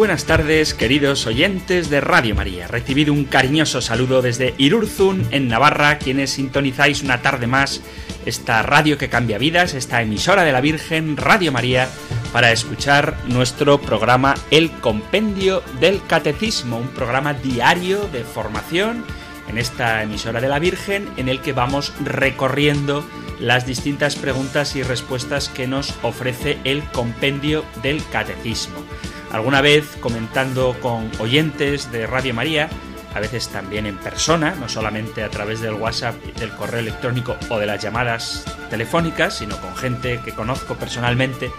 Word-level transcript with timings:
Buenas 0.00 0.24
tardes, 0.24 0.72
queridos 0.72 1.26
oyentes 1.26 1.90
de 1.90 2.00
Radio 2.00 2.34
María. 2.34 2.66
Recibido 2.66 3.12
un 3.12 3.26
cariñoso 3.26 3.82
saludo 3.82 4.22
desde 4.22 4.54
Irurzun, 4.56 5.26
en 5.30 5.46
Navarra, 5.48 5.98
quienes 5.98 6.30
sintonizáis 6.30 7.02
una 7.02 7.20
tarde 7.20 7.46
más 7.46 7.82
esta 8.24 8.62
radio 8.62 8.96
que 8.96 9.10
cambia 9.10 9.36
vidas, 9.36 9.74
esta 9.74 10.00
emisora 10.00 10.44
de 10.44 10.52
la 10.52 10.62
Virgen, 10.62 11.18
Radio 11.18 11.52
María, 11.52 11.86
para 12.32 12.50
escuchar 12.50 13.14
nuestro 13.26 13.78
programa 13.78 14.36
El 14.50 14.70
Compendio 14.70 15.62
del 15.80 16.00
Catecismo, 16.06 16.78
un 16.78 16.88
programa 16.88 17.34
diario 17.34 18.08
de 18.10 18.24
formación 18.24 19.04
en 19.50 19.58
esta 19.58 20.02
emisora 20.02 20.40
de 20.40 20.48
la 20.48 20.60
Virgen 20.60 21.10
en 21.18 21.28
el 21.28 21.42
que 21.42 21.52
vamos 21.52 21.92
recorriendo 22.02 23.04
las 23.38 23.66
distintas 23.66 24.16
preguntas 24.16 24.76
y 24.76 24.82
respuestas 24.82 25.50
que 25.50 25.66
nos 25.66 25.94
ofrece 26.02 26.56
el 26.64 26.82
Compendio 26.84 27.66
del 27.82 28.02
Catecismo 28.10 28.82
alguna 29.30 29.60
vez 29.60 29.96
comentando 30.00 30.76
con 30.80 31.10
oyentes 31.18 31.90
de 31.92 32.06
Radio 32.06 32.34
María, 32.34 32.68
a 33.14 33.20
veces 33.20 33.48
también 33.48 33.86
en 33.86 33.96
persona, 33.98 34.54
no 34.60 34.68
solamente 34.68 35.22
a 35.22 35.30
través 35.30 35.60
del 35.60 35.74
WhatsApp, 35.74 36.14
del 36.38 36.50
correo 36.50 36.80
electrónico 36.80 37.36
o 37.48 37.58
de 37.58 37.66
las 37.66 37.82
llamadas 37.82 38.44
telefónicas, 38.70 39.38
sino 39.38 39.60
con 39.60 39.76
gente 39.76 40.20
que 40.24 40.32
conozco 40.32 40.76
personalmente 40.76 41.50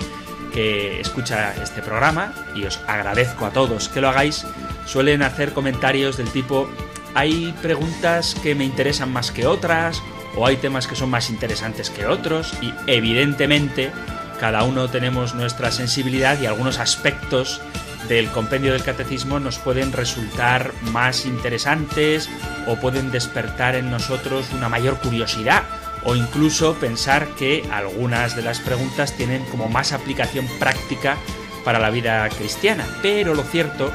que 0.53 0.99
escucha 0.99 1.53
este 1.61 1.81
programa 1.81 2.33
y 2.55 2.65
os 2.65 2.79
agradezco 2.87 3.45
a 3.45 3.51
todos 3.51 3.89
que 3.89 4.01
lo 4.01 4.09
hagáis, 4.09 4.45
suelen 4.85 5.23
hacer 5.23 5.53
comentarios 5.53 6.17
del 6.17 6.29
tipo 6.29 6.69
hay 7.13 7.53
preguntas 7.61 8.35
que 8.41 8.55
me 8.55 8.65
interesan 8.65 9.11
más 9.11 9.31
que 9.31 9.45
otras 9.45 10.01
o 10.35 10.45
hay 10.45 10.57
temas 10.57 10.87
que 10.87 10.95
son 10.95 11.09
más 11.09 11.29
interesantes 11.29 11.89
que 11.89 12.05
otros 12.05 12.53
y 12.61 12.73
evidentemente 12.87 13.91
cada 14.41 14.63
uno 14.63 14.89
tenemos 14.89 15.35
nuestra 15.35 15.69
sensibilidad 15.69 16.41
y 16.41 16.47
algunos 16.47 16.79
aspectos 16.79 17.61
del 18.09 18.27
compendio 18.31 18.73
del 18.73 18.83
catecismo 18.83 19.39
nos 19.39 19.59
pueden 19.59 19.91
resultar 19.93 20.73
más 20.91 21.27
interesantes 21.27 22.27
o 22.65 22.75
pueden 22.77 23.11
despertar 23.11 23.75
en 23.75 23.91
nosotros 23.91 24.47
una 24.51 24.67
mayor 24.67 24.97
curiosidad 24.97 25.61
o 26.03 26.15
incluso 26.15 26.73
pensar 26.73 27.27
que 27.35 27.63
algunas 27.71 28.35
de 28.35 28.41
las 28.41 28.59
preguntas 28.59 29.15
tienen 29.15 29.45
como 29.45 29.69
más 29.69 29.91
aplicación 29.91 30.47
práctica 30.57 31.17
para 31.63 31.77
la 31.77 31.91
vida 31.91 32.27
cristiana. 32.29 32.87
Pero 33.03 33.35
lo 33.35 33.43
cierto 33.43 33.91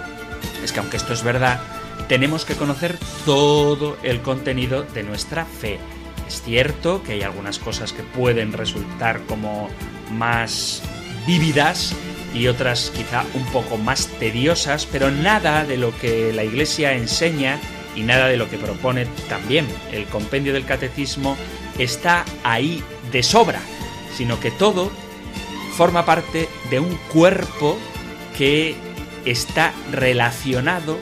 es 0.62 0.70
que 0.70 0.78
aunque 0.78 0.96
esto 0.96 1.12
es 1.12 1.24
verdad, 1.24 1.58
tenemos 2.06 2.44
que 2.44 2.54
conocer 2.54 2.96
todo 3.24 3.96
el 4.04 4.22
contenido 4.22 4.84
de 4.84 5.02
nuestra 5.02 5.44
fe. 5.44 5.80
Es 6.26 6.42
cierto 6.42 7.02
que 7.02 7.12
hay 7.12 7.22
algunas 7.22 7.58
cosas 7.58 7.92
que 7.92 8.02
pueden 8.02 8.52
resultar 8.52 9.20
como 9.26 9.68
más 10.12 10.82
vívidas 11.26 11.94
y 12.34 12.48
otras 12.48 12.92
quizá 12.94 13.24
un 13.34 13.44
poco 13.46 13.76
más 13.76 14.08
tediosas, 14.18 14.86
pero 14.86 15.10
nada 15.10 15.64
de 15.64 15.76
lo 15.76 15.96
que 15.98 16.32
la 16.32 16.44
Iglesia 16.44 16.92
enseña 16.92 17.58
y 17.94 18.02
nada 18.02 18.26
de 18.28 18.36
lo 18.36 18.50
que 18.50 18.58
propone 18.58 19.06
también. 19.28 19.66
El 19.92 20.04
compendio 20.06 20.52
del 20.52 20.66
catecismo 20.66 21.36
está 21.78 22.24
ahí 22.44 22.82
de 23.10 23.22
sobra, 23.22 23.60
sino 24.16 24.38
que 24.38 24.50
todo 24.50 24.90
forma 25.76 26.04
parte 26.04 26.48
de 26.70 26.80
un 26.80 26.96
cuerpo 27.12 27.78
que 28.36 28.74
está 29.24 29.72
relacionado, 29.92 30.98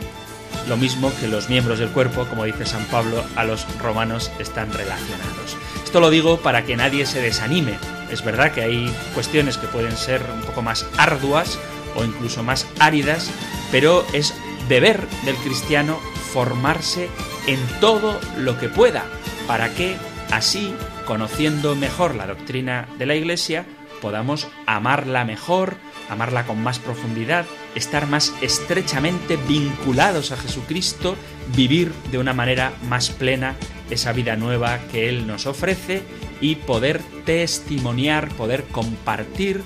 lo 0.69 0.77
mismo 0.77 1.13
que 1.21 1.29
los 1.29 1.49
miembros 1.49 1.79
del 1.79 1.91
cuerpo, 1.91 2.27
como 2.27 2.45
dice 2.45 2.67
San 2.67 2.85
Pablo, 2.87 3.25
a 3.37 3.45
los 3.45 3.67
romanos 3.79 4.31
están 4.39 4.73
relacionados. 4.73 5.57
Esto 5.85 6.01
lo 6.01 6.11
digo 6.11 6.39
para 6.41 6.65
que 6.65 6.77
nadie 6.77 7.07
se 7.07 7.21
desanime, 7.21 7.79
es 8.11 8.25
verdad 8.25 8.53
que 8.53 8.63
hay 8.63 8.95
cuestiones 9.15 9.59
que 9.59 9.67
pueden 9.67 9.97
ser 9.97 10.23
un 10.33 10.43
poco 10.43 10.63
más 10.63 10.87
arduas 10.99 11.59
o 11.97 12.05
incluso 12.05 12.43
más 12.43 12.67
áridas, 12.79 13.31
pero 13.71 14.07
es 14.13 14.35
deber 14.69 15.01
del 15.25 15.37
cristiano 15.37 15.99
formarse 16.33 17.09
en 17.47 17.61
todo 17.81 18.21
lo 18.39 18.59
que 18.59 18.69
pueda, 18.69 19.05
para 19.47 19.75
que 19.75 19.97
así, 20.31 20.75
conociendo 21.07 21.75
mejor 21.75 22.15
la 22.15 22.27
doctrina 22.27 22.89
de 22.99 23.07
la 23.07 23.15
Iglesia, 23.15 23.65
podamos 24.01 24.49
amarla 24.67 25.25
mejor, 25.25 25.77
amarla 26.09 26.47
con 26.47 26.63
más 26.63 26.79
profundidad, 26.79 27.47
estar 27.75 28.07
más 28.07 28.33
estrechamente 28.41 29.37
vinculados 29.37 30.33
a 30.33 30.37
Jesucristo, 30.37 31.17
vivir 31.55 31.93
de 32.11 32.19
una 32.19 32.33
manera 32.33 32.73
más 32.89 33.11
plena 33.11 33.57
esa 33.91 34.13
vida 34.13 34.37
nueva 34.37 34.79
que 34.91 35.09
Él 35.09 35.27
nos 35.27 35.47
ofrece 35.47 36.03
y 36.41 36.57
poder 36.57 37.01
testimoniar, 37.25 38.29
poder 38.31 38.65
compartir, 38.65 39.63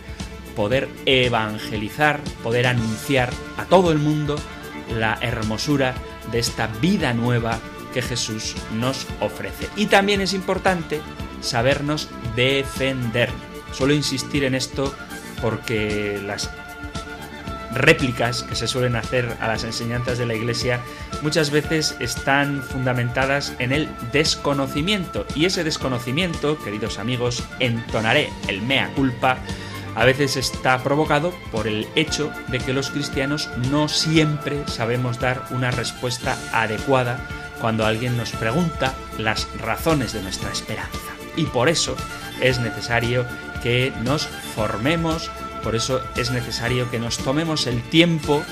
poder 0.57 0.89
evangelizar, 1.07 2.21
poder 2.43 2.67
anunciar 2.67 3.31
a 3.57 3.65
todo 3.65 3.93
el 3.93 3.99
mundo 3.99 4.37
la 4.97 5.19
hermosura 5.21 5.95
de 6.33 6.39
esta 6.39 6.67
vida 6.67 7.13
nueva 7.15 7.61
que 7.93 8.03
Jesús 8.03 8.55
nos 8.75 9.07
ofrece. 9.21 9.69
Y 9.77 9.87
también 9.87 10.21
es 10.21 10.33
importante 10.35 11.01
sabernos 11.41 12.09
defender. 12.37 13.31
Suelo 13.73 13.95
insistir 13.95 14.45
en 14.45 14.55
esto 14.55 14.95
porque 15.41 16.21
las 16.25 16.51
réplicas 17.79 18.43
que 18.43 18.55
se 18.55 18.69
suelen 18.69 18.97
hacer 18.97 19.37
a 19.41 19.49
las 19.49 19.65
enseñanzas 19.65 20.19
de 20.19 20.27
la 20.27 20.35
Iglesia 20.35 20.81
muchas 21.23 21.51
veces 21.51 21.97
están 22.01 22.63
fundamentadas 22.63 23.55
en 23.59 23.73
el 23.73 23.89
desconocimiento. 24.13 25.27
Y 25.35 25.47
ese 25.47 25.65
desconocimiento, 25.65 26.59
queridos 26.59 26.99
amigos, 26.99 27.43
entonaré 27.61 28.31
el 28.49 28.63
mea 28.63 28.93
culpa, 28.95 29.39
a 29.95 30.05
veces 30.05 30.37
está 30.37 30.83
provocado 30.83 31.33
por 31.51 31.67
el 31.67 31.89
hecho 31.97 32.31
de 32.49 32.59
que 32.59 32.73
los 32.73 32.91
cristianos 32.91 33.51
no 33.71 33.89
siempre 33.89 34.63
sabemos 34.69 35.19
dar 35.19 35.45
una 35.51 35.71
respuesta 35.71 36.39
adecuada 36.53 37.19
cuando 37.61 37.85
alguien 37.85 38.17
nos 38.17 38.31
pregunta 38.31 38.95
las 39.19 39.49
razones 39.59 40.13
de 40.13 40.23
nuestra 40.23 40.53
esperanza. 40.53 40.99
Y 41.37 41.45
por 41.47 41.69
eso 41.69 41.97
es 42.41 42.61
necesario 42.61 43.27
que 43.63 43.93
nos 44.05 44.27
formemos, 44.27 45.31
por 45.69 45.77
eso 45.77 46.01
es 46.17 46.31
necesario 46.31 46.91
que 46.91 46.99
nos 46.99 47.19
tomemos 47.19 47.67
el 47.67 47.83
tiempo 47.83 48.43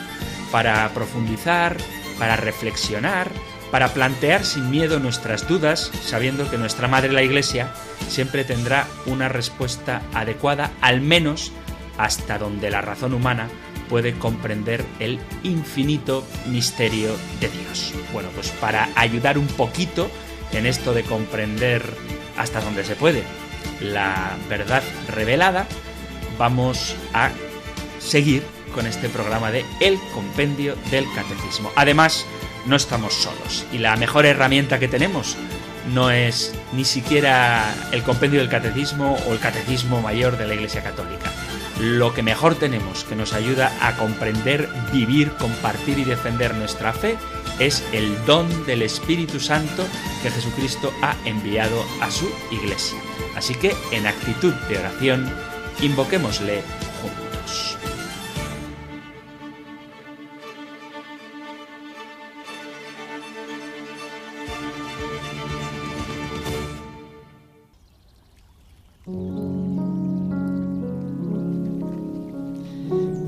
para 0.52 0.86
profundizar, 0.92 1.78
para 2.18 2.36
reflexionar, 2.36 3.30
para 3.70 3.94
plantear 3.94 4.44
sin 4.44 4.68
miedo 4.68 5.00
nuestras 5.00 5.48
dudas, 5.48 5.90
sabiendo 6.04 6.50
que 6.50 6.58
nuestra 6.58 6.88
Madre 6.88 7.14
la 7.14 7.22
Iglesia 7.22 7.72
siempre 8.06 8.44
tendrá 8.44 8.86
una 9.06 9.30
respuesta 9.30 10.02
adecuada, 10.12 10.72
al 10.82 11.00
menos 11.00 11.52
hasta 11.96 12.36
donde 12.36 12.70
la 12.70 12.82
razón 12.82 13.14
humana 13.14 13.48
puede 13.88 14.12
comprender 14.18 14.84
el 14.98 15.18
infinito 15.42 16.22
misterio 16.44 17.16
de 17.40 17.48
Dios. 17.48 17.94
Bueno, 18.12 18.28
pues 18.34 18.50
para 18.50 18.90
ayudar 18.94 19.38
un 19.38 19.46
poquito 19.46 20.10
en 20.52 20.66
esto 20.66 20.92
de 20.92 21.02
comprender 21.02 21.82
hasta 22.36 22.60
donde 22.60 22.84
se 22.84 22.94
puede 22.94 23.22
la 23.80 24.36
verdad 24.50 24.82
revelada, 25.08 25.66
vamos 26.38 26.94
a 27.12 27.30
seguir 27.98 28.42
con 28.74 28.86
este 28.86 29.08
programa 29.08 29.50
de 29.50 29.64
El 29.80 29.98
Compendio 30.14 30.76
del 30.90 31.06
Catecismo. 31.14 31.70
Además, 31.76 32.26
no 32.66 32.76
estamos 32.76 33.14
solos 33.14 33.64
y 33.72 33.78
la 33.78 33.96
mejor 33.96 34.26
herramienta 34.26 34.78
que 34.78 34.88
tenemos 34.88 35.36
no 35.94 36.10
es 36.10 36.52
ni 36.72 36.84
siquiera 36.84 37.64
el 37.92 38.02
Compendio 38.02 38.40
del 38.40 38.48
Catecismo 38.48 39.16
o 39.28 39.32
el 39.32 39.38
Catecismo 39.38 40.02
Mayor 40.02 40.36
de 40.36 40.46
la 40.46 40.54
Iglesia 40.54 40.82
Católica. 40.82 41.30
Lo 41.80 42.14
que 42.14 42.22
mejor 42.22 42.54
tenemos 42.54 43.04
que 43.04 43.16
nos 43.16 43.34
ayuda 43.34 43.70
a 43.80 43.96
comprender, 43.96 44.68
vivir, 44.92 45.30
compartir 45.32 45.98
y 45.98 46.04
defender 46.04 46.54
nuestra 46.54 46.92
fe 46.92 47.16
es 47.58 47.84
el 47.92 48.24
don 48.24 48.66
del 48.66 48.82
Espíritu 48.82 49.40
Santo 49.40 49.86
que 50.22 50.30
Jesucristo 50.30 50.92
ha 51.02 51.14
enviado 51.24 51.84
a 52.00 52.10
su 52.10 52.30
Iglesia. 52.50 52.98
Así 53.36 53.54
que 53.54 53.74
en 53.92 54.06
actitud 54.06 54.52
de 54.68 54.78
oración, 54.78 55.30
Invoquémosle 55.82 56.62
juntos. 57.02 57.76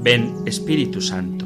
Ven 0.03 0.37
Espíritu 0.47 1.03
Santo, 1.03 1.45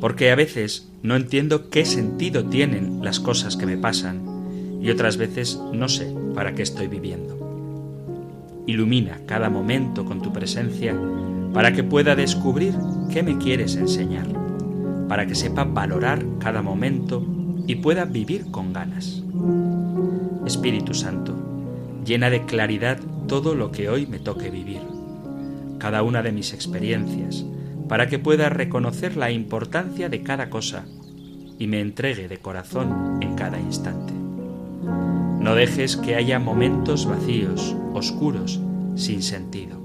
porque 0.00 0.30
a 0.30 0.34
veces 0.34 0.88
no 1.02 1.14
entiendo 1.14 1.68
qué 1.68 1.84
sentido 1.84 2.46
tienen 2.46 3.04
las 3.04 3.20
cosas 3.20 3.58
que 3.58 3.66
me 3.66 3.76
pasan 3.76 4.80
y 4.80 4.88
otras 4.88 5.18
veces 5.18 5.60
no 5.74 5.90
sé 5.90 6.10
para 6.34 6.54
qué 6.54 6.62
estoy 6.62 6.86
viviendo. 6.86 7.45
Ilumina 8.66 9.20
cada 9.26 9.48
momento 9.48 10.04
con 10.04 10.20
tu 10.20 10.32
presencia 10.32 10.98
para 11.54 11.72
que 11.72 11.84
pueda 11.84 12.14
descubrir 12.16 12.74
qué 13.10 13.22
me 13.22 13.38
quieres 13.38 13.76
enseñar, 13.76 14.26
para 15.08 15.26
que 15.26 15.34
sepa 15.34 15.64
valorar 15.64 16.24
cada 16.40 16.62
momento 16.62 17.24
y 17.66 17.76
pueda 17.76 18.04
vivir 18.04 18.50
con 18.50 18.72
ganas. 18.72 19.22
Espíritu 20.44 20.94
Santo, 20.94 21.34
llena 22.04 22.28
de 22.28 22.44
claridad 22.44 22.98
todo 23.26 23.54
lo 23.54 23.72
que 23.72 23.88
hoy 23.88 24.06
me 24.06 24.18
toque 24.18 24.50
vivir, 24.50 24.82
cada 25.78 26.02
una 26.02 26.22
de 26.22 26.32
mis 26.32 26.52
experiencias, 26.52 27.44
para 27.88 28.08
que 28.08 28.18
pueda 28.18 28.48
reconocer 28.48 29.16
la 29.16 29.30
importancia 29.30 30.08
de 30.08 30.22
cada 30.22 30.50
cosa 30.50 30.84
y 31.58 31.66
me 31.66 31.80
entregue 31.80 32.28
de 32.28 32.38
corazón 32.38 33.18
en 33.20 33.34
cada 33.34 33.58
instante. 33.58 34.12
No 35.46 35.54
dejes 35.54 35.96
que 35.96 36.16
haya 36.16 36.40
momentos 36.40 37.06
vacíos, 37.06 37.76
oscuros, 37.94 38.60
sin 38.96 39.22
sentido. 39.22 39.78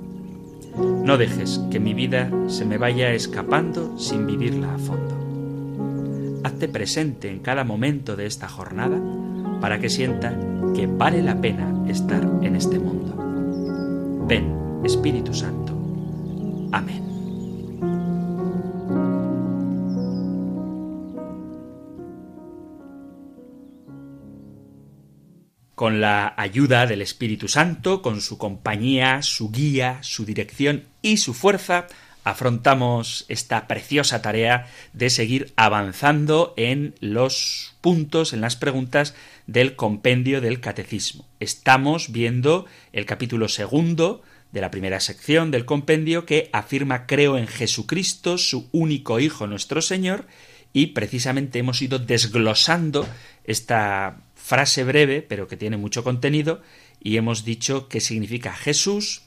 No 1.05 1.19
dejes 1.19 1.61
que 1.69 1.79
mi 1.79 1.93
vida 1.93 2.31
se 2.47 2.65
me 2.65 2.79
vaya 2.79 3.13
escapando 3.13 3.95
sin 3.99 4.25
vivirla 4.25 4.73
a 4.73 4.79
fondo. 4.79 6.41
Hazte 6.43 6.67
presente 6.67 7.29
en 7.29 7.41
cada 7.41 7.63
momento 7.63 8.15
de 8.15 8.25
esta 8.25 8.49
jornada 8.49 8.99
para 9.61 9.79
que 9.79 9.89
sienta 9.89 10.35
que 10.73 10.87
vale 10.87 11.21
la 11.21 11.39
pena 11.39 11.85
estar 11.87 12.27
en 12.41 12.55
este 12.55 12.79
mundo. 12.79 14.25
Ven, 14.27 14.81
Espíritu 14.83 15.31
Santo. 15.31 15.73
Amén. 16.71 17.10
Con 25.81 26.00
la 26.00 26.36
ayuda 26.38 26.86
del 26.86 27.01
Espíritu 27.01 27.48
Santo, 27.48 28.04
con 28.04 28.22
su 28.22 28.38
compañía, 28.38 29.24
su 29.24 29.50
guía, 29.50 29.98
su 30.04 30.25
dirección 30.25 30.83
y 31.01 31.18
su 31.18 31.33
fuerza, 31.33 31.88
afrontamos 32.24 33.25
esta 33.30 33.66
preciosa 33.66 34.22
tarea 34.22 34.68
de 34.94 35.10
seguir 35.10 35.54
avanzando 35.56 36.54
en 36.56 36.94
los 37.00 37.74
puntos, 37.81 38.31
en 38.31 38.42
las 38.42 38.56
preguntas 38.56 39.16
del 39.48 39.75
compendio 39.75 40.39
del 40.39 40.60
catecismo. 40.60 41.28
Estamos 41.39 42.12
viendo 42.12 42.68
el 42.94 43.07
capítulo 43.07 43.48
segundo 43.48 44.22
de 44.51 44.62
la 44.62 44.69
primera 44.69 45.00
sección 45.00 45.50
del 45.50 45.66
compendio 45.66 46.28
que 46.28 46.51
afirma 46.54 47.07
creo 47.07 47.39
en 47.39 47.48
Jesucristo, 47.48 48.38
su 48.38 48.69
único 48.72 49.19
Hijo 49.19 49.48
nuestro 49.48 49.81
Señor, 49.81 50.28
y 50.74 50.88
precisamente 50.88 51.57
hemos 51.57 51.81
ido 51.81 51.98
desglosando 51.98 53.07
esta 53.44 54.22
frase 54.51 54.83
breve, 54.83 55.21
pero 55.21 55.48
que 55.48 55.56
tiene 55.56 55.77
mucho 55.77 56.03
contenido, 56.03 56.62
y 57.01 57.15
hemos 57.15 57.45
dicho 57.45 57.88
qué 57.88 58.01
significa 58.01 58.53
Jesús, 58.53 59.21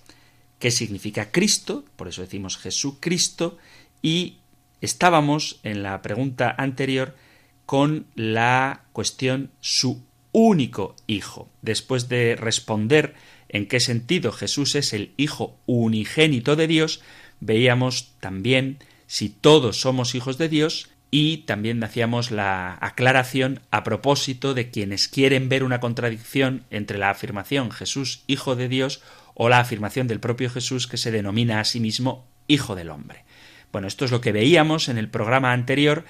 qué 0.59 0.71
significa 0.71 1.33
Cristo, 1.33 1.87
por 1.97 2.09
eso 2.09 2.21
decimos 2.21 2.59
Jesucristo, 2.59 3.57
y 4.03 4.37
estábamos 4.83 5.61
en 5.63 5.83
la 5.83 6.03
pregunta 6.03 6.55
anterior 6.59 7.17
con 7.65 8.05
la 8.15 8.85
cuestión 8.93 9.51
su 9.63 10.05
único 10.33 10.95
Hijo. 11.07 11.49
Después 11.63 12.11
de 12.11 12.37
responder 12.37 13.15
en 13.49 13.67
qué 13.67 13.81
sentido 13.81 14.31
Jesús 14.31 14.75
es 14.75 14.93
el 14.93 15.15
Hijo 15.17 15.57
unigénito 15.65 16.55
de 16.55 16.67
Dios, 16.67 17.01
veíamos 17.41 18.13
también 18.21 18.77
si 19.07 19.31
todos 19.31 19.81
somos 19.81 20.15
hijos 20.15 20.37
de 20.37 20.51
Dios, 20.51 20.91
y 21.17 21.37
también 21.47 21.85
hacíamos 21.85 22.33
la 22.33 22.77
aclaración 22.81 23.61
a 23.71 23.85
propósito 23.85 24.53
de 24.53 24.73
quienes 24.73 25.07
quieren 25.07 25.49
ver 25.49 25.63
una 25.63 25.79
contradicción 25.79 26.65
entre 26.73 26.99
la 26.99 27.11
afirmación 27.11 27.71
Jesús 27.71 28.25
Hijo 28.27 28.57
de 28.57 28.67
Dios 28.67 29.01
o 29.35 29.49
la 29.49 29.61
afirmación 29.61 30.09
del 30.09 30.19
propio 30.19 30.51
Jesús 30.51 30.89
que 30.89 30.97
se 30.97 31.13
denomina 31.13 31.61
a 31.61 31.65
sí 31.65 31.79
mismo 31.79 32.27
Hijo 32.49 32.75
del 32.75 32.91
Hombre. 32.91 33.23
Bueno, 33.71 33.87
esto 33.87 34.05
es 34.05 34.11
lo 34.11 34.21
que 34.21 34.33
veíamos 34.33 34.89
en 34.89 34.99
el 34.99 35.09
programa 35.09 35.53
anterior 35.53 36.05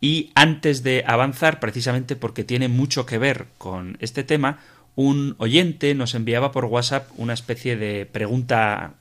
y 0.00 0.30
antes 0.34 0.82
de 0.82 1.04
avanzar, 1.06 1.60
precisamente 1.60 2.16
porque 2.16 2.42
tiene 2.42 2.68
mucho 2.68 3.04
que 3.04 3.18
ver 3.18 3.48
con 3.58 3.98
este 4.00 4.24
tema, 4.24 4.60
un 4.94 5.34
oyente 5.36 5.94
nos 5.94 6.14
enviaba 6.14 6.50
por 6.50 6.64
WhatsApp 6.64 7.10
una 7.18 7.34
especie 7.34 7.76
de 7.76 8.06
pregunta 8.06 8.94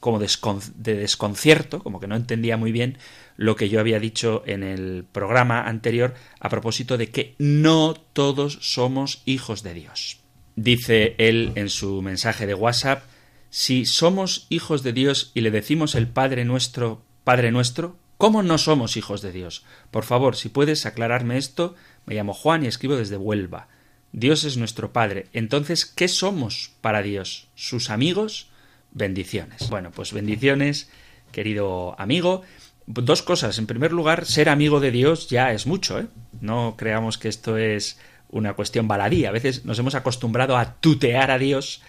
como 0.00 0.18
de 0.18 0.94
desconcierto, 0.96 1.82
como 1.82 2.00
que 2.00 2.06
no 2.06 2.16
entendía 2.16 2.56
muy 2.56 2.72
bien 2.72 2.98
lo 3.36 3.56
que 3.56 3.68
yo 3.68 3.80
había 3.80 4.00
dicho 4.00 4.42
en 4.46 4.62
el 4.62 5.04
programa 5.10 5.62
anterior 5.62 6.14
a 6.40 6.48
propósito 6.48 6.96
de 6.98 7.10
que 7.10 7.34
no 7.38 7.94
todos 7.94 8.58
somos 8.60 9.22
hijos 9.24 9.62
de 9.62 9.74
Dios. 9.74 10.20
Dice 10.56 11.14
él 11.18 11.52
en 11.54 11.68
su 11.68 12.02
mensaje 12.02 12.46
de 12.46 12.54
WhatsApp, 12.54 13.04
si 13.50 13.86
somos 13.86 14.46
hijos 14.50 14.82
de 14.82 14.92
Dios 14.92 15.30
y 15.34 15.40
le 15.40 15.50
decimos 15.50 15.94
el 15.94 16.08
Padre 16.08 16.44
nuestro, 16.44 17.02
Padre 17.24 17.52
nuestro, 17.52 17.96
¿cómo 18.16 18.42
no 18.42 18.58
somos 18.58 18.96
hijos 18.96 19.22
de 19.22 19.32
Dios? 19.32 19.64
Por 19.90 20.04
favor, 20.04 20.36
si 20.36 20.48
puedes 20.48 20.84
aclararme 20.84 21.38
esto, 21.38 21.76
me 22.06 22.14
llamo 22.14 22.34
Juan 22.34 22.64
y 22.64 22.66
escribo 22.66 22.96
desde 22.96 23.16
Huelva. 23.16 23.68
Dios 24.12 24.44
es 24.44 24.56
nuestro 24.56 24.92
Padre. 24.92 25.26
Entonces, 25.32 25.84
¿qué 25.84 26.08
somos 26.08 26.72
para 26.80 27.02
Dios? 27.02 27.48
¿Sus 27.54 27.90
amigos? 27.90 28.50
Bendiciones. 28.98 29.70
Bueno, 29.70 29.92
pues 29.92 30.12
bendiciones, 30.12 30.90
querido 31.30 31.94
amigo. 32.00 32.42
Dos 32.86 33.22
cosas. 33.22 33.56
En 33.58 33.66
primer 33.68 33.92
lugar, 33.92 34.26
ser 34.26 34.48
amigo 34.48 34.80
de 34.80 34.90
Dios 34.90 35.28
ya 35.28 35.52
es 35.52 35.68
mucho, 35.68 36.00
¿eh? 36.00 36.06
No 36.40 36.74
creamos 36.76 37.16
que 37.16 37.28
esto 37.28 37.56
es 37.56 38.00
una 38.28 38.54
cuestión 38.54 38.88
baladí. 38.88 39.24
A 39.24 39.30
veces 39.30 39.64
nos 39.64 39.78
hemos 39.78 39.94
acostumbrado 39.94 40.56
a 40.56 40.74
tutear 40.80 41.30
a 41.30 41.38
Dios, 41.38 41.80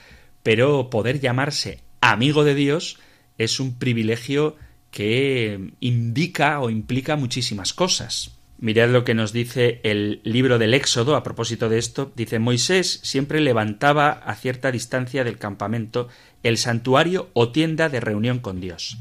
pero 0.43 0.91
poder 0.91 1.19
llamarse 1.19 1.79
amigo 1.99 2.43
de 2.43 2.53
Dios 2.53 2.99
es 3.39 3.59
un 3.59 3.79
privilegio 3.79 4.55
que 4.91 5.71
indica 5.79 6.59
o 6.59 6.69
implica 6.69 7.15
muchísimas 7.15 7.73
cosas. 7.73 8.39
Mirad 8.61 8.89
lo 8.89 9.05
que 9.05 9.13
nos 9.13 9.31
dice 9.31 9.79
el 9.83 10.19
libro 10.25 10.59
del 10.59 10.73
Éxodo 10.73 11.15
a 11.15 11.23
propósito 11.23 11.69
de 11.69 11.77
esto. 11.79 12.11
Dice 12.15 12.39
Moisés 12.39 12.99
siempre 13.03 13.39
levantaba 13.39 14.09
a 14.09 14.35
cierta 14.35 14.69
distancia 14.69 15.23
del 15.23 15.37
campamento 15.37 16.09
el 16.43 16.57
santuario 16.57 17.29
o 17.33 17.51
tienda 17.51 17.89
de 17.89 17.99
reunión 17.99 18.39
con 18.39 18.59
Dios. 18.59 18.97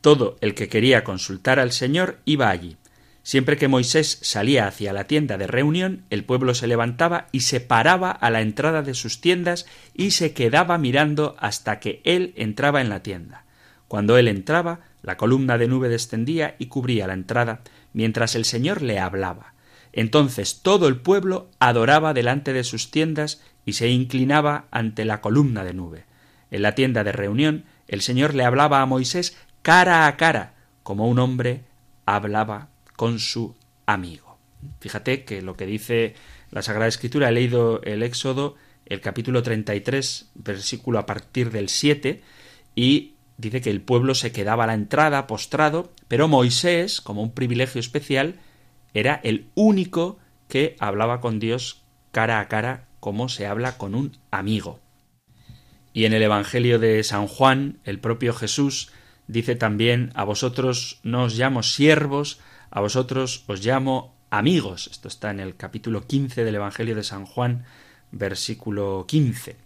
Todo 0.00 0.36
el 0.40 0.54
que 0.54 0.68
quería 0.68 1.04
consultar 1.04 1.58
al 1.58 1.72
Señor 1.72 2.18
iba 2.24 2.50
allí. 2.50 2.76
Siempre 3.22 3.56
que 3.56 3.68
Moisés 3.68 4.18
salía 4.22 4.66
hacia 4.66 4.92
la 4.92 5.04
tienda 5.04 5.38
de 5.38 5.46
reunión, 5.46 6.04
el 6.10 6.24
pueblo 6.24 6.54
se 6.54 6.66
levantaba 6.66 7.28
y 7.30 7.40
se 7.40 7.60
paraba 7.60 8.10
a 8.10 8.30
la 8.30 8.40
entrada 8.40 8.82
de 8.82 8.94
sus 8.94 9.20
tiendas 9.20 9.66
y 9.94 10.10
se 10.10 10.32
quedaba 10.34 10.76
mirando 10.76 11.36
hasta 11.38 11.78
que 11.78 12.00
él 12.04 12.34
entraba 12.36 12.80
en 12.80 12.88
la 12.88 13.02
tienda. 13.04 13.44
Cuando 13.86 14.18
él 14.18 14.26
entraba, 14.26 14.80
la 15.02 15.16
columna 15.16 15.56
de 15.56 15.68
nube 15.68 15.88
descendía 15.88 16.56
y 16.58 16.66
cubría 16.66 17.06
la 17.06 17.12
entrada, 17.12 17.60
mientras 17.92 18.34
el 18.34 18.44
Señor 18.44 18.82
le 18.82 18.98
hablaba. 18.98 19.54
Entonces 19.92 20.62
todo 20.62 20.88
el 20.88 20.96
pueblo 20.96 21.50
adoraba 21.60 22.14
delante 22.14 22.52
de 22.52 22.64
sus 22.64 22.90
tiendas 22.90 23.40
y 23.64 23.74
se 23.74 23.88
inclinaba 23.88 24.66
ante 24.70 25.04
la 25.04 25.20
columna 25.20 25.62
de 25.62 25.74
nube. 25.74 26.04
En 26.52 26.60
la 26.62 26.74
tienda 26.74 27.02
de 27.02 27.12
reunión, 27.12 27.64
el 27.88 28.02
Señor 28.02 28.34
le 28.34 28.44
hablaba 28.44 28.82
a 28.82 28.86
Moisés 28.86 29.36
cara 29.62 30.06
a 30.06 30.16
cara, 30.18 30.54
como 30.82 31.08
un 31.08 31.18
hombre 31.18 31.64
hablaba 32.04 32.68
con 32.94 33.18
su 33.18 33.56
amigo. 33.86 34.38
Fíjate 34.78 35.24
que 35.24 35.40
lo 35.40 35.56
que 35.56 35.64
dice 35.64 36.14
la 36.50 36.60
Sagrada 36.60 36.88
Escritura, 36.88 37.30
he 37.30 37.32
leído 37.32 37.80
el 37.82 38.02
Éxodo, 38.02 38.56
el 38.84 39.00
capítulo 39.00 39.42
33, 39.42 40.30
versículo 40.34 40.98
a 40.98 41.06
partir 41.06 41.50
del 41.50 41.70
7, 41.70 42.22
y 42.74 43.14
dice 43.38 43.62
que 43.62 43.70
el 43.70 43.80
pueblo 43.80 44.14
se 44.14 44.30
quedaba 44.30 44.64
a 44.64 44.66
la 44.66 44.74
entrada, 44.74 45.26
postrado, 45.26 45.90
pero 46.06 46.28
Moisés, 46.28 47.00
como 47.00 47.22
un 47.22 47.32
privilegio 47.32 47.80
especial, 47.80 48.40
era 48.92 49.20
el 49.24 49.48
único 49.54 50.18
que 50.48 50.76
hablaba 50.80 51.22
con 51.22 51.38
Dios 51.38 51.80
cara 52.10 52.40
a 52.40 52.48
cara, 52.48 52.88
como 53.00 53.30
se 53.30 53.46
habla 53.46 53.78
con 53.78 53.94
un 53.94 54.18
amigo. 54.30 54.80
Y 55.92 56.06
en 56.06 56.12
el 56.12 56.22
Evangelio 56.22 56.78
de 56.78 57.02
San 57.04 57.26
Juan, 57.26 57.78
el 57.84 57.98
propio 57.98 58.32
Jesús 58.32 58.90
dice 59.26 59.54
también 59.54 60.10
a 60.14 60.24
vosotros 60.24 61.00
no 61.02 61.24
os 61.24 61.36
llamo 61.36 61.62
siervos, 61.62 62.40
a 62.70 62.80
vosotros 62.80 63.44
os 63.46 63.64
llamo 63.64 64.14
amigos. 64.30 64.88
Esto 64.90 65.08
está 65.08 65.30
en 65.30 65.40
el 65.40 65.56
capítulo 65.56 66.06
15 66.06 66.44
del 66.44 66.54
Evangelio 66.54 66.94
de 66.94 67.04
San 67.04 67.26
Juan, 67.26 67.64
versículo 68.10 69.04
15. 69.06 69.56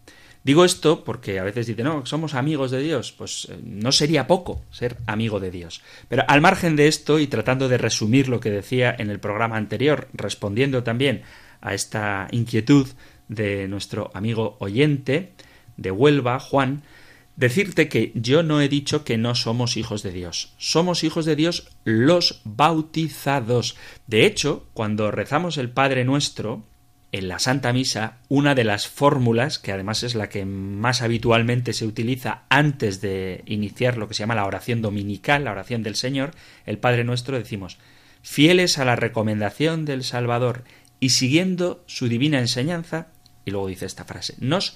Digo 0.43 0.65
esto 0.65 1.03
porque 1.03 1.41
a 1.41 1.45
veces 1.45 1.67
dicen, 1.67 1.87
no, 1.87 2.07
somos 2.07 2.35
amigos 2.35 2.71
de 2.71 2.81
Dios. 2.81 3.13
Pues 3.13 3.49
eh, 3.51 3.59
no 3.65 3.91
sería 3.91 4.27
poco 4.27 4.63
ser 4.71 4.97
amigo 5.07 5.41
de 5.41 5.51
Dios. 5.51 5.83
Pero 6.09 6.25
al 6.29 6.41
margen 6.41 6.77
de 6.77 6.89
esto, 6.89 7.19
y 7.19 7.27
tratando 7.27 7.69
de 7.69 7.79
resumir 7.79 8.29
lo 8.29 8.39
que 8.39 8.51
decía 8.51 8.95
en 8.97 9.11
el 9.11 9.19
programa 9.19 9.57
anterior, 9.57 10.09
respondiendo 10.13 10.85
también 10.85 11.23
a 11.61 11.75
esta 11.75 12.29
inquietud 12.31 12.89
de 13.29 13.67
nuestro 13.67 14.13
amigo 14.15 14.57
oyente 14.61 15.33
de 15.77 15.91
Huelva, 15.91 16.39
Juan, 16.39 16.83
Decirte 17.37 17.91
que 17.91 18.13
yo 18.15 18.43
no 18.43 18.63
he 18.63 18.69
dicho 18.69 19.05
que 19.05 19.19
no 19.19 19.35
somos 19.35 19.77
hijos 19.77 20.03
de 20.03 20.11
Dios. 20.11 20.55
Somos 20.57 21.05
hijos 21.05 21.27
de 21.27 21.37
Dios 21.37 21.69
los 21.85 22.41
bautizados. 22.45 23.77
De 24.07 24.25
hecho, 24.25 24.67
cuando 24.73 25.11
rezamos 25.11 25.59
el 25.59 25.69
Padre 25.69 26.07
nuestro, 26.07 26.63
en 27.13 27.29
la 27.29 27.39
Santa 27.39 27.75
Misa 27.75 28.17
una 28.29 28.55
de 28.55 28.65
las 28.65 28.89
fórmulas, 28.89 29.59
que 29.59 29.71
además 29.71 30.03
es 30.03 30.15
la 30.15 30.31
que 30.31 30.47
más 30.47 31.03
habitualmente 31.03 31.75
se 31.75 31.85
utiliza 31.85 32.45
antes 32.49 33.03
de 33.03 33.43
iniciar 33.45 33.99
lo 33.99 34.09
que 34.09 34.15
se 34.15 34.21
llama 34.21 34.35
la 34.35 34.47
oración 34.47 34.81
dominical, 34.81 35.45
la 35.45 35.53
oración 35.53 35.83
del 35.83 35.97
Señor, 35.97 36.31
el 36.65 36.79
Padre 36.79 37.05
Nuestro, 37.05 37.37
decimos, 37.37 37.77
fieles 38.23 38.79
a 38.79 38.87
la 38.87 38.97
recomendación 38.97 39.85
del 39.85 40.05
Salvador 40.05 40.65
y 41.01 41.11
siguiendo 41.11 41.85
su 41.87 42.09
divina 42.09 42.39
enseñanza, 42.39 43.09
y 43.45 43.51
luego 43.51 43.69
dice 43.69 43.85
esta 43.87 44.05
frase, 44.05 44.35
nos 44.41 44.75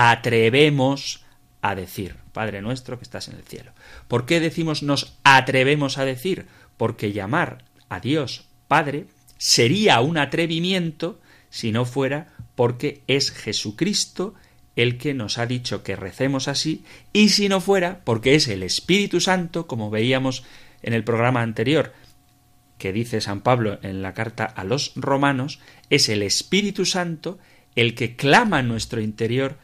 atrevemos 0.00 1.24
a 1.60 1.74
decir, 1.74 2.14
Padre 2.32 2.62
nuestro 2.62 2.98
que 2.98 3.02
estás 3.02 3.26
en 3.26 3.34
el 3.34 3.42
cielo. 3.42 3.72
¿Por 4.06 4.26
qué 4.26 4.38
decimos 4.38 4.84
nos 4.84 5.18
atrevemos 5.24 5.98
a 5.98 6.04
decir? 6.04 6.46
Porque 6.76 7.12
llamar 7.12 7.64
a 7.88 7.98
Dios 7.98 8.44
Padre 8.68 9.06
sería 9.38 10.00
un 10.00 10.16
atrevimiento 10.16 11.20
si 11.50 11.72
no 11.72 11.84
fuera 11.84 12.28
porque 12.54 13.02
es 13.08 13.32
Jesucristo 13.32 14.34
el 14.76 14.98
que 14.98 15.14
nos 15.14 15.36
ha 15.38 15.46
dicho 15.46 15.82
que 15.82 15.96
recemos 15.96 16.46
así, 16.46 16.84
y 17.12 17.30
si 17.30 17.48
no 17.48 17.60
fuera 17.60 18.02
porque 18.04 18.36
es 18.36 18.46
el 18.46 18.62
Espíritu 18.62 19.20
Santo, 19.20 19.66
como 19.66 19.90
veíamos 19.90 20.44
en 20.82 20.92
el 20.92 21.02
programa 21.02 21.42
anterior, 21.42 21.92
que 22.78 22.92
dice 22.92 23.20
San 23.20 23.40
Pablo 23.40 23.80
en 23.82 24.02
la 24.02 24.14
carta 24.14 24.44
a 24.44 24.62
los 24.62 24.92
romanos, 24.94 25.58
es 25.90 26.08
el 26.08 26.22
Espíritu 26.22 26.84
Santo 26.84 27.40
el 27.74 27.96
que 27.96 28.14
clama 28.14 28.60
en 28.60 28.68
nuestro 28.68 29.00
interior 29.00 29.58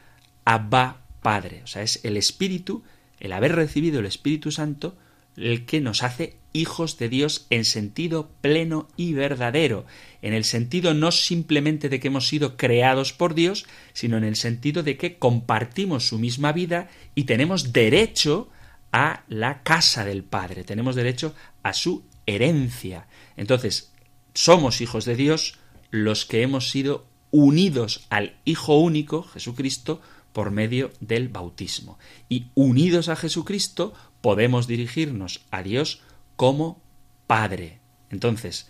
Abba 0.44 1.02
Padre. 1.22 1.62
O 1.64 1.66
sea, 1.66 1.82
es 1.82 2.04
el 2.04 2.16
Espíritu, 2.16 2.82
el 3.20 3.32
haber 3.32 3.54
recibido 3.54 4.00
el 4.00 4.06
Espíritu 4.06 4.50
Santo, 4.50 4.96
el 5.36 5.66
que 5.66 5.80
nos 5.80 6.02
hace 6.02 6.36
hijos 6.52 6.98
de 6.98 7.08
Dios 7.08 7.46
en 7.50 7.64
sentido 7.64 8.30
pleno 8.40 8.88
y 8.96 9.12
verdadero, 9.12 9.84
en 10.22 10.32
el 10.32 10.44
sentido 10.44 10.94
no 10.94 11.10
simplemente 11.10 11.88
de 11.88 11.98
que 11.98 12.08
hemos 12.08 12.28
sido 12.28 12.56
creados 12.56 13.12
por 13.12 13.34
Dios, 13.34 13.66
sino 13.92 14.16
en 14.16 14.24
el 14.24 14.36
sentido 14.36 14.82
de 14.82 14.96
que 14.96 15.18
compartimos 15.18 16.06
su 16.06 16.18
misma 16.18 16.52
vida 16.52 16.88
y 17.14 17.24
tenemos 17.24 17.72
derecho 17.72 18.48
a 18.92 19.24
la 19.28 19.64
casa 19.64 20.04
del 20.04 20.22
Padre, 20.22 20.62
tenemos 20.62 20.94
derecho 20.94 21.34
a 21.64 21.72
su 21.72 22.04
herencia. 22.26 23.08
Entonces, 23.36 23.92
somos 24.34 24.80
hijos 24.80 25.04
de 25.04 25.16
Dios 25.16 25.58
los 25.90 26.24
que 26.24 26.42
hemos 26.42 26.70
sido 26.70 27.06
unidos 27.32 28.06
al 28.10 28.36
Hijo 28.44 28.78
único, 28.78 29.24
Jesucristo, 29.24 30.00
por 30.34 30.50
medio 30.50 30.92
del 31.00 31.28
bautismo. 31.28 31.98
Y 32.28 32.48
unidos 32.54 33.08
a 33.08 33.16
Jesucristo 33.16 33.94
podemos 34.20 34.66
dirigirnos 34.66 35.46
a 35.50 35.62
Dios 35.62 36.02
como 36.36 36.82
Padre. 37.26 37.78
Entonces, 38.10 38.68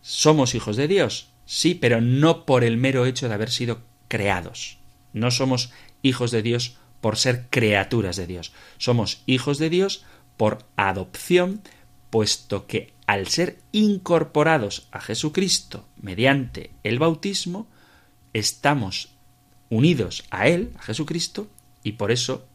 ¿somos 0.00 0.54
hijos 0.56 0.76
de 0.76 0.88
Dios? 0.88 1.28
Sí, 1.44 1.74
pero 1.74 2.00
no 2.00 2.46
por 2.46 2.64
el 2.64 2.78
mero 2.78 3.04
hecho 3.04 3.28
de 3.28 3.34
haber 3.34 3.50
sido 3.50 3.82
creados. 4.08 4.78
No 5.12 5.30
somos 5.30 5.70
hijos 6.02 6.30
de 6.30 6.42
Dios 6.42 6.78
por 7.02 7.18
ser 7.18 7.46
criaturas 7.50 8.16
de 8.16 8.26
Dios. 8.26 8.52
Somos 8.78 9.22
hijos 9.26 9.58
de 9.58 9.68
Dios 9.68 10.04
por 10.38 10.64
adopción, 10.76 11.60
puesto 12.08 12.66
que 12.66 12.94
al 13.06 13.28
ser 13.28 13.58
incorporados 13.70 14.88
a 14.92 15.00
Jesucristo 15.02 15.86
mediante 16.00 16.70
el 16.84 16.98
bautismo, 16.98 17.68
estamos 18.32 19.15
unidos 19.70 20.24
a 20.30 20.48
Él, 20.48 20.72
a 20.78 20.82
Jesucristo, 20.82 21.48
y 21.82 21.92
por 21.92 22.10
eso 22.10 22.46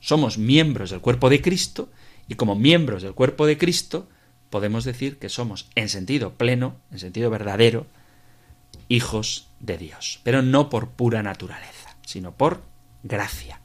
somos 0.00 0.38
miembros 0.38 0.90
del 0.90 1.00
cuerpo 1.00 1.30
de 1.30 1.40
Cristo, 1.40 1.88
y 2.28 2.34
como 2.34 2.54
miembros 2.54 3.02
del 3.02 3.14
cuerpo 3.14 3.46
de 3.46 3.58
Cristo, 3.58 4.08
podemos 4.50 4.84
decir 4.84 5.18
que 5.18 5.28
somos, 5.28 5.68
en 5.74 5.88
sentido 5.88 6.34
pleno, 6.34 6.76
en 6.90 6.98
sentido 6.98 7.30
verdadero, 7.30 7.86
hijos 8.88 9.48
de 9.60 9.78
Dios, 9.78 10.20
pero 10.22 10.42
no 10.42 10.70
por 10.70 10.90
pura 10.90 11.22
naturaleza, 11.22 11.96
sino 12.04 12.32
por 12.32 12.62
gracia, 13.02 13.60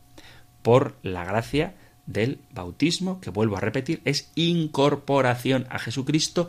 por 0.62 0.96
la 1.04 1.26
gracia 1.26 1.76
del 2.06 2.40
bautismo, 2.52 3.22
que 3.22 3.30
vuelvo 3.30 3.58
a 3.58 3.62
repetir, 3.62 4.02
es 4.06 4.32
incorporación 4.36 5.68
a 5.70 5.80
Jesucristo, 5.80 6.48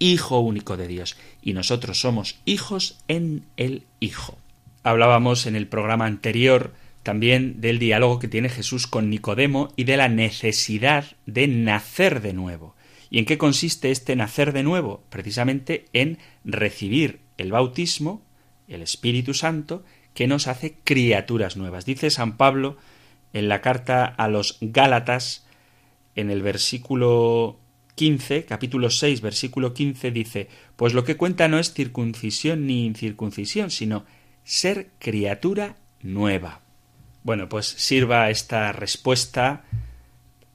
Hijo 0.00 0.38
único 0.38 0.76
de 0.76 0.86
Dios, 0.86 1.16
y 1.42 1.54
nosotros 1.54 2.00
somos 2.00 2.38
hijos 2.44 2.98
en 3.08 3.46
el 3.56 3.84
Hijo. 3.98 4.38
Hablábamos 4.82 5.46
en 5.46 5.56
el 5.56 5.66
programa 5.66 6.06
anterior 6.06 6.72
también 7.02 7.60
del 7.60 7.78
diálogo 7.78 8.18
que 8.18 8.28
tiene 8.28 8.48
Jesús 8.48 8.86
con 8.86 9.10
Nicodemo 9.10 9.72
y 9.76 9.84
de 9.84 9.96
la 9.96 10.08
necesidad 10.08 11.16
de 11.26 11.48
nacer 11.48 12.20
de 12.20 12.32
nuevo. 12.32 12.74
¿Y 13.10 13.18
en 13.18 13.24
qué 13.24 13.38
consiste 13.38 13.90
este 13.90 14.14
nacer 14.14 14.52
de 14.52 14.62
nuevo? 14.62 15.02
Precisamente 15.08 15.86
en 15.92 16.18
recibir 16.44 17.20
el 17.38 17.52
bautismo, 17.52 18.22
el 18.66 18.82
Espíritu 18.82 19.32
Santo, 19.32 19.84
que 20.12 20.26
nos 20.26 20.46
hace 20.48 20.76
criaturas 20.84 21.56
nuevas. 21.56 21.86
Dice 21.86 22.10
San 22.10 22.36
Pablo 22.36 22.76
en 23.32 23.48
la 23.48 23.60
carta 23.60 24.04
a 24.04 24.28
los 24.28 24.58
Gálatas, 24.60 25.46
en 26.14 26.30
el 26.30 26.42
versículo 26.42 27.58
15, 27.94 28.44
capítulo 28.44 28.90
6, 28.90 29.20
versículo 29.20 29.74
15, 29.74 30.10
dice, 30.10 30.48
Pues 30.76 30.92
lo 30.92 31.04
que 31.04 31.16
cuenta 31.16 31.48
no 31.48 31.58
es 31.58 31.72
circuncisión 31.72 32.66
ni 32.66 32.84
incircuncisión, 32.84 33.70
sino 33.70 34.04
ser 34.48 34.88
criatura 34.98 35.76
nueva. 36.00 36.62
Bueno, 37.22 37.50
pues 37.50 37.66
sirva 37.66 38.30
esta 38.30 38.72
respuesta 38.72 39.64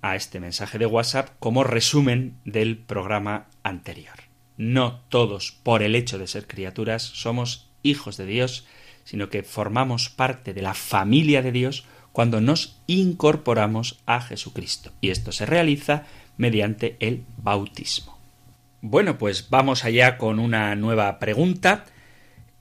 a 0.02 0.16
este 0.16 0.40
mensaje 0.40 0.80
de 0.80 0.88
WhatsApp 0.88 1.30
como 1.38 1.64
resumen 1.64 2.40
del 2.44 2.80
programa 2.80 3.46
anterior. 3.62 4.16
No 4.58 5.02
todos, 5.10 5.52
por 5.62 5.84
el 5.84 5.94
hecho 5.94 6.18
de 6.18 6.26
ser 6.26 6.48
criaturas, 6.48 7.04
somos 7.04 7.70
hijos 7.84 8.18
de 8.18 8.26
Dios, 8.26 8.66
sino 9.04 9.30
que 9.30 9.44
formamos 9.44 10.10
parte 10.10 10.56
de 10.56 10.64
la 10.64 10.74
familia 10.74 11.44
de 11.44 11.52
Dios 11.52 11.86
cuando 12.12 12.42
nos 12.42 12.82
incorporamos 12.88 14.00
a 14.08 14.22
Jesucristo. 14.22 14.92
Y 15.02 15.12
esto 15.12 15.32
se 15.32 15.46
realiza 15.46 16.06
mediante 16.38 16.98
el 17.00 17.26
bautismo. 17.38 18.18
Bueno, 18.82 19.20
pues 19.20 19.52
vamos 19.52 19.86
allá 19.86 20.18
con 20.18 20.40
una 20.40 20.76
nueva 20.76 21.20
pregunta 21.20 21.86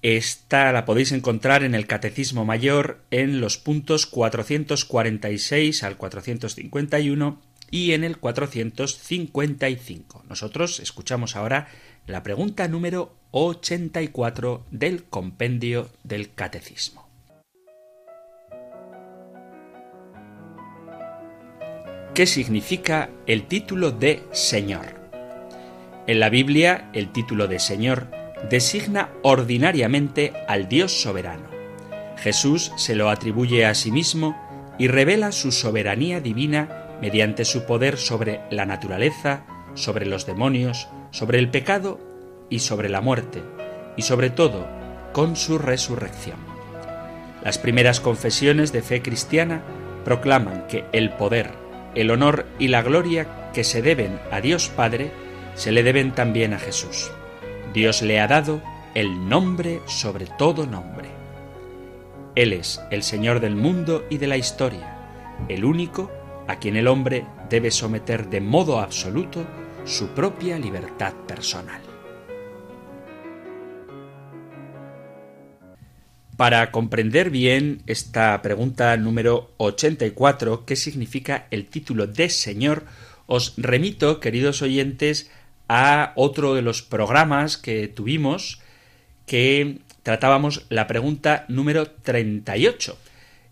esta 0.02 0.70
la 0.72 0.84
podéis 0.84 1.12
encontrar 1.12 1.62
en 1.62 1.76
el 1.76 1.86
Catecismo 1.86 2.44
Mayor 2.44 2.98
en 3.12 3.40
los 3.40 3.56
puntos 3.56 4.06
446 4.06 5.84
al 5.84 5.96
451 5.96 7.40
y 7.70 7.92
en 7.92 8.02
el 8.02 8.18
455. 8.18 10.24
Nosotros 10.28 10.80
escuchamos 10.80 11.36
ahora 11.36 11.68
la 12.08 12.24
pregunta 12.24 12.66
número 12.66 13.14
84 13.30 14.66
del 14.72 15.04
compendio 15.04 15.88
del 16.02 16.34
Catecismo. 16.34 17.08
¿Qué 22.12 22.26
significa 22.26 23.08
el 23.26 23.46
título 23.46 23.92
de 23.92 24.24
Señor? 24.32 25.00
En 26.08 26.18
la 26.18 26.28
Biblia, 26.28 26.90
el 26.92 27.12
título 27.12 27.46
de 27.46 27.60
Señor 27.60 28.21
designa 28.48 29.10
ordinariamente 29.22 30.32
al 30.48 30.68
Dios 30.68 31.00
soberano. 31.00 31.48
Jesús 32.16 32.72
se 32.76 32.94
lo 32.94 33.10
atribuye 33.10 33.66
a 33.66 33.74
sí 33.74 33.90
mismo 33.90 34.36
y 34.78 34.88
revela 34.88 35.32
su 35.32 35.52
soberanía 35.52 36.20
divina 36.20 36.96
mediante 37.00 37.44
su 37.44 37.64
poder 37.64 37.96
sobre 37.96 38.40
la 38.50 38.64
naturaleza, 38.64 39.44
sobre 39.74 40.06
los 40.06 40.26
demonios, 40.26 40.88
sobre 41.10 41.38
el 41.38 41.50
pecado 41.50 42.00
y 42.48 42.60
sobre 42.60 42.88
la 42.88 43.00
muerte, 43.00 43.42
y 43.96 44.02
sobre 44.02 44.30
todo 44.30 44.66
con 45.12 45.36
su 45.36 45.58
resurrección. 45.58 46.36
Las 47.42 47.58
primeras 47.58 48.00
confesiones 48.00 48.72
de 48.72 48.82
fe 48.82 49.02
cristiana 49.02 49.62
proclaman 50.04 50.66
que 50.68 50.84
el 50.92 51.10
poder, 51.10 51.50
el 51.94 52.10
honor 52.10 52.46
y 52.58 52.68
la 52.68 52.82
gloria 52.82 53.50
que 53.52 53.64
se 53.64 53.82
deben 53.82 54.20
a 54.30 54.40
Dios 54.40 54.68
Padre 54.68 55.10
se 55.54 55.72
le 55.72 55.82
deben 55.82 56.12
también 56.12 56.54
a 56.54 56.58
Jesús. 56.58 57.10
Dios 57.72 58.02
le 58.02 58.20
ha 58.20 58.26
dado 58.26 58.62
el 58.94 59.28
nombre 59.28 59.80
sobre 59.86 60.26
todo 60.26 60.66
nombre. 60.66 61.08
Él 62.34 62.52
es 62.52 62.80
el 62.90 63.02
Señor 63.02 63.40
del 63.40 63.56
mundo 63.56 64.04
y 64.10 64.18
de 64.18 64.26
la 64.26 64.36
historia, 64.36 64.96
el 65.48 65.64
único 65.64 66.10
a 66.48 66.56
quien 66.56 66.76
el 66.76 66.88
hombre 66.88 67.26
debe 67.48 67.70
someter 67.70 68.28
de 68.28 68.40
modo 68.40 68.80
absoluto 68.80 69.44
su 69.84 70.08
propia 70.08 70.58
libertad 70.58 71.12
personal. 71.26 71.80
Para 76.36 76.70
comprender 76.72 77.30
bien 77.30 77.82
esta 77.86 78.40
pregunta 78.42 78.96
número 78.96 79.52
84, 79.58 80.64
¿qué 80.64 80.76
significa 80.76 81.46
el 81.50 81.66
título 81.66 82.06
de 82.06 82.30
Señor? 82.30 82.84
Os 83.26 83.54
remito, 83.56 84.18
queridos 84.18 84.62
oyentes, 84.62 85.30
a 85.68 86.12
otro 86.16 86.54
de 86.54 86.62
los 86.62 86.82
programas 86.82 87.56
que 87.56 87.88
tuvimos 87.88 88.60
que 89.26 89.78
tratábamos 90.02 90.66
la 90.68 90.86
pregunta 90.86 91.44
número 91.48 91.90
38. 91.90 92.98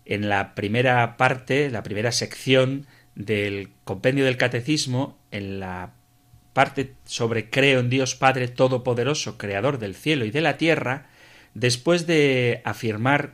En 0.05 0.29
la 0.29 0.53
primera 0.53 1.17
parte, 1.17 1.69
la 1.69 1.83
primera 1.83 2.11
sección 2.11 2.85
del 3.15 3.69
compendio 3.83 4.25
del 4.25 4.37
catecismo, 4.37 5.17
en 5.31 5.59
la 5.59 5.93
parte 6.53 6.93
sobre 7.05 7.49
creo 7.49 7.79
en 7.79 7.89
Dios 7.89 8.15
Padre 8.15 8.47
Todopoderoso, 8.47 9.37
Creador 9.37 9.79
del 9.79 9.95
cielo 9.95 10.25
y 10.25 10.31
de 10.31 10.41
la 10.41 10.57
tierra, 10.57 11.07
Después 11.53 12.07
de 12.07 12.61
afirmar 12.63 13.33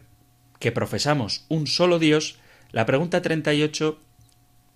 que 0.60 0.72
profesamos 0.72 1.46
un 1.50 1.68
solo 1.68 2.00
Dios, 2.00 2.40
la 2.72 2.86
pregunta 2.86 3.22
38 3.22 4.00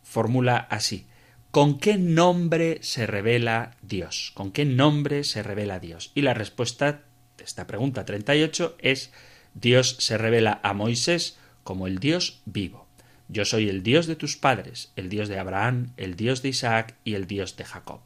formula 0.04 0.58
así. 0.70 1.08
¿Con 1.52 1.80
qué 1.80 1.98
nombre 1.98 2.80
se 2.82 3.06
revela 3.06 3.76
Dios? 3.82 4.32
¿Con 4.36 4.54
qué 4.54 4.64
nombre 4.64 5.26
se 5.26 5.44
revela 5.44 5.80
Dios? 5.80 6.14
Y 6.16 6.22
la 6.22 6.34
respuesta 6.34 7.04
de 7.38 7.44
esta 7.44 7.68
pregunta 7.68 8.06
38 8.06 8.78
es 8.80 9.12
Dios 9.54 9.98
se 10.00 10.18
revela 10.18 10.62
a 10.64 10.74
Moisés 10.74 11.38
como 11.66 11.88
el 11.88 12.00
Dios 12.00 12.42
vivo. 12.46 12.88
Yo 13.28 13.44
soy 13.44 13.68
el 13.68 13.84
Dios 13.84 14.08
de 14.08 14.16
tus 14.16 14.38
padres, 14.38 14.94
el 14.96 15.10
Dios 15.10 15.28
de 15.28 15.40
Abraham, 15.40 15.92
el 15.98 16.16
Dios 16.16 16.42
de 16.42 16.50
Isaac 16.50 16.96
y 17.04 17.16
el 17.16 17.28
Dios 17.28 17.58
de 17.58 17.66
Jacob. 17.66 18.00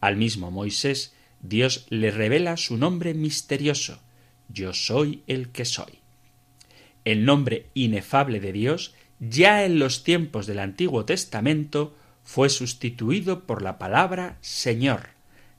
Al 0.00 0.16
mismo 0.16 0.50
Moisés, 0.50 1.14
Dios 1.42 1.86
le 1.90 2.10
revela 2.10 2.56
su 2.56 2.78
nombre 2.78 3.12
misterioso, 3.12 4.00
Yo 4.48 4.72
soy 4.72 5.24
el 5.26 5.50
que 5.50 5.66
soy. 5.66 5.98
El 7.04 7.26
nombre 7.26 7.66
inefable 7.74 8.40
de 8.40 8.54
Dios, 8.54 8.94
ya 9.20 9.66
en 9.66 9.78
los 9.78 10.04
tiempos 10.04 10.46
del 10.46 10.58
Antiguo 10.58 11.04
Testamento, 11.04 11.98
fue 12.24 12.48
sustituido 12.48 13.44
por 13.44 13.62
la 13.62 13.78
palabra 13.78 14.36
Señor. 14.40 15.10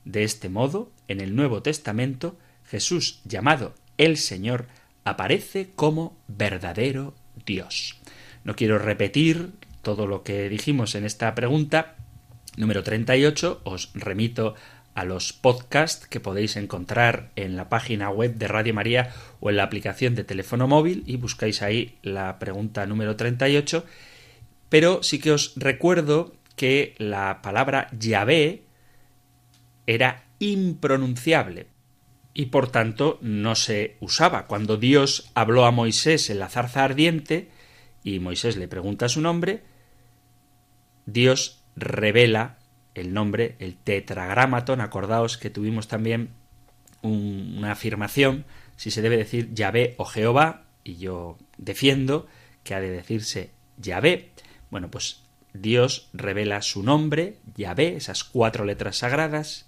De 0.06 0.24
este 0.24 0.50
modo, 0.50 0.92
en 1.08 1.22
el 1.22 1.36
Nuevo 1.36 1.62
Testamento, 1.62 2.38
Jesús, 2.66 3.22
llamado 3.26 3.74
el 3.98 4.18
Señor, 4.18 4.68
aparece 5.04 5.72
como 5.76 6.18
verdadero 6.28 7.14
Dios. 7.46 7.98
No 8.44 8.56
quiero 8.56 8.80
repetir 8.80 9.52
todo 9.82 10.08
lo 10.08 10.24
que 10.24 10.50
dijimos 10.50 10.96
en 10.96 11.06
esta 11.06 11.34
pregunta 11.36 11.96
número 12.58 12.84
38. 12.84 13.62
Os 13.64 13.92
remito 13.94 14.56
a 14.96 15.06
los 15.06 15.34
podcasts 15.34 16.08
que 16.08 16.20
podéis 16.20 16.56
encontrar 16.56 17.32
en 17.36 17.56
la 17.56 17.70
página 17.70 18.10
web 18.10 18.36
de 18.36 18.48
Radio 18.48 18.74
María 18.74 19.14
o 19.40 19.50
en 19.50 19.58
la 19.58 19.64
aplicación 19.64 20.16
de 20.16 20.24
teléfono 20.24 20.68
móvil 20.68 21.04
y 21.06 21.18
buscáis 21.18 21.62
ahí 21.62 21.98
la 22.02 22.40
pregunta 22.40 22.86
número 22.86 23.16
38. 23.16 23.86
Pero 24.70 25.04
sí 25.04 25.20
que 25.20 25.32
os 25.32 25.54
recuerdo 25.56 26.34
que 26.56 26.96
la 26.98 27.42
palabra 27.42 27.88
Yahvé 27.98 28.64
era 29.88 30.26
impronunciable 30.40 31.68
y 32.34 32.48
por 32.48 32.70
tanto 32.70 33.20
no 33.22 33.56
se 33.56 33.98
usaba. 34.00 34.48
Cuando 34.48 34.78
Dios 34.78 35.32
habló 35.36 35.66
a 35.66 35.72
Moisés 35.72 36.30
en 36.30 36.40
la 36.40 36.50
zarza 36.50 36.84
ardiente 36.84 37.50
y 38.04 38.20
Moisés 38.20 38.58
le 38.58 38.68
pregunta 38.68 39.10
su 39.10 39.22
nombre, 39.22 39.64
Dios 41.06 41.64
revela 41.76 42.58
el 42.96 43.14
nombre, 43.14 43.56
el 43.60 43.76
tetragramaton. 43.76 44.82
Acordaos 44.82 45.38
que 45.38 45.50
tuvimos 45.50 45.88
también 45.88 46.30
una 47.02 47.72
afirmación 47.72 48.46
si 48.76 48.92
se 48.92 49.02
debe 49.02 49.18
decir 49.18 49.54
Yahvé 49.54 49.96
o 49.98 50.06
Jehová, 50.06 50.66
y 50.84 50.98
yo 50.98 51.38
defiendo 51.58 52.28
que 52.64 52.74
ha 52.74 52.82
de 52.82 52.90
decirse 52.90 53.52
Yahvé. 53.78 54.32
Bueno, 54.72 54.90
pues 54.90 55.22
Dios 55.54 56.10
revela 56.14 56.62
su 56.62 56.82
nombre, 56.82 57.38
Yahvé, 57.56 57.96
esas 57.96 58.24
cuatro 58.24 58.66
letras 58.66 58.98
sagradas, 58.98 59.68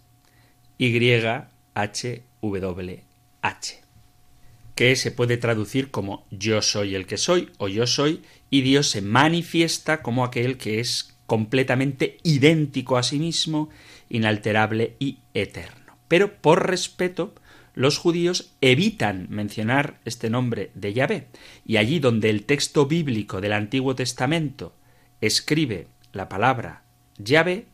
Y, 0.78 0.98
H, 1.76 2.24
W, 2.42 3.04
H, 3.42 3.82
que 4.74 4.96
se 4.96 5.12
puede 5.12 5.38
traducir 5.38 5.92
como 5.92 6.26
yo 6.32 6.62
soy 6.62 6.96
el 6.96 7.06
que 7.06 7.18
soy 7.18 7.52
o 7.58 7.68
yo 7.68 7.86
soy, 7.86 8.24
y 8.50 8.62
Dios 8.62 8.90
se 8.90 9.02
manifiesta 9.02 10.02
como 10.02 10.24
aquel 10.24 10.58
que 10.58 10.80
es 10.80 11.16
completamente 11.28 12.18
idéntico 12.24 12.98
a 12.98 13.04
sí 13.04 13.20
mismo, 13.20 13.70
inalterable 14.10 14.96
y 15.00 15.20
eterno. 15.34 15.98
Pero 16.08 16.36
por 16.36 16.68
respeto, 16.68 17.34
los 17.74 17.98
judíos 17.98 18.54
evitan 18.62 19.28
mencionar 19.30 20.00
este 20.06 20.30
nombre 20.30 20.72
de 20.74 20.94
Yahvé, 20.94 21.28
y 21.66 21.78
allí 21.78 22.00
donde 22.00 22.30
el 22.30 22.46
texto 22.46 22.86
bíblico 22.86 23.42
del 23.42 23.54
Antiguo 23.54 23.96
Testamento 23.96 24.74
escribe 25.26 25.88
la 26.14 26.30
palabra 26.30 26.84
Yahvé, 27.18 27.66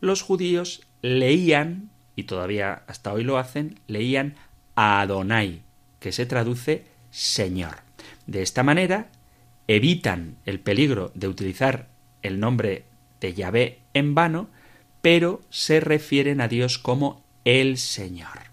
los 0.00 0.22
judíos 0.22 0.82
leían, 1.02 1.90
y 2.16 2.24
todavía 2.24 2.82
hasta 2.86 3.12
hoy 3.12 3.24
lo 3.24 3.38
hacen, 3.38 3.80
leían 3.86 4.36
Adonai, 4.74 5.62
que 6.00 6.12
se 6.12 6.26
traduce 6.26 6.84
Señor. 7.10 7.76
De 8.26 8.42
esta 8.42 8.62
manera 8.62 9.08
evitan 9.66 10.36
el 10.44 10.60
peligro 10.60 11.10
de 11.14 11.28
utilizar 11.28 11.88
el 12.22 12.40
nombre 12.40 12.84
de 13.20 13.34
Yahvé 13.34 13.78
en 13.94 14.14
vano, 14.14 14.48
pero 15.02 15.42
se 15.50 15.80
refieren 15.80 16.40
a 16.40 16.48
Dios 16.48 16.78
como 16.78 17.22
el 17.44 17.78
Señor. 17.78 18.50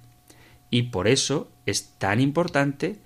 Y 0.70 0.84
por 0.84 1.08
eso 1.08 1.52
es 1.66 1.92
tan 1.98 2.20
importante 2.20 2.98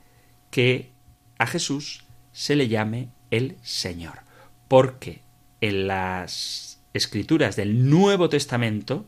que 0.51 0.89
a 1.38 1.47
Jesús 1.47 2.05
se 2.31 2.55
le 2.55 2.67
llame 2.67 3.10
el 3.31 3.58
Señor, 3.63 4.19
porque 4.67 5.24
en 5.62 5.88
las 5.88 6.80
escrituras 6.94 7.56
del 7.56 7.89
Nuevo 7.89 8.30
Testamento 8.30 9.06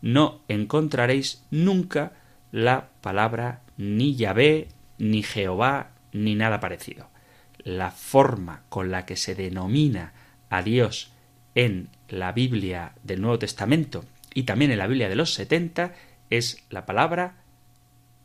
no 0.00 0.40
encontraréis 0.48 1.42
nunca 1.50 2.12
la 2.52 2.88
palabra 3.00 3.60
ni 3.76 4.14
Yahvé, 4.16 4.68
ni 4.98 5.22
Jehová, 5.22 5.90
ni 6.12 6.34
nada 6.34 6.60
parecido. 6.60 7.08
La 7.58 7.90
forma 7.90 8.62
con 8.68 8.90
la 8.90 9.06
que 9.06 9.16
se 9.16 9.34
denomina 9.34 10.12
a 10.48 10.62
Dios 10.62 11.12
en 11.54 11.88
la 12.08 12.32
Biblia 12.32 12.92
del 13.02 13.20
Nuevo 13.20 13.38
Testamento 13.38 14.04
y 14.34 14.44
también 14.44 14.70
en 14.70 14.78
la 14.78 14.86
Biblia 14.86 15.08
de 15.08 15.16
los 15.16 15.34
70 15.34 15.94
es 16.30 16.64
la 16.70 16.86
palabra 16.86 17.34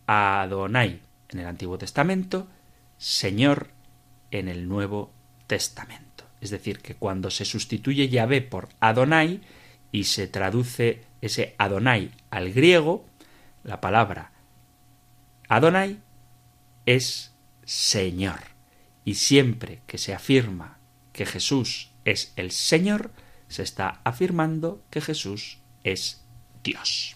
Adonai 0.08 1.02
en 1.30 1.40
el 1.40 1.48
Antiguo 1.48 1.78
Testamento, 1.78 2.48
Señor 2.98 3.70
en 4.32 4.48
el 4.48 4.68
Nuevo 4.68 5.12
Testamento. 5.48 6.13
Es 6.44 6.50
decir, 6.50 6.80
que 6.80 6.96
cuando 6.96 7.32
se 7.32 7.46
sustituye 7.46 8.10
Yahvé 8.10 8.42
por 8.42 8.68
Adonai 8.82 9.40
y 9.94 10.04
se 10.04 10.28
traduce 10.28 11.02
ese 11.22 11.56
Adonai 11.58 12.12
al 12.32 12.52
griego, 12.52 13.06
la 13.64 13.80
palabra 13.80 14.34
Adonai 15.48 16.00
es 16.86 17.32
Señor. 17.64 18.42
Y 19.06 19.16
siempre 19.16 19.80
que 19.88 19.98
se 19.98 20.14
afirma 20.14 20.80
que 21.14 21.26
Jesús 21.26 21.92
es 22.04 22.34
el 22.36 22.52
Señor, 22.52 23.12
se 23.48 23.64
está 23.64 24.02
afirmando 24.04 24.84
que 24.90 25.00
Jesús 25.00 25.60
es 25.86 26.26
Dios. 26.62 27.16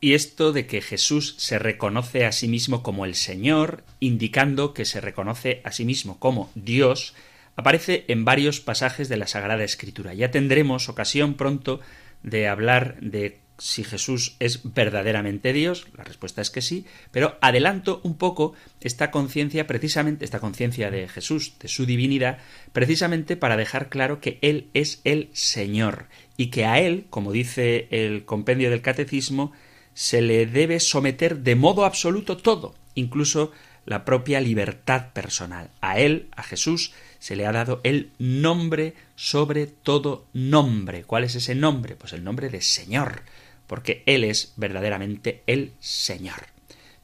Y 0.00 0.14
esto 0.14 0.52
de 0.52 0.68
que 0.68 0.80
Jesús 0.80 1.34
se 1.38 1.58
reconoce 1.58 2.24
a 2.24 2.30
sí 2.30 2.46
mismo 2.46 2.84
como 2.84 3.04
el 3.04 3.16
Señor, 3.16 3.82
indicando 3.98 4.74
que 4.74 4.84
se 4.84 5.00
reconoce 5.00 5.60
a 5.64 5.72
sí 5.72 5.84
mismo 5.84 6.20
como 6.20 6.52
Dios, 6.54 7.14
aparece 7.56 8.04
en 8.08 8.24
varios 8.24 8.60
pasajes 8.60 9.08
de 9.08 9.16
la 9.16 9.26
Sagrada 9.26 9.64
Escritura. 9.64 10.14
Ya 10.14 10.30
tendremos 10.30 10.88
ocasión 10.88 11.34
pronto 11.34 11.80
de 12.22 12.48
hablar 12.48 12.98
de 13.00 13.40
si 13.58 13.84
Jesús 13.84 14.36
es 14.40 14.74
verdaderamente 14.74 15.52
Dios, 15.52 15.86
la 15.96 16.04
respuesta 16.04 16.42
es 16.42 16.50
que 16.50 16.60
sí, 16.60 16.86
pero 17.12 17.38
adelanto 17.40 18.00
un 18.02 18.16
poco 18.16 18.54
esta 18.80 19.10
conciencia 19.10 19.66
precisamente, 19.66 20.24
esta 20.24 20.40
conciencia 20.40 20.90
de 20.90 21.08
Jesús, 21.08 21.54
de 21.60 21.68
su 21.68 21.86
divinidad, 21.86 22.38
precisamente 22.72 23.36
para 23.36 23.56
dejar 23.56 23.88
claro 23.88 24.20
que 24.20 24.38
Él 24.42 24.70
es 24.74 25.00
el 25.04 25.30
Señor 25.32 26.06
y 26.36 26.46
que 26.48 26.64
a 26.64 26.80
Él, 26.80 27.06
como 27.10 27.30
dice 27.30 27.86
el 27.90 28.24
compendio 28.24 28.70
del 28.70 28.82
Catecismo, 28.82 29.52
se 29.92 30.20
le 30.20 30.46
debe 30.46 30.80
someter 30.80 31.38
de 31.38 31.54
modo 31.54 31.84
absoluto 31.84 32.36
todo, 32.36 32.74
incluso 32.96 33.52
la 33.86 34.04
propia 34.04 34.40
libertad 34.40 35.12
personal. 35.12 35.70
A 35.80 36.00
Él, 36.00 36.28
a 36.34 36.42
Jesús, 36.42 36.92
se 37.24 37.36
le 37.36 37.46
ha 37.46 37.52
dado 37.52 37.80
el 37.84 38.10
nombre 38.18 38.92
sobre 39.16 39.66
todo 39.66 40.26
nombre. 40.34 41.04
¿Cuál 41.04 41.24
es 41.24 41.34
ese 41.34 41.54
nombre? 41.54 41.96
Pues 41.96 42.12
el 42.12 42.22
nombre 42.22 42.50
de 42.50 42.60
Señor 42.60 43.22
porque 43.66 44.02
Él 44.04 44.24
es 44.24 44.52
verdaderamente 44.56 45.42
el 45.46 45.72
Señor. 45.80 46.48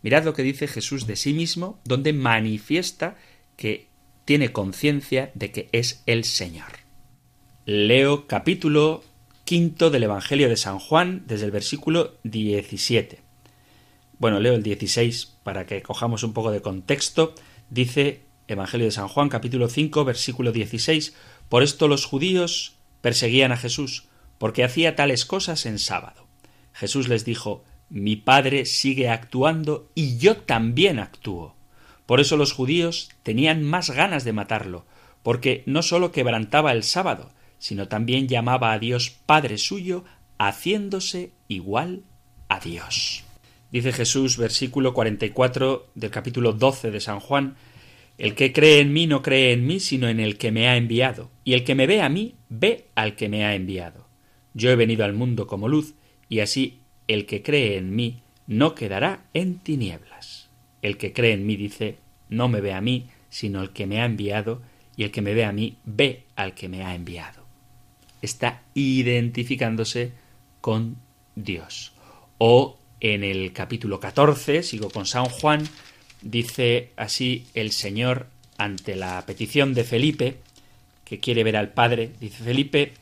Mirad 0.03 0.27
lo 0.27 0.35
que 0.35 0.43
dice 0.43 0.69
Jesús 0.69 1.07
de 1.07 1.17
sí 1.17 1.33
mismo, 1.33 1.81
donde 1.85 2.13
manifiesta 2.13 3.17
que 3.57 3.87
tiene 4.27 4.53
conciencia 4.53 5.31
de 5.33 5.53
que 5.53 5.71
es 5.73 6.03
el 6.05 6.25
Señor. 6.25 6.69
Leo 7.65 8.27
capítulo 8.27 9.03
quinto 9.47 9.89
del 9.89 10.03
Evangelio 10.03 10.51
de 10.51 10.59
San 10.59 10.79
Juan 10.79 11.25
desde 11.29 11.47
el 11.47 11.51
versículo 11.51 12.19
17. 12.25 13.21
Bueno, 14.19 14.39
leo 14.39 14.53
el 14.53 14.63
16 14.63 15.39
para 15.45 15.65
que 15.65 15.81
cojamos 15.81 16.25
un 16.25 16.35
poco 16.35 16.51
de 16.51 16.61
contexto. 16.61 17.35
Dice 17.71 18.21
Evangelio 18.51 18.87
de 18.87 18.91
San 18.91 19.07
Juan 19.07 19.29
capítulo 19.29 19.69
5 19.69 20.05
versículo 20.05 20.51
16, 20.51 21.15
Por 21.49 21.63
esto 21.63 21.87
los 21.87 22.05
judíos 22.05 22.75
perseguían 23.01 23.53
a 23.53 23.57
Jesús, 23.57 24.09
porque 24.39 24.65
hacía 24.65 24.97
tales 24.97 25.25
cosas 25.25 25.67
en 25.67 25.79
sábado. 25.79 26.27
Jesús 26.73 27.09
les 27.09 27.25
dijo 27.25 27.63
Mi 27.89 28.17
Padre 28.17 28.65
sigue 28.65 29.09
actuando 29.09 29.89
y 29.95 30.19
yo 30.19 30.37
también 30.37 30.99
actúo. 30.99 31.55
Por 32.07 32.19
eso 32.19 32.37
los 32.37 32.53
judíos 32.53 33.11
tenían 33.23 33.63
más 33.63 33.91
ganas 33.91 34.25
de 34.25 34.33
matarlo, 34.33 34.85
porque 35.23 35.63
no 35.67 35.83
sólo 35.83 36.11
quebrantaba 36.11 36.73
el 36.73 36.83
sábado, 36.83 37.31
sino 37.59 37.87
también 37.87 38.27
llamaba 38.27 38.73
a 38.73 38.81
Dios 38.81 39.11
Padre 39.11 39.59
suyo, 39.59 40.05
haciéndose 40.39 41.31
igual 41.47 42.03
a 42.49 42.59
Dios. 42.59 43.23
Dice 43.71 43.93
Jesús, 43.93 44.37
versículo 44.37 44.93
44 44.93 45.91
del 45.95 46.11
capítulo 46.11 46.53
12 46.53 46.91
de 46.91 47.01
San 47.01 47.21
Juan, 47.21 47.55
el 48.19 48.35
que 48.35 48.53
cree 48.53 48.81
en 48.81 48.93
mí 48.93 49.07
no 49.07 49.23
cree 49.23 49.53
en 49.53 49.67
mí, 49.67 49.81
sino 49.81 50.09
en 50.09 50.21
el 50.21 50.37
que 50.37 50.53
me 50.53 50.69
ha 50.69 50.77
enviado, 50.77 51.31
y 51.45 51.55
el 51.55 51.65
que 51.65 51.75
me 51.75 51.87
ve 51.87 52.03
a 52.03 52.09
mí, 52.09 52.35
ve 52.49 52.87
al 52.95 53.17
que 53.17 53.29
me 53.29 53.45
ha 53.45 53.55
enviado. 53.55 54.07
Yo 54.55 54.71
he 54.71 54.77
venido 54.77 55.05
al 55.05 55.15
mundo 55.15 55.47
como 55.47 55.69
luz, 55.69 55.95
y 56.29 56.41
así 56.41 56.81
el 57.09 57.27
que 57.27 57.43
cree 57.43 57.77
en 57.77 57.95
mí 57.95 58.21
no 58.47 58.75
quedará 58.75 59.25
en 59.33 59.59
tinieblas. 59.59 60.49
El 60.83 60.97
que 60.97 61.13
cree 61.13 61.33
en 61.33 61.47
mí 61.47 61.57
dice, 61.57 61.99
no 62.29 62.49
me 62.49 62.61
ve 62.61 62.73
a 62.73 62.81
mí, 62.81 63.07
sino 63.29 63.63
el 63.63 63.71
que 63.71 63.87
me 63.87 64.01
ha 64.01 64.05
enviado, 64.05 64.63
y 64.97 65.05
el 65.05 65.11
que 65.11 65.23
me 65.23 65.35
ve 65.35 65.45
a 65.45 65.53
mí, 65.53 65.77
ve 65.85 66.25
al 66.37 66.55
que 66.55 66.69
me 66.69 66.85
ha 66.85 66.95
enviado. 66.95 67.45
Está 68.23 68.63
identificándose 68.75 70.13
con 70.61 70.97
Dios. 71.37 71.93
O 72.39 72.79
en 73.01 73.25
el 73.25 73.53
capítulo 73.53 73.99
14, 73.99 74.63
sigo 74.63 74.91
con 74.91 75.07
San 75.07 75.25
Juan, 75.25 75.63
Dice 76.23 76.93
así 76.97 77.47
el 77.55 77.73
Señor 77.73 78.27
ante 78.59 78.97
la 78.97 79.25
petición 79.27 79.73
de 79.75 79.85
Felipe, 79.85 80.39
que 81.05 81.19
quiere 81.19 81.45
ver 81.45 81.57
al 81.57 81.71
Padre. 81.71 82.13
Dice 82.21 82.45
Felipe, 82.45 82.93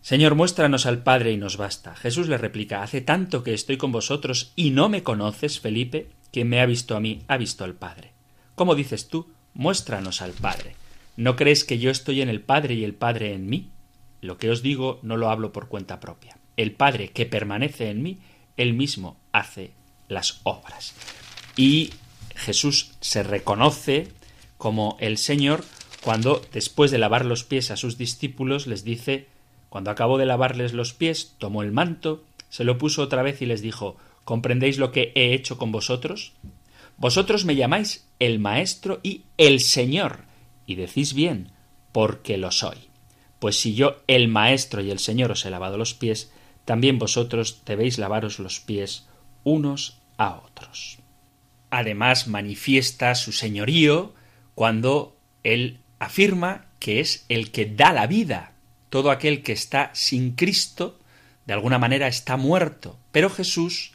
Señor, 0.00 0.34
muéstranos 0.34 0.86
al 0.86 1.02
Padre 1.02 1.32
y 1.32 1.36
nos 1.36 1.56
basta. 1.56 1.94
Jesús 1.96 2.28
le 2.28 2.38
replica, 2.38 2.82
Hace 2.82 3.00
tanto 3.00 3.42
que 3.42 3.54
estoy 3.54 3.76
con 3.76 3.92
vosotros 3.92 4.52
y 4.56 4.70
no 4.70 4.88
me 4.88 5.02
conoces, 5.02 5.60
Felipe, 5.60 6.08
quien 6.32 6.48
me 6.48 6.60
ha 6.60 6.66
visto 6.66 6.96
a 6.96 7.00
mí 7.00 7.22
ha 7.28 7.36
visto 7.36 7.64
al 7.64 7.74
Padre. 7.74 8.12
¿Cómo 8.54 8.74
dices 8.74 9.08
tú? 9.08 9.28
Muéstranos 9.52 10.22
al 10.22 10.32
Padre. 10.32 10.76
¿No 11.16 11.34
crees 11.34 11.64
que 11.64 11.78
yo 11.78 11.90
estoy 11.90 12.22
en 12.22 12.28
el 12.28 12.40
Padre 12.40 12.74
y 12.74 12.84
el 12.84 12.94
Padre 12.94 13.34
en 13.34 13.48
mí? 13.48 13.70
Lo 14.20 14.38
que 14.38 14.50
os 14.50 14.62
digo 14.62 15.00
no 15.02 15.16
lo 15.16 15.30
hablo 15.30 15.52
por 15.52 15.68
cuenta 15.68 16.00
propia. 16.00 16.38
El 16.56 16.72
Padre 16.72 17.08
que 17.08 17.26
permanece 17.26 17.90
en 17.90 18.02
mí, 18.02 18.18
él 18.56 18.74
mismo 18.74 19.18
hace 19.32 19.72
las 20.08 20.40
obras. 20.44 20.94
Y 21.56 21.90
Jesús 22.36 22.92
se 23.00 23.22
reconoce 23.22 24.08
como 24.58 24.96
el 25.00 25.18
Señor 25.18 25.64
cuando, 26.02 26.40
después 26.52 26.90
de 26.90 26.98
lavar 26.98 27.24
los 27.24 27.42
pies 27.42 27.70
a 27.70 27.76
sus 27.76 27.98
discípulos, 27.98 28.66
les 28.66 28.84
dice, 28.84 29.26
cuando 29.68 29.90
acabó 29.90 30.18
de 30.18 30.26
lavarles 30.26 30.72
los 30.72 30.92
pies, 30.92 31.34
tomó 31.38 31.62
el 31.62 31.72
manto, 31.72 32.24
se 32.48 32.64
lo 32.64 32.78
puso 32.78 33.02
otra 33.02 33.22
vez 33.22 33.42
y 33.42 33.46
les 33.46 33.60
dijo, 33.60 33.96
¿comprendéis 34.24 34.78
lo 34.78 34.92
que 34.92 35.12
he 35.16 35.34
hecho 35.34 35.58
con 35.58 35.72
vosotros? 35.72 36.34
Vosotros 36.96 37.44
me 37.44 37.56
llamáis 37.56 38.06
el 38.18 38.38
Maestro 38.38 39.00
y 39.02 39.24
el 39.36 39.60
Señor, 39.60 40.20
y 40.66 40.76
decís 40.76 41.12
bien, 41.12 41.50
porque 41.92 42.36
lo 42.36 42.52
soy. 42.52 42.76
Pues 43.38 43.58
si 43.58 43.74
yo, 43.74 43.96
el 44.06 44.28
Maestro 44.28 44.80
y 44.80 44.90
el 44.90 44.98
Señor, 44.98 45.32
os 45.32 45.44
he 45.44 45.50
lavado 45.50 45.76
los 45.76 45.94
pies, 45.94 46.32
también 46.64 46.98
vosotros 46.98 47.62
debéis 47.66 47.98
lavaros 47.98 48.38
los 48.38 48.60
pies 48.60 49.08
unos 49.44 49.98
a 50.16 50.36
otros. 50.36 50.98
Además 51.70 52.28
manifiesta 52.28 53.14
su 53.14 53.32
señorío 53.32 54.14
cuando 54.54 55.16
él 55.42 55.78
afirma 55.98 56.66
que 56.78 57.00
es 57.00 57.24
el 57.28 57.50
que 57.50 57.66
da 57.66 57.92
la 57.92 58.06
vida. 58.06 58.52
Todo 58.90 59.10
aquel 59.10 59.42
que 59.42 59.52
está 59.52 59.90
sin 59.94 60.32
Cristo, 60.32 60.98
de 61.46 61.52
alguna 61.54 61.78
manera 61.78 62.06
está 62.06 62.36
muerto, 62.36 62.98
pero 63.12 63.30
Jesús 63.30 63.92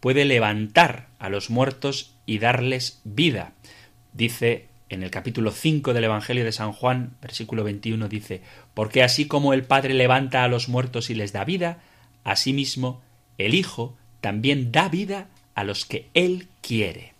puede 0.00 0.24
levantar 0.24 1.08
a 1.18 1.28
los 1.28 1.50
muertos 1.50 2.14
y 2.26 2.38
darles 2.38 3.00
vida. 3.04 3.52
Dice 4.12 4.68
en 4.90 5.02
el 5.02 5.10
capítulo 5.10 5.50
5 5.50 5.94
del 5.94 6.04
Evangelio 6.04 6.44
de 6.44 6.52
San 6.52 6.72
Juan, 6.72 7.16
versículo 7.22 7.64
21, 7.64 8.08
dice, 8.08 8.42
porque 8.74 9.02
así 9.02 9.26
como 9.26 9.52
el 9.52 9.64
Padre 9.64 9.94
levanta 9.94 10.44
a 10.44 10.48
los 10.48 10.68
muertos 10.68 11.10
y 11.10 11.14
les 11.14 11.32
da 11.32 11.44
vida, 11.44 11.82
asimismo 12.22 13.02
el 13.38 13.54
Hijo 13.54 13.96
también 14.20 14.72
da 14.72 14.88
vida 14.88 15.28
a 15.54 15.64
los 15.64 15.84
que 15.84 16.08
Él 16.14 16.48
quiere. 16.60 17.13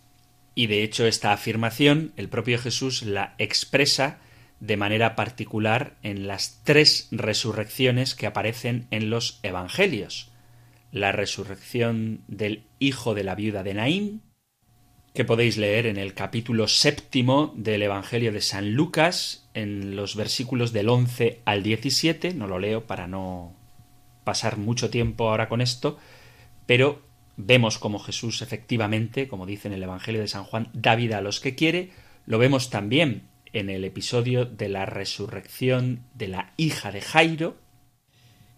Y 0.54 0.66
de 0.66 0.82
hecho 0.82 1.06
esta 1.06 1.32
afirmación 1.32 2.12
el 2.16 2.28
propio 2.28 2.58
Jesús 2.58 3.02
la 3.02 3.34
expresa 3.38 4.18
de 4.60 4.76
manera 4.76 5.16
particular 5.16 5.96
en 6.02 6.26
las 6.26 6.60
tres 6.64 7.08
resurrecciones 7.10 8.14
que 8.14 8.26
aparecen 8.26 8.86
en 8.90 9.10
los 9.10 9.40
Evangelios. 9.42 10.30
La 10.92 11.12
resurrección 11.12 12.22
del 12.28 12.64
hijo 12.78 13.14
de 13.14 13.24
la 13.24 13.34
viuda 13.34 13.62
de 13.62 13.74
Naín, 13.74 14.22
que 15.12 15.24
podéis 15.24 15.56
leer 15.56 15.86
en 15.86 15.96
el 15.96 16.14
capítulo 16.14 16.66
séptimo 16.66 17.52
del 17.56 17.82
Evangelio 17.82 18.32
de 18.32 18.40
San 18.40 18.74
Lucas, 18.74 19.48
en 19.54 19.96
los 19.96 20.16
versículos 20.16 20.72
del 20.72 20.88
11 20.88 21.42
al 21.44 21.62
17, 21.62 22.34
no 22.34 22.46
lo 22.46 22.58
leo 22.58 22.86
para 22.86 23.06
no 23.06 23.54
pasar 24.24 24.56
mucho 24.56 24.90
tiempo 24.90 25.28
ahora 25.28 25.48
con 25.48 25.60
esto, 25.60 25.98
pero 26.66 27.02
Vemos 27.36 27.78
como 27.78 27.98
Jesús 27.98 28.42
efectivamente, 28.42 29.28
como 29.28 29.46
dice 29.46 29.68
en 29.68 29.74
el 29.74 29.82
Evangelio 29.82 30.20
de 30.20 30.28
San 30.28 30.44
Juan, 30.44 30.68
da 30.72 30.94
vida 30.94 31.18
a 31.18 31.22
los 31.22 31.40
que 31.40 31.54
quiere. 31.54 31.90
Lo 32.26 32.38
vemos 32.38 32.70
también 32.70 33.28
en 33.52 33.70
el 33.70 33.84
episodio 33.84 34.44
de 34.44 34.68
la 34.68 34.86
resurrección 34.86 36.04
de 36.14 36.28
la 36.28 36.52
hija 36.56 36.92
de 36.92 37.00
Jairo, 37.00 37.56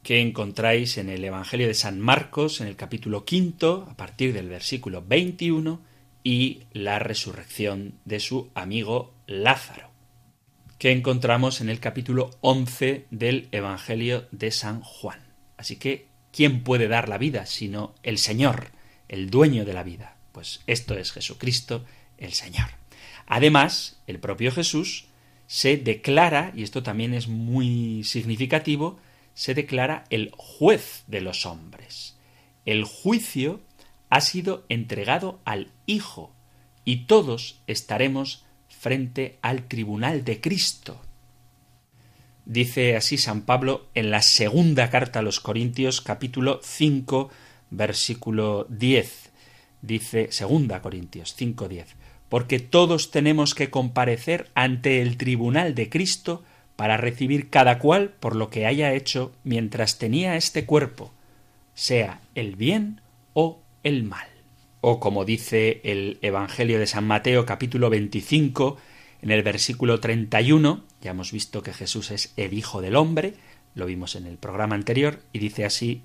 que 0.03 0.21
encontráis 0.21 0.99
en 0.99 1.09
el 1.09 1.25
Evangelio 1.25 1.67
de 1.67 1.75
San 1.75 2.01
Marcos, 2.01 2.61
en 2.61 2.69
el 2.69 2.77
capítulo 2.77 3.25
quinto, 3.25 3.87
a 3.91 3.97
partir 3.97 4.33
del 4.33 4.49
versículo 4.49 5.03
21, 5.07 5.81
y 6.23 6.65
la 6.73 6.99
resurrección 6.99 7.95
de 8.05 8.21
su 8.21 8.51
amigo 8.55 9.15
Lázaro, 9.27 9.91
que 10.79 10.93
encontramos 10.93 11.61
en 11.61 11.69
el 11.69 11.81
capítulo 11.81 12.31
11 12.41 13.07
del 13.11 13.49
Evangelio 13.53 14.27
de 14.33 14.51
San 14.51 14.81
Juan. 14.81 15.21
Así 15.57 15.77
que 15.77 16.09
¿quién 16.37 16.63
puede 16.63 16.87
dar 16.87 17.09
la 17.09 17.17
vida 17.17 17.47
sino 17.47 17.95
el 18.03 18.19
Señor, 18.19 18.69
el 19.09 19.31
dueño 19.31 19.65
de 19.65 19.73
la 19.73 19.83
vida? 19.83 20.19
Pues 20.33 20.61
esto 20.67 20.95
es 20.95 21.11
Jesucristo, 21.13 21.87
el 22.19 22.35
Señor. 22.35 22.69
Además, 23.27 23.99
el 24.07 24.21
propio 24.21 24.53
Jesús 24.53 25.07
se 25.47 25.79
declara, 25.79 26.53
y 26.55 26.63
esto 26.63 26.83
también 26.83 27.15
es 27.15 27.27
muy 27.27 28.05
significativo, 28.05 28.99
se 29.33 29.55
declara 29.55 30.05
el 30.11 30.31
juez 30.37 31.05
de 31.07 31.23
los 31.23 31.47
hombres. 31.47 32.19
El 32.67 32.85
juicio 32.85 33.63
ha 34.11 34.21
sido 34.21 34.67
entregado 34.69 35.41
al 35.47 35.73
Hijo, 35.87 36.35
y 36.85 37.07
todos 37.07 37.63
estaremos 37.67 38.45
frente 38.69 39.39
al 39.41 39.69
tribunal 39.69 40.25
de 40.25 40.41
Cristo. 40.41 41.01
Dice 42.47 42.95
así 42.95 43.19
San 43.19 43.43
Pablo 43.43 43.87
en 43.97 44.13
la 44.13 44.23
segunda 44.23 44.89
carta 44.89 45.19
a 45.19 45.23
los 45.23 45.41
Corintios 45.41 46.01
capítulo 46.01 46.61
5 46.63 47.29
versículo 47.71 48.69
10. 48.71 49.33
Dice 49.83 50.29
segunda 50.31 50.81
Corintios 50.81 51.35
5 51.35 51.69
10. 51.69 51.97
Porque 52.29 52.61
todos 52.61 53.11
tenemos 53.11 53.57
que 53.57 53.69
comparecer 53.69 54.49
ante 54.55 55.03
el 55.03 55.17
tribunal 55.17 55.75
de 55.75 55.89
Cristo 55.89 56.45
para 56.77 56.97
recibir 56.97 57.51
cada 57.51 57.81
cual 57.81 58.11
por 58.21 58.37
lo 58.37 58.49
que 58.49 58.65
haya 58.65 58.93
hecho 58.93 59.33
mientras 59.43 59.99
tenía 59.99 60.37
este 60.37 60.67
cuerpo, 60.67 61.13
sea 61.75 62.21
el 62.37 62.55
bien 62.55 63.01
o 63.33 63.59
el 63.83 64.05
mal. 64.05 64.29
O 64.83 65.01
como 65.01 65.25
dice 65.25 65.81
el 65.83 66.19
Evangelio 66.23 66.79
de 66.79 66.87
San 66.87 67.09
Mateo 67.09 67.45
capítulo 67.45 67.91
25 67.91 68.77
en 69.27 69.33
el 69.33 69.43
versículo 69.43 69.99
31, 69.99 70.85
ya 71.01 71.11
hemos 71.11 71.33
visto 71.33 71.61
que 71.61 71.73
Jesús 71.73 72.13
es 72.13 72.33
el 72.37 72.53
Hijo 72.55 72.81
del 72.81 72.95
Hombre, 72.95 73.35
lo 73.75 73.87
vimos 73.87 74.15
en 74.15 74.25
el 74.25 74.37
programa 74.37 74.77
anterior, 74.77 75.19
y 75.33 75.41
dice 75.41 75.65
así 75.65 76.03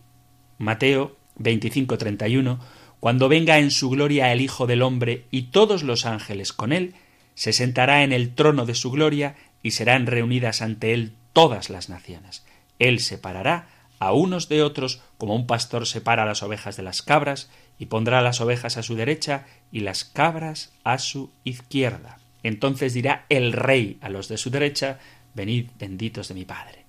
Mateo 0.58 1.16
25-31, 1.38 2.58
Cuando 3.00 3.30
venga 3.30 3.60
en 3.60 3.70
su 3.70 3.92
gloria 3.92 4.32
el 4.32 4.42
Hijo 4.42 4.66
del 4.66 4.82
Hombre 4.82 5.28
y 5.30 5.44
todos 5.44 5.84
los 5.84 6.08
ángeles 6.08 6.52
con 6.52 6.74
él, 6.74 6.96
se 7.36 7.54
sentará 7.54 8.04
en 8.04 8.12
el 8.12 8.34
trono 8.34 8.66
de 8.66 8.74
su 8.74 8.90
gloria 8.90 9.36
y 9.62 9.70
serán 9.70 10.08
reunidas 10.08 10.64
ante 10.64 10.92
él 10.92 11.14
todas 11.32 11.70
las 11.70 11.90
naciones. 11.90 12.44
Él 12.80 13.00
separará 13.00 13.68
a 14.00 14.14
unos 14.14 14.50
de 14.50 14.64
otros 14.64 15.00
como 15.20 15.36
un 15.36 15.46
pastor 15.46 15.86
separa 15.86 16.26
las 16.26 16.42
ovejas 16.42 16.76
de 16.76 16.82
las 16.82 17.04
cabras, 17.04 17.52
y 17.78 17.86
pondrá 17.86 18.24
las 18.24 18.42
ovejas 18.42 18.78
a 18.78 18.84
su 18.84 18.96
derecha 18.96 19.46
y 19.72 19.82
las 19.82 20.06
cabras 20.06 20.74
a 20.84 20.98
su 20.98 21.30
izquierda. 21.44 22.18
Entonces 22.44 22.94
dirá 22.94 23.26
el 23.30 23.54
rey 23.54 23.98
a 24.02 24.10
los 24.10 24.28
de 24.28 24.38
su 24.38 24.50
derecha, 24.50 25.00
venid 25.34 25.68
benditos 25.80 26.28
de 26.28 26.34
mi 26.34 26.46
Padre. 26.46 26.86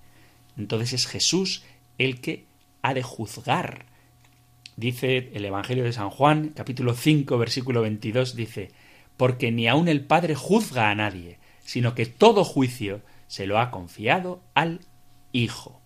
Entonces 0.57 0.93
es 0.93 1.07
Jesús 1.07 1.65
el 1.99 2.21
que 2.21 2.45
ha 2.83 2.95
de 2.95 3.03
juzgar. 3.03 3.87
Dice 4.77 5.31
el 5.35 5.45
Evangelio 5.45 5.85
de 5.85 5.93
San 5.93 6.11
Juan, 6.11 6.51
capítulo 6.51 6.95
5, 6.95 7.37
versículo 7.39 7.83
22, 7.83 8.35
dice, 8.35 8.71
porque 9.17 9.53
ni 9.53 9.69
aun 9.69 9.89
el 9.89 10.01
Padre 10.01 10.35
juzga 10.35 10.91
a 10.91 10.95
nadie, 10.95 11.39
sino 11.65 11.95
que 11.95 12.07
todo 12.07 12.45
juicio 12.45 13.03
se 13.29 13.47
lo 13.47 13.59
ha 13.59 13.71
confiado 13.71 14.43
al 14.55 14.81
Hijo. 15.33 15.81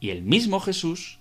Y 0.00 0.10
el 0.10 0.22
mismo 0.22 0.60
Jesús, 0.60 1.18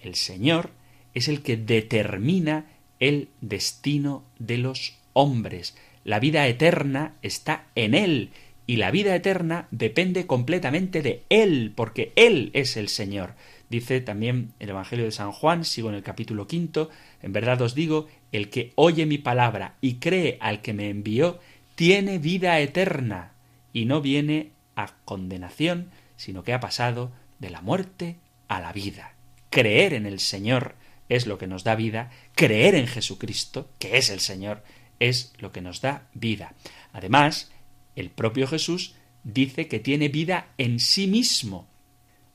el 0.00 0.14
Señor, 0.14 0.70
es 1.14 1.28
el 1.28 1.42
que 1.42 1.56
determina 1.56 2.66
el 3.00 3.28
destino 3.40 4.24
de 4.38 4.58
los 4.58 4.96
hombres, 5.12 5.76
la 6.08 6.20
vida 6.20 6.46
eterna 6.46 7.16
está 7.20 7.66
en 7.74 7.92
Él 7.92 8.30
y 8.66 8.76
la 8.76 8.90
vida 8.90 9.14
eterna 9.14 9.68
depende 9.70 10.26
completamente 10.26 11.02
de 11.02 11.24
Él, 11.28 11.74
porque 11.76 12.14
Él 12.16 12.50
es 12.54 12.78
el 12.78 12.88
Señor. 12.88 13.34
Dice 13.68 14.00
también 14.00 14.54
el 14.58 14.70
Evangelio 14.70 15.04
de 15.04 15.10
San 15.10 15.32
Juan, 15.32 15.66
sigo 15.66 15.90
en 15.90 15.96
el 15.96 16.02
capítulo 16.02 16.46
quinto, 16.46 16.88
en 17.20 17.34
verdad 17.34 17.60
os 17.60 17.74
digo, 17.74 18.08
el 18.32 18.48
que 18.48 18.72
oye 18.74 19.04
mi 19.04 19.18
palabra 19.18 19.74
y 19.82 19.96
cree 19.96 20.38
al 20.40 20.62
que 20.62 20.72
me 20.72 20.88
envió, 20.88 21.40
tiene 21.74 22.16
vida 22.16 22.58
eterna 22.58 23.32
y 23.74 23.84
no 23.84 24.00
viene 24.00 24.52
a 24.76 24.94
condenación, 25.04 25.90
sino 26.16 26.42
que 26.42 26.54
ha 26.54 26.60
pasado 26.60 27.12
de 27.38 27.50
la 27.50 27.60
muerte 27.60 28.16
a 28.48 28.60
la 28.60 28.72
vida. 28.72 29.12
Creer 29.50 29.92
en 29.92 30.06
el 30.06 30.20
Señor 30.20 30.74
es 31.10 31.26
lo 31.26 31.36
que 31.36 31.46
nos 31.46 31.64
da 31.64 31.74
vida, 31.74 32.10
creer 32.34 32.76
en 32.76 32.86
Jesucristo, 32.86 33.68
que 33.78 33.98
es 33.98 34.08
el 34.08 34.20
Señor, 34.20 34.62
es 35.00 35.32
lo 35.38 35.52
que 35.52 35.60
nos 35.60 35.80
da 35.80 36.08
vida. 36.14 36.54
Además, 36.92 37.50
el 37.96 38.10
propio 38.10 38.46
Jesús 38.46 38.94
dice 39.24 39.68
que 39.68 39.80
tiene 39.80 40.08
vida 40.08 40.48
en 40.58 40.80
sí 40.80 41.06
mismo, 41.06 41.66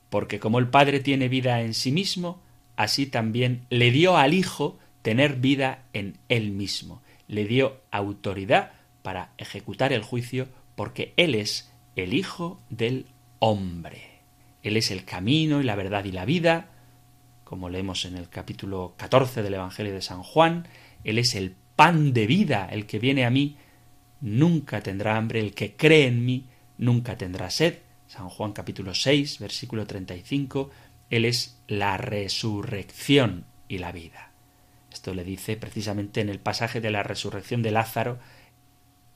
porque 0.10 0.39
como 0.39 0.60
el 0.60 0.69
Padre 0.69 0.99
tiene 0.99 1.28
vida 1.30 1.62
en 1.62 1.73
sí 1.73 1.91
mismo, 1.91 2.41
así 2.76 3.06
también 3.06 3.65
le 3.69 3.91
dio 3.91 4.17
al 4.17 4.34
Hijo 4.34 4.78
tener 5.02 5.38
vida 5.38 5.84
en 5.93 6.17
él 6.30 6.52
mismo, 6.52 7.02
le 7.28 7.45
dio 7.45 7.82
autoridad 7.91 8.71
para 9.02 9.34
ejecutar 9.38 9.93
el 9.93 10.02
juicio, 10.02 10.47
porque 10.76 11.13
Él 11.17 11.36
es 11.36 11.71
el 11.95 12.13
Hijo 12.13 12.60
del 12.69 13.08
hombre. 13.39 14.21
Él 14.63 14.78
es 14.78 14.91
el 14.91 15.04
camino 15.04 15.60
y 15.62 15.63
la 15.63 15.76
verdad 15.76 16.06
y 16.06 16.12
la 16.12 16.26
vida, 16.26 16.69
como 17.43 17.69
leemos 17.69 18.06
en 18.06 18.15
el 18.15 18.30
capítulo 18.30 18.93
14 18.97 19.43
del 19.43 19.56
Evangelio 19.56 19.93
de 19.93 20.02
San 20.02 20.23
Juan, 20.23 20.67
Él 21.04 21.17
es 21.17 21.36
el 21.36 21.56
pan 21.76 22.14
de 22.14 22.28
vida, 22.28 22.68
el 22.72 22.86
que 22.86 23.00
viene 23.00 23.26
a 23.26 23.30
mí, 23.30 23.58
nunca 24.22 24.82
tendrá 24.82 25.18
hambre, 25.18 25.40
el 25.40 25.54
que 25.54 25.76
cree 25.76 26.08
en 26.08 26.26
mí, 26.26 26.46
nunca 26.78 27.18
tendrá 27.18 27.50
sed. 27.50 27.80
San 28.08 28.30
Juan 28.30 28.54
capítulo 28.54 28.94
6, 28.94 29.40
versículo 29.40 29.88
35, 29.88 30.70
Él 31.10 31.26
es 31.26 31.60
la 31.68 31.98
resurrección 31.98 33.46
y 33.68 33.80
la 33.80 33.92
vida. 33.92 34.32
Esto 34.92 35.14
le 35.14 35.24
dice 35.24 35.58
precisamente 35.58 36.22
en 36.22 36.30
el 36.30 36.40
pasaje 36.40 36.80
de 36.80 36.92
la 36.92 37.02
resurrección 37.02 37.64
de 37.64 37.72
Lázaro, 37.72 38.20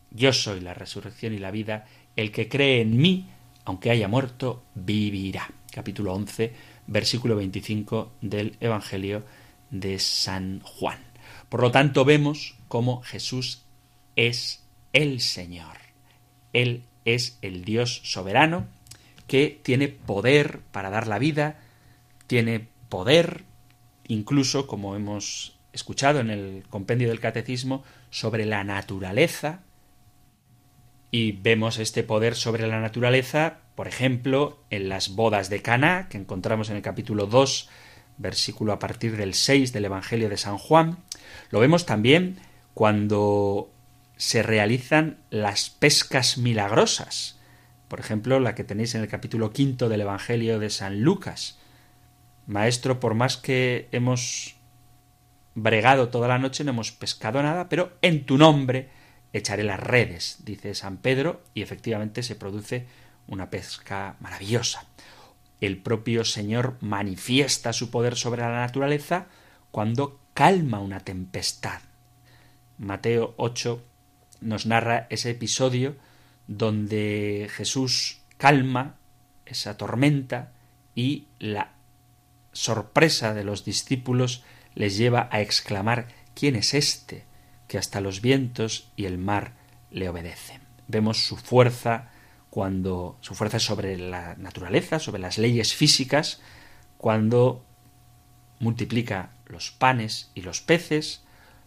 Yo 0.10 0.34
soy 0.34 0.62
la 0.62 0.74
resurrección 0.74 1.34
y 1.34 1.38
la 1.38 1.52
vida, 1.52 1.86
el 2.16 2.32
que 2.32 2.50
cree 2.50 2.82
en 2.82 2.98
mí, 2.98 3.28
aunque 3.66 3.92
haya 3.92 4.08
muerto, 4.08 4.64
vivirá. 4.74 5.48
Capítulo 5.72 6.14
11, 6.14 6.54
versículo 6.88 7.36
25 7.36 8.14
del 8.22 8.56
Evangelio 8.60 9.24
de 9.70 10.00
San 10.00 10.62
Juan. 10.62 11.07
Por 11.50 11.62
lo 11.62 11.72
tanto, 11.72 12.06
vemos 12.06 12.56
cómo 12.68 13.02
Jesús 13.02 13.64
es 14.16 14.64
el 14.94 15.22
Señor. 15.22 15.78
Él 16.54 16.84
es 17.06 17.38
el 17.42 17.64
Dios 17.64 18.02
soberano 18.04 18.68
que 19.28 19.60
tiene 19.62 19.88
poder 19.88 20.62
para 20.72 20.90
dar 20.90 21.08
la 21.08 21.20
vida, 21.20 21.60
tiene 22.28 22.68
poder, 22.90 23.44
incluso, 24.08 24.68
como 24.68 24.96
hemos 24.96 25.58
escuchado 25.74 26.20
en 26.20 26.30
el 26.30 26.64
compendio 26.70 27.10
del 27.10 27.20
catecismo, 27.20 27.84
sobre 28.10 28.46
la 28.46 28.64
naturaleza, 28.64 29.62
y 31.12 31.34
vemos 31.34 31.78
este 31.78 32.04
poder 32.04 32.36
sobre 32.36 32.68
la 32.68 32.80
naturaleza, 32.80 33.60
por 33.76 33.88
ejemplo, 33.88 34.60
en 34.70 34.90
las 34.90 35.16
bodas 35.16 35.50
de 35.50 35.62
Cana, 35.62 36.08
que 36.10 36.18
encontramos 36.18 36.70
en 36.70 36.78
el 36.78 36.82
capítulo 36.82 37.28
2, 37.28 37.70
versículo 38.18 38.74
a 38.74 38.80
partir 38.80 39.18
del 39.18 39.34
6 39.34 39.74
del 39.74 39.86
Evangelio 39.86 40.30
de 40.30 40.38
San 40.38 40.58
Juan. 40.58 40.98
Lo 41.50 41.60
vemos 41.60 41.86
también 41.86 42.40
cuando 42.74 43.72
se 44.18 44.44
realizan 44.44 45.18
las 45.30 45.70
pescas 45.70 46.38
milagrosas. 46.38 47.40
Por 47.88 48.00
ejemplo, 48.00 48.40
la 48.40 48.56
que 48.56 48.64
tenéis 48.64 48.96
en 48.96 49.02
el 49.02 49.08
capítulo 49.08 49.52
quinto 49.54 49.90
del 49.90 50.02
Evangelio 50.02 50.60
de 50.60 50.70
San 50.70 51.02
Lucas. 51.02 51.58
Maestro, 52.48 53.00
por 53.00 53.14
más 53.14 53.38
que 53.38 53.88
hemos 53.92 54.56
bregado 55.56 56.10
toda 56.10 56.28
la 56.28 56.40
noche, 56.40 56.64
no 56.64 56.72
hemos 56.72 56.92
pescado 56.92 57.42
nada, 57.42 57.70
pero 57.70 57.98
en 58.02 58.26
tu 58.26 58.38
nombre 58.38 58.90
echaré 59.34 59.64
las 59.64 59.80
redes, 59.80 60.38
dice 60.44 60.76
San 60.76 60.98
Pedro, 60.98 61.42
y 61.54 61.62
efectivamente 61.62 62.24
se 62.24 62.36
produce 62.36 62.86
una 63.28 63.50
pesca 63.50 64.16
maravillosa. 64.20 64.86
El 65.62 65.78
propio 65.78 66.24
Señor 66.24 66.78
manifiesta 66.82 67.74
su 67.74 67.90
poder 67.90 68.16
sobre 68.16 68.42
la 68.42 68.50
naturaleza 68.50 69.28
cuando 69.72 70.20
calma 70.34 70.80
una 70.80 71.00
tempestad. 71.00 71.82
Mateo 72.78 73.34
8 73.38 73.84
nos 74.42 74.66
narra 74.66 75.08
ese 75.10 75.32
episodio 75.32 75.96
donde 76.48 77.50
Jesús 77.52 78.22
calma 78.38 78.96
esa 79.46 79.78
tormenta 79.78 80.52
y 80.96 81.26
la 81.40 81.74
sorpresa 82.54 83.34
de 83.34 83.44
los 83.44 83.66
discípulos 83.66 84.44
les 84.76 84.98
lleva 84.98 85.28
a 85.32 85.42
exclamar 85.42 86.08
¿quién 86.36 86.56
es 86.56 86.74
este? 86.74 87.26
que 87.68 87.78
hasta 87.78 88.00
los 88.00 88.22
vientos 88.22 88.92
y 88.96 89.06
el 89.06 89.18
mar 89.18 89.54
le 89.92 90.08
obedecen. 90.08 90.62
Vemos 90.88 91.26
su 91.26 91.36
fuerza 91.36 92.12
cuando 92.58 93.20
su 93.22 93.36
fuerza 93.36 93.60
sobre 93.60 93.98
la 93.98 94.34
naturaleza, 94.34 94.98
sobre 94.98 95.22
las 95.22 95.38
leyes 95.38 95.76
físicas, 95.76 96.42
cuando 96.98 97.64
multiplica 98.60 99.30
los 99.46 99.70
panes 99.70 100.32
y 100.34 100.42
los 100.42 100.62
peces, 100.62 101.22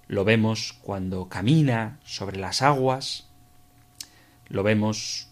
lo 0.08 0.24
vemos 0.24 0.72
cuando 0.82 1.28
camina 1.28 2.00
sobre 2.02 2.40
las 2.40 2.60
aguas, 2.60 3.28
lo 4.48 4.64
vemos 4.64 5.28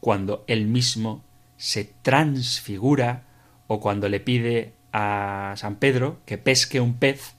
cuando 0.00 0.44
él 0.48 0.66
mismo 0.66 1.24
se 1.56 1.90
transfigura 2.02 3.22
o 3.68 3.80
cuando 3.80 4.10
le 4.10 4.20
pide 4.20 4.74
a 4.92 5.54
San 5.56 5.76
Pedro 5.76 6.20
que 6.26 6.36
pesque 6.36 6.78
un 6.78 6.92
pez 6.92 7.32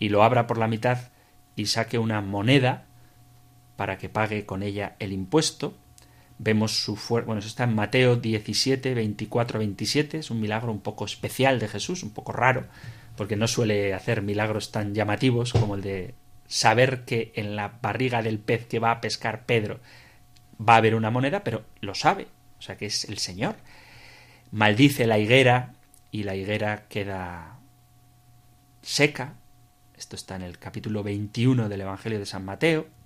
y 0.00 0.08
lo 0.08 0.24
abra 0.24 0.48
por 0.48 0.58
la 0.58 0.66
mitad 0.66 0.98
y 1.54 1.66
saque 1.66 2.00
una 2.00 2.22
moneda 2.22 2.86
para 3.80 3.96
que 3.96 4.10
pague 4.10 4.44
con 4.44 4.62
ella 4.62 4.94
el 4.98 5.10
impuesto. 5.10 5.72
Vemos 6.36 6.84
su 6.84 6.96
fuerza. 6.96 7.24
Bueno, 7.24 7.38
eso 7.38 7.48
está 7.48 7.64
en 7.64 7.74
Mateo 7.74 8.16
17, 8.16 8.92
24, 8.92 9.58
27. 9.58 10.18
Es 10.18 10.30
un 10.30 10.38
milagro 10.38 10.70
un 10.70 10.80
poco 10.80 11.06
especial 11.06 11.58
de 11.58 11.66
Jesús, 11.66 12.02
un 12.02 12.10
poco 12.10 12.32
raro, 12.32 12.66
porque 13.16 13.36
no 13.36 13.48
suele 13.48 13.94
hacer 13.94 14.20
milagros 14.20 14.70
tan 14.70 14.94
llamativos 14.94 15.54
como 15.54 15.76
el 15.76 15.80
de 15.80 16.12
saber 16.46 17.06
que 17.06 17.32
en 17.36 17.56
la 17.56 17.78
barriga 17.80 18.20
del 18.20 18.38
pez 18.38 18.66
que 18.66 18.80
va 18.80 18.90
a 18.90 19.00
pescar 19.00 19.46
Pedro 19.46 19.80
va 20.60 20.74
a 20.74 20.76
haber 20.76 20.94
una 20.94 21.10
moneda, 21.10 21.42
pero 21.42 21.64
lo 21.80 21.94
sabe, 21.94 22.26
o 22.58 22.60
sea 22.60 22.76
que 22.76 22.84
es 22.84 23.06
el 23.06 23.16
Señor. 23.16 23.56
Maldice 24.50 25.06
la 25.06 25.18
higuera 25.18 25.72
y 26.10 26.24
la 26.24 26.36
higuera 26.36 26.84
queda 26.90 27.56
seca, 28.82 29.36
esto 29.96 30.16
está 30.16 30.36
en 30.36 30.42
el 30.42 30.58
capítulo 30.58 31.02
21 31.02 31.70
del 31.70 31.80
Evangelio 31.80 32.18
de 32.18 32.26
San 32.26 32.44
Mateo. 32.44 32.99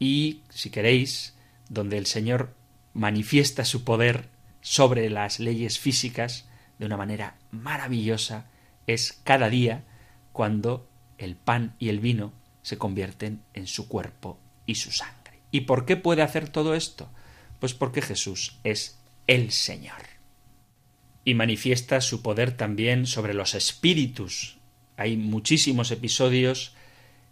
Y, 0.00 0.40
si 0.48 0.70
queréis, 0.70 1.36
donde 1.68 1.96
el 1.96 2.06
Señor 2.06 2.56
manifiesta 2.92 3.64
su 3.64 3.84
poder 3.84 4.28
sobre 4.60 5.08
las 5.10 5.38
leyes 5.38 5.78
físicas 5.78 6.48
de 6.80 6.86
una 6.86 6.96
manera 6.96 7.36
maravillosa, 7.52 8.50
es 8.88 9.20
cada 9.22 9.48
día 9.48 9.84
cuando 10.32 10.88
el 11.18 11.36
pan 11.36 11.76
y 11.78 11.90
el 11.90 12.00
vino 12.00 12.32
se 12.62 12.78
convierten 12.78 13.42
en 13.54 13.68
su 13.68 13.86
cuerpo 13.86 14.40
y 14.66 14.74
su 14.74 14.90
sangre. 14.90 15.38
¿Y 15.52 15.60
por 15.60 15.86
qué 15.86 15.96
puede 15.96 16.22
hacer 16.22 16.48
todo 16.48 16.74
esto? 16.74 17.08
Pues 17.60 17.74
porque 17.74 18.02
Jesús 18.02 18.58
es 18.64 18.98
el 19.28 19.52
Señor. 19.52 20.02
Y 21.24 21.34
manifiesta 21.34 22.00
su 22.00 22.22
poder 22.22 22.56
también 22.56 23.06
sobre 23.06 23.34
los 23.34 23.54
espíritus 23.54 24.56
hay 25.00 25.16
muchísimos 25.16 25.92
episodios 25.92 26.74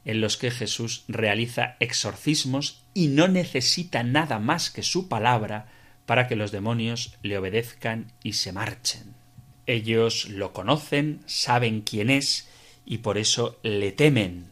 en 0.04 0.20
los 0.20 0.36
que 0.36 0.50
Jesús 0.50 1.04
realiza 1.08 1.76
exorcismos 1.80 2.82
y 2.94 3.08
no 3.08 3.28
necesita 3.28 4.02
nada 4.02 4.38
más 4.38 4.70
que 4.70 4.82
su 4.82 5.08
palabra 5.08 5.66
para 6.06 6.26
que 6.26 6.36
los 6.36 6.52
demonios 6.52 7.16
le 7.22 7.36
obedezcan 7.36 8.12
y 8.22 8.32
se 8.34 8.52
marchen. 8.52 9.14
Ellos 9.66 10.28
lo 10.30 10.52
conocen, 10.52 11.20
saben 11.26 11.82
quién 11.82 12.08
es 12.08 12.48
y 12.86 12.98
por 12.98 13.18
eso 13.18 13.58
le 13.62 13.92
temen. 13.92 14.46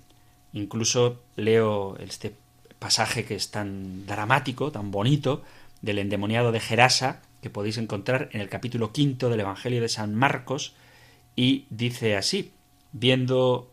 Incluso 0.53 1.23
leo 1.37 1.97
este 1.99 2.35
pasaje 2.79 3.25
que 3.25 3.35
es 3.35 3.51
tan 3.51 4.07
dramático, 4.07 4.71
tan 4.71 4.91
bonito, 4.91 5.43
del 5.81 5.99
endemoniado 5.99 6.53
de 6.53 6.61
Gerasa, 6.61 7.23
que 7.41 7.49
podéis 7.49 7.79
encontrar 7.79 8.29
en 8.33 8.43
el 8.43 8.49
capítulo 8.49 8.93
quinto 8.93 9.31
del 9.31 9.41
Evangelio 9.41 9.81
de 9.81 9.89
San 9.89 10.15
Marcos, 10.15 10.75
y 11.35 11.67
dice 11.71 12.17
así 12.17 12.53
viendo 12.93 13.71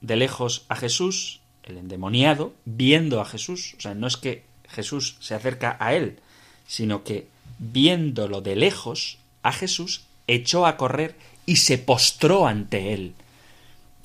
de 0.00 0.16
lejos 0.16 0.64
a 0.68 0.76
Jesús, 0.76 1.40
el 1.64 1.76
endemoniado, 1.76 2.54
viendo 2.64 3.20
a 3.20 3.24
Jesús, 3.24 3.74
o 3.78 3.80
sea, 3.80 3.94
no 3.94 4.06
es 4.06 4.16
que 4.16 4.44
Jesús 4.68 5.16
se 5.20 5.34
acerca 5.34 5.76
a 5.80 5.94
él, 5.94 6.18
sino 6.66 7.04
que 7.04 7.28
viéndolo 7.58 8.40
de 8.40 8.56
lejos 8.56 9.18
a 9.42 9.52
Jesús, 9.52 10.04
echó 10.26 10.66
a 10.66 10.76
correr 10.76 11.16
y 11.46 11.56
se 11.56 11.78
postró 11.78 12.46
ante 12.46 12.92
él. 12.92 13.14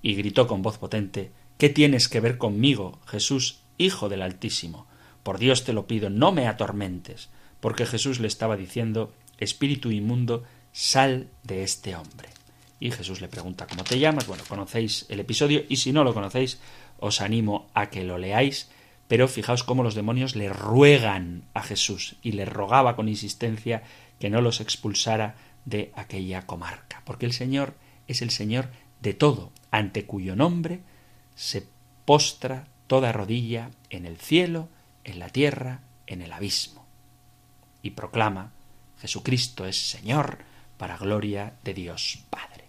Y 0.01 0.15
gritó 0.15 0.47
con 0.47 0.61
voz 0.61 0.77
potente 0.77 1.31
¿Qué 1.57 1.69
tienes 1.69 2.09
que 2.09 2.19
ver 2.19 2.37
conmigo, 2.37 2.99
Jesús, 3.07 3.59
Hijo 3.77 4.09
del 4.09 4.21
Altísimo? 4.21 4.87
Por 5.23 5.39
Dios 5.39 5.63
te 5.63 5.73
lo 5.73 5.87
pido, 5.87 6.09
no 6.09 6.31
me 6.31 6.47
atormentes, 6.47 7.29
porque 7.59 7.85
Jesús 7.85 8.19
le 8.19 8.27
estaba 8.27 8.57
diciendo 8.57 9.13
Espíritu 9.37 9.91
inmundo, 9.91 10.43
sal 10.73 11.27
de 11.43 11.63
este 11.63 11.95
hombre. 11.95 12.29
Y 12.79 12.91
Jesús 12.91 13.21
le 13.21 13.27
pregunta 13.27 13.67
¿cómo 13.67 13.83
te 13.83 13.99
llamas? 13.99 14.27
Bueno, 14.27 14.43
conocéis 14.47 15.05
el 15.09 15.19
episodio 15.19 15.63
y 15.69 15.77
si 15.77 15.91
no 15.91 16.03
lo 16.03 16.13
conocéis, 16.13 16.59
os 16.99 17.21
animo 17.21 17.69
a 17.73 17.89
que 17.89 18.03
lo 18.03 18.17
leáis. 18.17 18.69
Pero 19.07 19.27
fijaos 19.27 19.63
cómo 19.63 19.83
los 19.83 19.95
demonios 19.95 20.35
le 20.35 20.49
ruegan 20.49 21.43
a 21.53 21.61
Jesús 21.61 22.15
y 22.23 22.31
le 22.31 22.45
rogaba 22.45 22.95
con 22.95 23.07
insistencia 23.07 23.83
que 24.19 24.29
no 24.29 24.41
los 24.41 24.61
expulsara 24.61 25.35
de 25.65 25.91
aquella 25.95 26.45
comarca, 26.45 27.01
porque 27.05 27.25
el 27.25 27.33
Señor 27.33 27.75
es 28.07 28.21
el 28.21 28.29
Señor 28.29 28.69
de 29.01 29.13
todo, 29.13 29.51
ante 29.71 30.05
cuyo 30.05 30.35
nombre 30.35 30.79
se 31.35 31.67
postra 32.05 32.67
toda 32.87 33.11
rodilla 33.11 33.71
en 33.89 34.05
el 34.05 34.17
cielo, 34.17 34.69
en 35.03 35.19
la 35.19 35.29
tierra, 35.29 35.81
en 36.07 36.21
el 36.21 36.31
abismo. 36.31 36.85
Y 37.81 37.91
proclama 37.91 38.51
Jesucristo 38.99 39.65
es 39.65 39.89
Señor 39.89 40.39
para 40.77 40.97
gloria 40.97 41.53
de 41.63 41.73
Dios 41.73 42.19
Padre. 42.29 42.64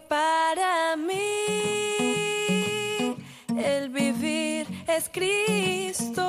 Para 0.00 0.96
mí 0.96 1.66
es 4.96 5.10
Cristo 5.10 6.22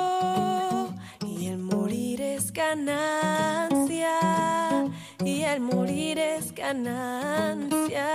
y 1.26 1.46
el 1.46 1.58
morir 1.58 2.20
es 2.20 2.52
ganancia 2.52 4.10
y 5.24 5.42
el 5.42 5.60
morir 5.60 6.18
es 6.18 6.54
ganancia 6.54 8.08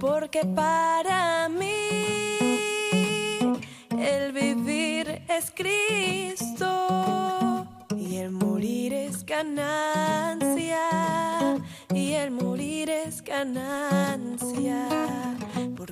porque 0.00 0.44
para 0.44 1.37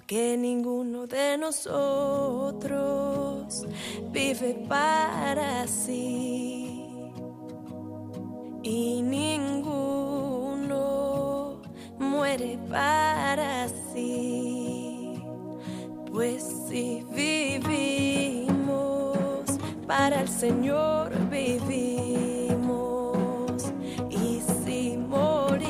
porque 0.06 0.36
ninguno 0.36 1.08
de 1.08 1.36
nosotros 1.36 2.76
vive 4.12 4.54
para 4.68 5.66
sí. 5.66 6.86
Y 8.62 9.02
ninguno 9.02 9.60
muere 11.98 12.56
para 12.70 13.66
sí, 13.92 15.24
pues 16.12 16.44
si 16.68 17.04
vivimos 17.10 18.46
para 19.88 20.20
el 20.20 20.28
Señor 20.28 21.10
vivimos. 21.28 22.76
Y 24.08 24.40
si 24.62 24.96
morimos 24.96 25.66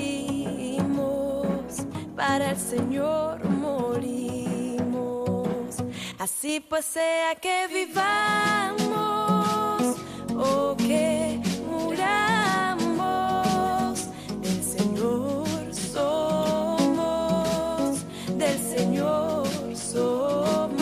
para 2.14 2.50
el 2.50 2.58
Señor 2.58 3.45
Así 6.26 6.58
pues 6.58 6.84
sea 6.84 7.36
que 7.36 7.68
vivamos 7.72 8.82
o 10.36 10.76
que 10.76 11.40
muramos, 11.70 12.90
del 14.40 14.60
Señor 14.60 15.72
somos, 15.72 16.80
del 18.36 18.58
Señor 18.58 19.46
somos. 19.76 20.74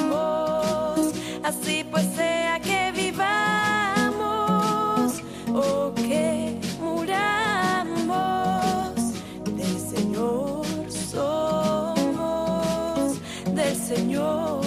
Así 1.42 1.84
pues 1.90 2.06
sea 2.16 2.58
que 2.58 2.90
vivamos 2.92 3.92
o 5.52 5.92
que 5.94 6.58
muramos, 6.80 8.14
del 9.44 9.78
Señor 9.78 10.64
somos, 11.12 11.98
del 13.54 13.76
Señor 13.76 14.63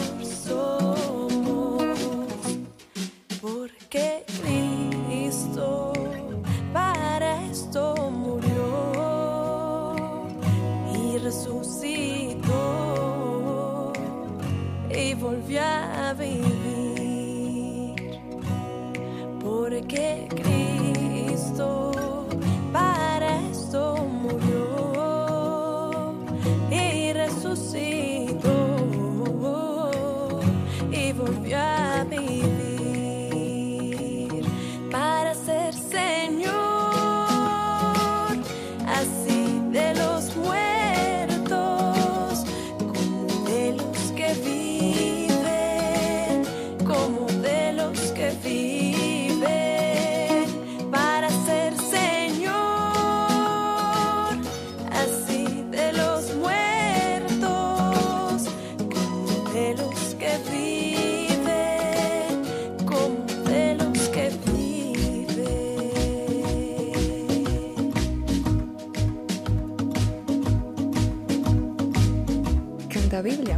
volvió 15.19 15.61
a 15.61 16.13
vivir, 16.13 16.56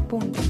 punto. 0.10 0.49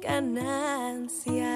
ganancia. 0.00 1.46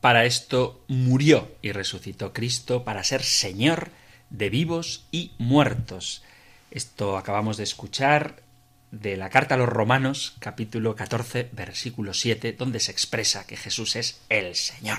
Para 0.00 0.24
esto 0.24 0.84
murió 0.88 1.52
y 1.62 1.72
resucitó 1.72 2.32
Cristo 2.32 2.84
para 2.84 3.04
ser 3.04 3.22
Señor 3.22 3.90
de 4.30 4.50
vivos 4.50 5.06
y 5.12 5.32
muertos. 5.38 6.24
Esto 6.70 7.16
acabamos 7.16 7.56
de 7.56 7.64
escuchar 7.64 8.42
de 8.90 9.16
la 9.16 9.30
carta 9.30 9.54
a 9.54 9.58
los 9.58 9.68
Romanos 9.68 10.34
capítulo 10.38 10.94
14 10.96 11.50
versículo 11.52 12.12
7 12.12 12.52
donde 12.52 12.80
se 12.80 12.92
expresa 12.92 13.46
que 13.46 13.56
Jesús 13.56 13.96
es 13.96 14.20
el 14.28 14.54
Señor 14.54 14.98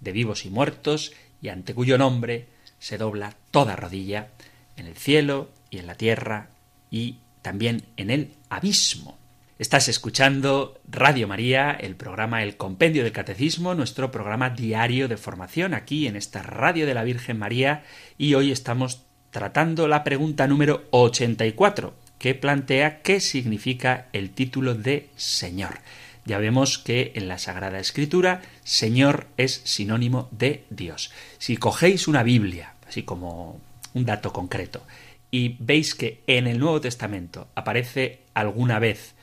de 0.00 0.12
vivos 0.12 0.46
y 0.46 0.50
muertos 0.50 1.12
y 1.42 1.48
ante 1.48 1.74
cuyo 1.74 1.98
nombre 1.98 2.46
se 2.78 2.98
dobla 2.98 3.36
toda 3.50 3.76
rodilla 3.76 4.28
en 4.76 4.86
el 4.86 4.96
cielo, 4.96 5.50
y 5.70 5.78
en 5.78 5.86
la 5.86 5.94
tierra 5.94 6.48
y 6.90 7.16
también 7.42 7.84
en 7.96 8.10
el 8.10 8.32
abismo. 8.48 9.16
Estás 9.58 9.88
escuchando 9.88 10.78
Radio 10.86 11.26
María, 11.26 11.70
el 11.70 11.96
programa 11.96 12.42
El 12.42 12.58
Compendio 12.58 13.02
del 13.02 13.12
Catecismo, 13.12 13.74
nuestro 13.74 14.10
programa 14.10 14.50
diario 14.50 15.08
de 15.08 15.16
formación 15.16 15.72
aquí 15.72 16.06
en 16.06 16.16
esta 16.16 16.42
Radio 16.42 16.84
de 16.84 16.92
la 16.92 17.04
Virgen 17.04 17.38
María 17.38 17.82
y 18.18 18.34
hoy 18.34 18.52
estamos 18.52 19.02
tratando 19.30 19.88
la 19.88 20.04
pregunta 20.04 20.46
número 20.46 20.84
84 20.90 21.94
que 22.18 22.34
plantea 22.34 23.00
qué 23.00 23.20
significa 23.20 24.08
el 24.12 24.30
título 24.30 24.74
de 24.74 25.08
Señor. 25.16 25.78
Ya 26.26 26.38
vemos 26.38 26.78
que 26.78 27.12
en 27.14 27.28
la 27.28 27.38
Sagrada 27.38 27.78
Escritura 27.78 28.42
Señor 28.64 29.26
es 29.36 29.62
sinónimo 29.64 30.28
de 30.32 30.64
Dios. 30.68 31.12
Si 31.38 31.56
cogéis 31.56 32.08
una 32.08 32.22
Biblia, 32.22 32.74
así 32.86 33.04
como 33.04 33.60
un 33.94 34.04
dato 34.04 34.32
concreto, 34.32 34.82
y 35.30 35.56
veis 35.60 35.94
que 35.94 36.22
en 36.26 36.46
el 36.46 36.58
Nuevo 36.58 36.80
Testamento 36.80 37.48
aparece 37.54 38.22
alguna 38.34 38.78
vez 38.78 39.14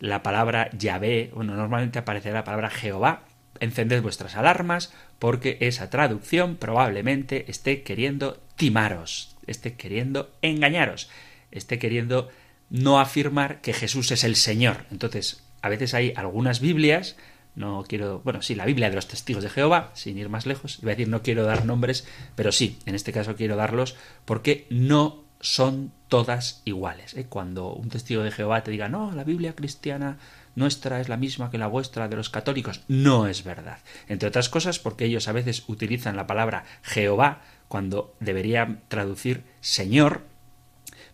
la 0.00 0.22
palabra 0.22 0.70
Yahvé, 0.76 1.30
bueno, 1.34 1.54
normalmente 1.54 1.98
aparece 1.98 2.30
la 2.30 2.44
palabra 2.44 2.70
Jehová, 2.70 3.22
encended 3.60 4.02
vuestras 4.02 4.36
alarmas 4.36 4.92
porque 5.18 5.56
esa 5.60 5.88
traducción 5.90 6.56
probablemente 6.56 7.50
esté 7.50 7.82
queriendo 7.82 8.42
timaros, 8.56 9.36
esté 9.46 9.74
queriendo 9.74 10.30
engañaros, 10.42 11.08
esté 11.50 11.78
queriendo 11.78 12.28
no 12.68 13.00
afirmar 13.00 13.60
que 13.60 13.72
Jesús 13.72 14.10
es 14.10 14.24
el 14.24 14.36
Señor. 14.36 14.84
Entonces, 14.90 15.44
a 15.62 15.68
veces 15.68 15.94
hay 15.94 16.12
algunas 16.16 16.60
Biblias, 16.60 17.16
no 17.54 17.84
quiero, 17.88 18.20
bueno, 18.20 18.42
sí, 18.42 18.54
la 18.54 18.66
Biblia 18.66 18.90
de 18.90 18.96
los 18.96 19.08
testigos 19.08 19.42
de 19.42 19.50
Jehová, 19.50 19.90
sin 19.94 20.18
ir 20.18 20.28
más 20.28 20.44
lejos, 20.44 20.78
iba 20.82 20.92
a 20.92 20.94
decir 20.94 21.08
no 21.08 21.22
quiero 21.22 21.44
dar 21.44 21.64
nombres, 21.64 22.06
pero 22.34 22.52
sí, 22.52 22.78
en 22.84 22.94
este 22.94 23.12
caso 23.12 23.36
quiero 23.36 23.56
darlos 23.56 23.96
porque 24.26 24.66
no 24.68 25.24
son 25.40 25.92
todas 26.08 26.62
iguales. 26.64 27.14
¿eh? 27.14 27.26
Cuando 27.28 27.72
un 27.72 27.88
testigo 27.88 28.22
de 28.22 28.30
Jehová 28.30 28.62
te 28.62 28.70
diga, 28.70 28.88
no, 28.88 29.12
la 29.12 29.24
Biblia 29.24 29.54
cristiana 29.54 30.18
nuestra 30.54 31.00
es 31.00 31.08
la 31.08 31.18
misma 31.18 31.50
que 31.50 31.58
la 31.58 31.66
vuestra 31.66 32.08
de 32.08 32.16
los 32.16 32.30
católicos, 32.30 32.80
no 32.88 33.26
es 33.26 33.44
verdad. 33.44 33.78
Entre 34.08 34.28
otras 34.28 34.48
cosas 34.48 34.78
porque 34.78 35.04
ellos 35.04 35.28
a 35.28 35.32
veces 35.32 35.64
utilizan 35.68 36.16
la 36.16 36.26
palabra 36.26 36.64
Jehová 36.82 37.42
cuando 37.68 38.14
deberían 38.20 38.80
traducir 38.88 39.44
Señor 39.60 40.22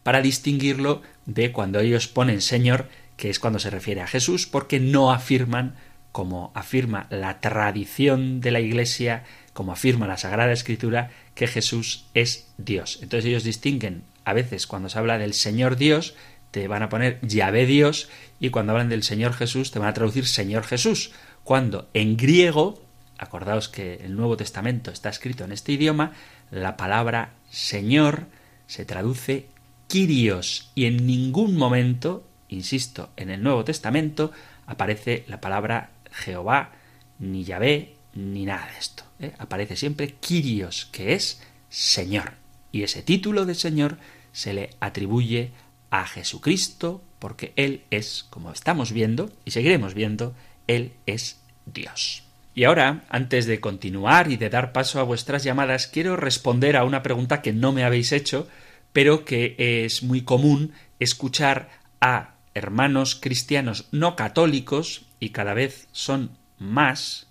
para 0.02 0.22
distinguirlo 0.22 1.02
de 1.26 1.52
cuando 1.52 1.80
ellos 1.80 2.08
ponen 2.08 2.40
Señor, 2.40 2.88
que 3.16 3.30
es 3.30 3.38
cuando 3.38 3.58
se 3.58 3.70
refiere 3.70 4.00
a 4.00 4.06
Jesús, 4.06 4.46
porque 4.46 4.80
no 4.80 5.12
afirman, 5.12 5.74
como 6.12 6.52
afirma 6.54 7.06
la 7.10 7.40
tradición 7.40 8.40
de 8.40 8.50
la 8.50 8.60
Iglesia, 8.60 9.24
como 9.52 9.72
afirma 9.72 10.06
la 10.06 10.16
Sagrada 10.16 10.52
Escritura, 10.52 11.10
que 11.34 11.46
Jesús 11.46 12.06
es 12.14 12.52
Dios. 12.58 12.98
Entonces 13.02 13.28
ellos 13.28 13.44
distinguen 13.44 14.02
a 14.24 14.32
veces 14.32 14.66
cuando 14.66 14.88
se 14.88 14.98
habla 14.98 15.18
del 15.18 15.34
Señor 15.34 15.76
Dios, 15.76 16.14
te 16.50 16.68
van 16.68 16.82
a 16.82 16.88
poner 16.88 17.18
Yahvé 17.22 17.66
Dios, 17.66 18.08
y 18.38 18.50
cuando 18.50 18.72
hablan 18.72 18.88
del 18.88 19.02
Señor 19.02 19.32
Jesús, 19.32 19.70
te 19.70 19.78
van 19.78 19.88
a 19.88 19.94
traducir 19.94 20.26
Señor 20.26 20.64
Jesús. 20.64 21.12
Cuando 21.44 21.88
en 21.94 22.16
griego, 22.16 22.82
acordaos 23.18 23.68
que 23.68 23.94
el 24.04 24.14
Nuevo 24.14 24.36
Testamento 24.36 24.90
está 24.90 25.08
escrito 25.08 25.44
en 25.44 25.52
este 25.52 25.72
idioma, 25.72 26.12
la 26.50 26.76
palabra 26.76 27.32
Señor 27.50 28.26
se 28.66 28.84
traduce 28.84 29.46
Kyrios, 29.88 30.70
y 30.74 30.84
en 30.84 31.06
ningún 31.06 31.56
momento, 31.56 32.24
insisto, 32.48 33.10
en 33.16 33.30
el 33.30 33.42
Nuevo 33.42 33.64
Testamento 33.64 34.30
aparece 34.66 35.24
la 35.28 35.40
palabra 35.40 35.90
Jehová, 36.12 36.72
ni 37.18 37.44
Yahvé, 37.44 37.94
ni 38.14 38.44
nada 38.44 38.66
de 38.66 38.78
esto. 38.78 39.04
¿eh? 39.20 39.32
Aparece 39.38 39.76
siempre 39.76 40.14
Kyrios, 40.20 40.86
que 40.92 41.14
es 41.14 41.42
Señor 41.70 42.41
y 42.72 42.82
ese 42.82 43.02
título 43.02 43.44
de 43.44 43.54
Señor 43.54 43.98
se 44.32 44.54
le 44.54 44.70
atribuye 44.80 45.52
a 45.90 46.06
Jesucristo 46.06 47.02
porque 47.18 47.52
Él 47.54 47.82
es, 47.90 48.26
como 48.30 48.50
estamos 48.50 48.90
viendo 48.90 49.30
y 49.44 49.52
seguiremos 49.52 49.94
viendo, 49.94 50.34
Él 50.66 50.92
es 51.06 51.40
Dios. 51.66 52.24
Y 52.54 52.64
ahora, 52.64 53.04
antes 53.08 53.46
de 53.46 53.60
continuar 53.60 54.30
y 54.30 54.36
de 54.36 54.50
dar 54.50 54.72
paso 54.72 54.98
a 54.98 55.04
vuestras 55.04 55.44
llamadas, 55.44 55.86
quiero 55.86 56.16
responder 56.16 56.76
a 56.76 56.84
una 56.84 57.02
pregunta 57.02 57.40
que 57.40 57.52
no 57.52 57.72
me 57.72 57.84
habéis 57.84 58.12
hecho, 58.12 58.48
pero 58.92 59.24
que 59.24 59.54
es 59.58 60.02
muy 60.02 60.22
común 60.22 60.72
escuchar 60.98 61.70
a 62.00 62.34
hermanos 62.54 63.14
cristianos 63.14 63.86
no 63.92 64.16
católicos, 64.16 65.06
y 65.20 65.30
cada 65.30 65.54
vez 65.54 65.88
son 65.92 66.36
más, 66.58 67.28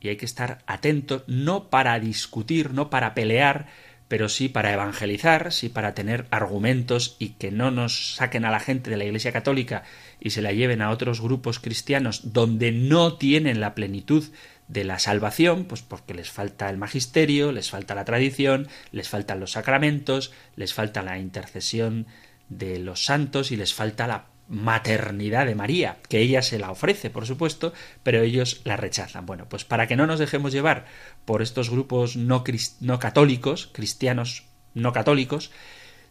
y 0.00 0.08
hay 0.08 0.16
que 0.16 0.24
estar 0.24 0.62
atentos, 0.66 1.24
no 1.26 1.68
para 1.68 1.98
discutir, 1.98 2.72
no 2.72 2.88
para 2.88 3.14
pelear, 3.14 3.66
pero 4.12 4.28
sí 4.28 4.50
para 4.50 4.74
evangelizar, 4.74 5.54
sí 5.54 5.70
para 5.70 5.94
tener 5.94 6.26
argumentos 6.30 7.16
y 7.18 7.30
que 7.30 7.50
no 7.50 7.70
nos 7.70 8.16
saquen 8.16 8.44
a 8.44 8.50
la 8.50 8.60
gente 8.60 8.90
de 8.90 8.98
la 8.98 9.06
Iglesia 9.06 9.32
Católica 9.32 9.84
y 10.20 10.32
se 10.32 10.42
la 10.42 10.52
lleven 10.52 10.82
a 10.82 10.90
otros 10.90 11.22
grupos 11.22 11.58
cristianos 11.58 12.34
donde 12.34 12.72
no 12.72 13.14
tienen 13.16 13.58
la 13.58 13.74
plenitud 13.74 14.22
de 14.68 14.84
la 14.84 14.98
salvación, 14.98 15.64
pues 15.64 15.80
porque 15.80 16.12
les 16.12 16.30
falta 16.30 16.68
el 16.68 16.76
magisterio, 16.76 17.52
les 17.52 17.70
falta 17.70 17.94
la 17.94 18.04
tradición, 18.04 18.68
les 18.90 19.08
faltan 19.08 19.40
los 19.40 19.52
sacramentos, 19.52 20.30
les 20.56 20.74
falta 20.74 21.00
la 21.00 21.18
intercesión 21.18 22.06
de 22.50 22.80
los 22.80 23.06
santos 23.06 23.50
y 23.50 23.56
les 23.56 23.72
falta 23.72 24.06
la 24.06 24.26
maternidad 24.52 25.46
de 25.46 25.54
María, 25.54 25.96
que 26.10 26.20
ella 26.20 26.42
se 26.42 26.58
la 26.58 26.70
ofrece, 26.70 27.08
por 27.08 27.26
supuesto, 27.26 27.72
pero 28.02 28.20
ellos 28.20 28.60
la 28.64 28.76
rechazan. 28.76 29.24
Bueno, 29.24 29.48
pues 29.48 29.64
para 29.64 29.86
que 29.86 29.96
no 29.96 30.06
nos 30.06 30.18
dejemos 30.18 30.52
llevar 30.52 30.84
por 31.24 31.40
estos 31.40 31.70
grupos 31.70 32.16
no, 32.16 32.44
no 32.80 32.98
católicos, 32.98 33.70
cristianos 33.72 34.44
no 34.74 34.92
católicos, 34.92 35.50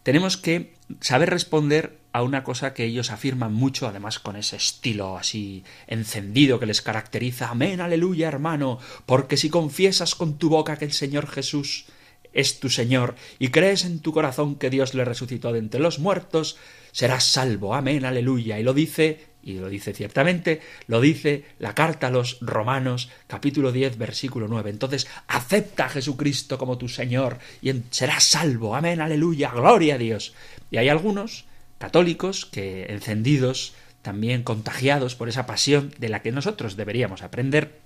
tenemos 0.01 0.37
que 0.37 0.73
saber 1.01 1.29
responder 1.29 1.99
a 2.13 2.23
una 2.23 2.43
cosa 2.43 2.73
que 2.73 2.83
ellos 2.83 3.11
afirman 3.11 3.53
mucho, 3.53 3.87
además 3.87 4.17
con 4.17 4.35
ese 4.35 4.55
estilo 4.55 5.17
así 5.19 5.63
encendido 5.85 6.59
que 6.59 6.65
les 6.65 6.81
caracteriza. 6.81 7.49
Amén, 7.49 7.79
aleluya, 7.79 8.27
hermano, 8.27 8.79
porque 9.05 9.37
si 9.37 9.51
confiesas 9.51 10.15
con 10.15 10.39
tu 10.39 10.49
boca 10.49 10.77
que 10.77 10.85
el 10.85 10.93
Señor 10.93 11.27
Jesús 11.27 11.85
es 12.33 12.59
tu 12.59 12.69
Señor 12.69 13.15
y 13.39 13.49
crees 13.49 13.85
en 13.85 13.99
tu 13.99 14.11
corazón 14.13 14.55
que 14.55 14.69
Dios 14.69 14.93
le 14.93 15.05
resucitó 15.05 15.51
de 15.51 15.59
entre 15.59 15.81
los 15.81 15.99
muertos, 15.99 16.57
serás 16.91 17.23
salvo. 17.23 17.75
Amén, 17.75 18.05
aleluya. 18.05 18.59
Y 18.59 18.63
lo 18.63 18.73
dice, 18.73 19.25
y 19.43 19.53
lo 19.53 19.69
dice 19.69 19.93
ciertamente, 19.93 20.61
lo 20.87 21.01
dice 21.01 21.45
la 21.59 21.75
carta 21.75 22.07
a 22.07 22.11
los 22.11 22.39
Romanos, 22.41 23.09
capítulo 23.27 23.71
10, 23.71 23.97
versículo 23.97 24.47
9. 24.47 24.69
Entonces, 24.69 25.07
acepta 25.27 25.85
a 25.85 25.89
Jesucristo 25.89 26.57
como 26.57 26.77
tu 26.77 26.87
Señor 26.87 27.39
y 27.61 27.71
serás 27.89 28.23
salvo. 28.23 28.75
Amén, 28.75 29.01
aleluya, 29.01 29.51
gloria 29.51 29.95
a 29.95 29.97
Dios. 29.97 30.33
Y 30.69 30.77
hay 30.77 30.89
algunos 30.89 31.45
católicos 31.77 32.45
que, 32.45 32.85
encendidos, 32.89 33.73
también 34.01 34.43
contagiados 34.43 35.15
por 35.15 35.29
esa 35.29 35.45
pasión 35.45 35.93
de 35.97 36.09
la 36.09 36.21
que 36.21 36.31
nosotros 36.31 36.75
deberíamos 36.75 37.21
aprender, 37.21 37.80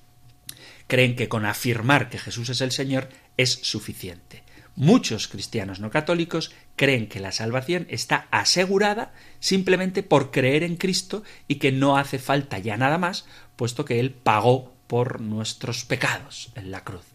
creen 0.87 1.15
que 1.15 1.29
con 1.29 1.45
afirmar 1.45 2.09
que 2.09 2.19
Jesús 2.19 2.49
es 2.49 2.61
el 2.61 2.71
Señor 2.71 3.09
es 3.37 3.51
suficiente. 3.63 4.43
Muchos 4.75 5.29
cristianos 5.29 5.79
no 5.79 5.89
católicos 5.89 6.51
creen 6.75 7.07
que 7.07 7.21
la 7.21 7.31
salvación 7.31 7.87
está 7.89 8.27
asegurada 8.31 9.13
simplemente 9.39 10.03
por 10.03 10.31
creer 10.31 10.63
en 10.63 10.75
Cristo 10.75 11.23
y 11.47 11.55
que 11.55 11.71
no 11.71 11.97
hace 11.97 12.19
falta 12.19 12.59
ya 12.59 12.75
nada 12.75 12.97
más, 12.97 13.25
puesto 13.55 13.85
que 13.85 13.99
Él 13.99 14.11
pagó 14.11 14.73
por 14.87 15.21
nuestros 15.21 15.85
pecados 15.85 16.51
en 16.55 16.71
la 16.71 16.83
cruz. 16.83 17.05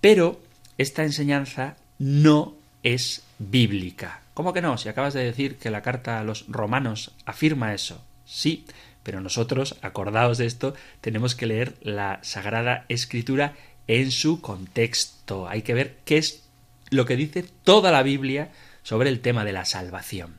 Pero 0.00 0.40
esta 0.78 1.04
enseñanza 1.04 1.76
no 1.98 2.54
es 2.82 3.22
bíblica. 3.38 4.22
¿Cómo 4.32 4.52
que 4.52 4.62
no? 4.62 4.78
Si 4.78 4.88
acabas 4.88 5.14
de 5.14 5.24
decir 5.24 5.56
que 5.56 5.70
la 5.70 5.82
carta 5.82 6.18
a 6.18 6.24
los 6.24 6.46
romanos 6.48 7.12
afirma 7.24 7.74
eso. 7.74 8.02
Sí, 8.26 8.64
pero 9.06 9.20
nosotros, 9.20 9.76
acordaos 9.82 10.36
de 10.36 10.46
esto, 10.46 10.74
tenemos 11.00 11.36
que 11.36 11.46
leer 11.46 11.76
la 11.80 12.18
Sagrada 12.24 12.86
Escritura 12.88 13.54
en 13.86 14.10
su 14.10 14.40
contexto. 14.40 15.48
Hay 15.48 15.62
que 15.62 15.74
ver 15.74 15.98
qué 16.04 16.18
es 16.18 16.42
lo 16.90 17.06
que 17.06 17.14
dice 17.14 17.44
toda 17.62 17.92
la 17.92 18.02
Biblia 18.02 18.50
sobre 18.82 19.08
el 19.10 19.20
tema 19.20 19.44
de 19.44 19.52
la 19.52 19.64
salvación. 19.64 20.38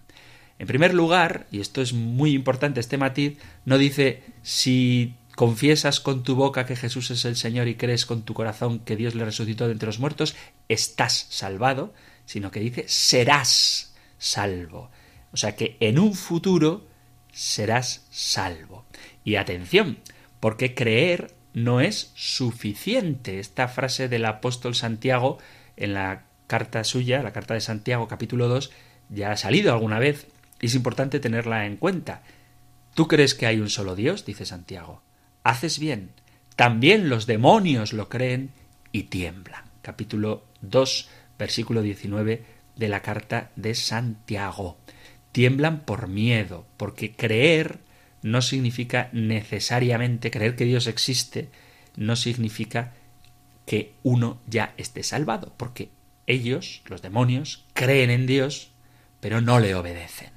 En 0.60 0.68
primer 0.68 0.94
lugar, 0.94 1.48
y 1.50 1.62
esto 1.62 1.82
es 1.82 1.94
muy 1.94 2.34
importante 2.34 2.82
este 2.82 2.98
matiz, 2.98 3.38
no 3.64 3.78
dice 3.78 4.22
si 4.44 5.16
confiesas 5.38 6.02
con 6.02 6.24
tu 6.24 6.36
boca 6.36 6.66
que 6.66 6.76
Jesús 6.76 7.10
es 7.12 7.24
el 7.24 7.38
Señor 7.38 7.70
y 7.70 7.76
crees 7.76 8.06
con 8.06 8.24
tu 8.24 8.34
corazón 8.34 8.80
que 8.80 8.98
Dios 8.98 9.16
le 9.16 9.24
resucitó 9.24 9.68
de 9.68 9.72
entre 9.72 9.88
los 9.88 10.00
muertos, 10.00 10.36
estás 10.68 11.28
salvado, 11.30 11.94
sino 12.26 12.52
que 12.52 12.60
dice 12.60 12.84
serás 12.90 13.94
salvo. 14.18 14.92
O 15.32 15.38
sea 15.38 15.56
que 15.56 15.78
en 15.80 16.00
un 16.00 16.14
futuro 16.16 16.87
serás 17.38 18.08
salvo. 18.10 18.84
Y 19.24 19.36
atención, 19.36 20.00
porque 20.40 20.74
creer 20.74 21.36
no 21.54 21.82
es 21.82 22.12
suficiente. 22.16 23.40
Esta 23.40 23.68
frase 23.68 24.10
del 24.10 24.26
apóstol 24.26 24.74
Santiago 24.74 25.38
en 25.76 25.94
la 25.94 26.24
carta 26.48 26.84
suya, 26.84 27.22
la 27.22 27.34
carta 27.34 27.54
de 27.54 27.62
Santiago 27.62 28.08
capítulo 28.08 28.48
2, 28.48 28.72
ya 29.10 29.32
ha 29.32 29.38
salido 29.38 29.72
alguna 29.72 30.00
vez 30.00 30.28
y 30.60 30.66
es 30.66 30.74
importante 30.76 31.20
tenerla 31.20 31.68
en 31.68 31.78
cuenta. 31.78 32.24
¿Tú 32.96 33.08
crees 33.08 33.36
que 33.36 33.46
hay 33.46 33.60
un 33.60 33.70
solo 33.70 33.96
Dios? 33.96 34.26
dice 34.26 34.46
Santiago. 34.46 35.04
Haces 35.44 35.78
bien. 35.78 36.10
También 36.56 37.08
los 37.08 37.28
demonios 37.28 37.94
lo 37.94 38.10
creen 38.10 38.50
y 38.92 39.04
tiemblan. 39.04 39.64
Capítulo 39.84 40.44
2, 40.62 41.10
versículo 41.38 41.84
19 41.84 42.44
de 42.76 42.90
la 42.90 43.04
carta 43.04 43.52
de 43.56 43.76
Santiago. 43.76 44.78
Tiemblan 45.38 45.82
por 45.82 46.08
miedo, 46.08 46.66
porque 46.78 47.12
creer 47.12 47.78
no 48.24 48.42
significa 48.42 49.10
necesariamente 49.14 50.32
creer 50.32 50.56
que 50.56 50.66
Dios 50.66 50.88
existe, 50.88 51.50
no 51.96 52.16
significa 52.16 52.96
que 53.68 53.94
uno 54.02 54.42
ya 54.48 54.74
esté 54.78 55.04
salvado, 55.04 55.54
porque 55.56 55.90
ellos, 56.26 56.82
los 56.88 57.04
demonios, 57.04 57.66
creen 57.76 58.10
en 58.10 58.26
Dios, 58.26 58.72
pero 59.20 59.40
no 59.40 59.60
le 59.60 59.76
obedecen. 59.76 60.32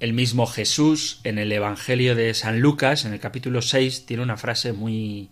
El 0.00 0.14
mismo 0.14 0.46
Jesús 0.46 1.20
en 1.24 1.38
el 1.38 1.52
Evangelio 1.52 2.14
de 2.14 2.32
San 2.32 2.60
Lucas, 2.60 3.04
en 3.04 3.12
el 3.12 3.20
capítulo 3.20 3.60
6, 3.60 4.06
tiene 4.06 4.22
una 4.22 4.38
frase 4.38 4.72
muy 4.72 5.28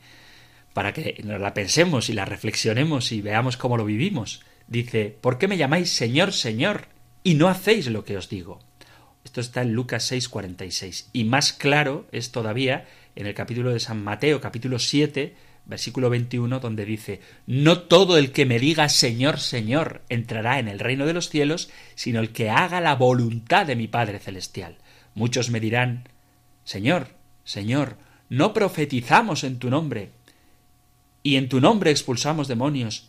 para 0.75 0.93
que 0.93 1.23
la 1.25 1.55
pensemos 1.55 2.11
y 2.11 2.13
la 2.13 2.27
reflexionemos 2.27 3.13
y 3.13 3.23
veamos 3.23 3.57
cómo 3.57 3.79
lo 3.79 3.87
vivimos. 3.87 4.43
Dice, 4.67 5.17
¿por 5.19 5.39
qué 5.39 5.49
me 5.49 5.57
llamáis 5.57 5.89
Señor, 5.89 6.35
Señor, 6.35 6.93
y 7.25 7.35
no 7.35 7.49
hacéis 7.49 7.87
lo 7.89 8.05
que 8.05 8.17
os 8.17 8.29
digo? 8.29 8.61
Esto 9.25 9.41
está 9.41 9.63
en 9.63 9.73
Lucas 9.73 10.11
6:46. 10.11 11.09
Y 11.13 11.25
más 11.25 11.53
claro 11.53 12.07
es 12.13 12.33
todavía 12.33 12.87
en 13.15 13.27
el 13.27 13.35
capítulo 13.35 13.73
de 13.73 13.81
San 13.81 14.03
Mateo, 14.03 14.41
capítulo 14.41 14.79
7, 14.79 15.35
versículo 15.65 16.11
21, 16.11 16.61
donde 16.61 16.85
dice, 16.85 17.21
No 17.47 17.81
todo 17.81 18.19
el 18.19 18.33
que 18.33 18.47
me 18.47 18.59
diga 18.59 18.89
Señor, 18.89 19.39
Señor 19.39 20.03
entrará 20.09 20.59
en 20.59 20.69
el 20.69 20.79
reino 20.79 21.07
de 21.07 21.13
los 21.13 21.29
cielos, 21.29 21.71
sino 21.95 22.21
el 22.21 22.33
que 22.33 22.51
haga 22.51 22.81
la 22.81 22.95
voluntad 22.95 23.67
de 23.67 23.77
mi 23.77 23.87
Padre 23.87 24.19
Celestial. 24.19 24.79
Muchos 25.15 25.51
me 25.51 25.61
dirán, 25.61 26.09
Señor, 26.65 27.09
Señor, 27.45 27.97
no 28.29 28.53
profetizamos 28.53 29.45
en 29.45 29.59
tu 29.59 29.71
nombre, 29.71 30.11
y 31.23 31.37
en 31.37 31.49
tu 31.49 31.61
nombre 31.61 31.91
expulsamos 31.91 32.49
demonios, 32.49 33.09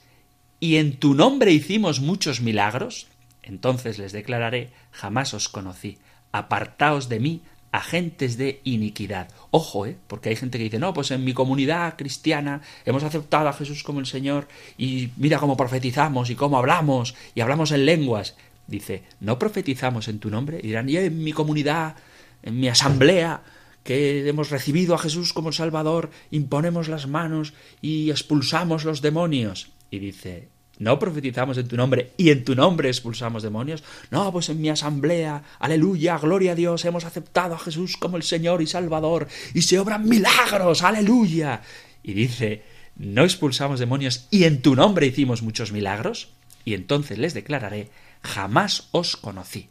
y 0.60 0.78
en 0.78 0.98
tu 0.98 1.16
nombre 1.16 1.52
hicimos 1.52 2.00
muchos 2.00 2.42
milagros. 2.42 3.08
Entonces 3.44 4.00
les 4.00 4.12
declararé, 4.12 4.72
jamás 4.92 5.34
os 5.34 5.50
conocí, 5.50 5.98
apartaos 6.32 7.10
de 7.10 7.20
mí, 7.20 7.42
agentes 7.72 8.38
de 8.38 8.62
iniquidad. 8.64 9.28
Ojo, 9.52 9.86
¿eh? 9.86 9.98
porque 10.08 10.30
hay 10.30 10.36
gente 10.36 10.58
que 10.58 10.66
dice, 10.66 10.80
no, 10.80 10.94
pues 10.94 11.12
en 11.12 11.26
mi 11.26 11.34
comunidad 11.34 11.96
cristiana 11.98 12.62
hemos 12.86 13.04
aceptado 13.04 13.50
a 13.50 13.54
Jesús 13.54 13.84
como 13.84 14.00
el 14.00 14.06
Señor 14.06 14.48
y 14.78 15.10
mira 15.18 15.40
cómo 15.40 15.58
profetizamos 15.58 16.30
y 16.30 16.36
cómo 16.36 16.58
hablamos 16.58 17.16
y 17.34 17.42
hablamos 17.42 17.72
en 17.72 17.86
lenguas. 17.86 18.36
Dice, 18.68 19.04
¿no 19.20 19.40
profetizamos 19.40 20.08
en 20.08 20.20
tu 20.20 20.30
nombre? 20.30 20.60
Y 20.62 20.68
dirán, 20.68 20.88
y 20.88 20.98
en 20.98 21.24
mi 21.24 21.34
comunidad, 21.34 21.96
en 22.44 22.60
mi 22.60 22.70
asamblea, 22.70 23.42
que 23.84 24.28
hemos 24.30 24.50
recibido 24.52 24.96
a 24.96 25.00
Jesús 25.00 25.34
como 25.34 25.52
Salvador, 25.52 26.12
imponemos 26.32 26.88
las 26.88 27.08
manos 27.08 27.54
y 27.82 28.12
expulsamos 28.12 28.86
los 28.86 29.02
demonios. 29.02 29.72
Y 29.92 30.00
dice, 30.00 30.48
¿No 30.80 30.98
profetizamos 30.98 31.58
en 31.58 31.68
tu 31.68 31.78
nombre 31.78 32.14
y 32.18 32.32
en 32.32 32.44
tu 32.44 32.56
nombre 32.56 32.90
expulsamos 32.90 33.44
demonios? 33.44 33.84
No, 34.10 34.32
pues 34.32 34.50
en 34.50 34.60
mi 34.60 34.70
asamblea, 34.70 35.44
aleluya, 35.60 36.18
gloria 36.18 36.54
a 36.54 36.56
Dios, 36.56 36.84
hemos 36.86 37.06
aceptado 37.06 37.54
a 37.54 37.60
Jesús 37.60 37.96
como 37.96 38.18
el 38.18 38.24
Señor 38.24 38.62
y 38.62 38.68
Salvador 38.68 39.28
y 39.54 39.62
se 39.62 39.78
obran 39.78 40.10
milagros, 40.10 40.82
aleluya. 40.82 41.62
Y 42.02 42.14
dice, 42.14 42.64
¿no 42.96 43.24
expulsamos 43.24 43.80
demonios 43.80 44.28
y 44.32 44.46
en 44.46 44.62
tu 44.62 44.76
nombre 44.76 45.06
hicimos 45.06 45.44
muchos 45.44 45.72
milagros? 45.72 46.30
Y 46.66 46.74
entonces 46.74 47.20
les 47.20 47.36
declararé, 47.36 47.90
jamás 48.24 48.88
os 48.92 49.16
conocí. 49.16 49.70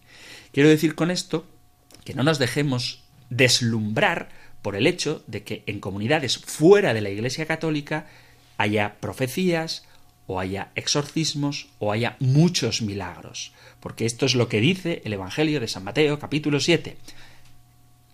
Quiero 0.52 0.68
decir 0.68 0.94
con 0.94 1.10
esto 1.10 1.46
que 2.04 2.14
no 2.14 2.22
nos 2.22 2.38
dejemos 2.38 3.02
deslumbrar 3.28 4.28
por 4.60 4.76
el 4.76 4.86
hecho 4.86 5.24
de 5.26 5.42
que 5.42 5.64
en 5.66 5.80
comunidades 5.80 6.38
fuera 6.38 6.94
de 6.94 7.00
la 7.00 7.10
Iglesia 7.10 7.46
Católica 7.46 8.06
haya 8.56 9.00
profecías, 9.00 9.84
o 10.32 10.40
haya 10.40 10.72
exorcismos 10.74 11.68
o 11.78 11.92
haya 11.92 12.16
muchos 12.18 12.80
milagros, 12.80 13.52
porque 13.80 14.06
esto 14.06 14.24
es 14.24 14.34
lo 14.34 14.48
que 14.48 14.60
dice 14.60 15.02
el 15.04 15.12
Evangelio 15.12 15.60
de 15.60 15.68
San 15.68 15.84
Mateo 15.84 16.18
capítulo 16.18 16.58
7. 16.58 16.96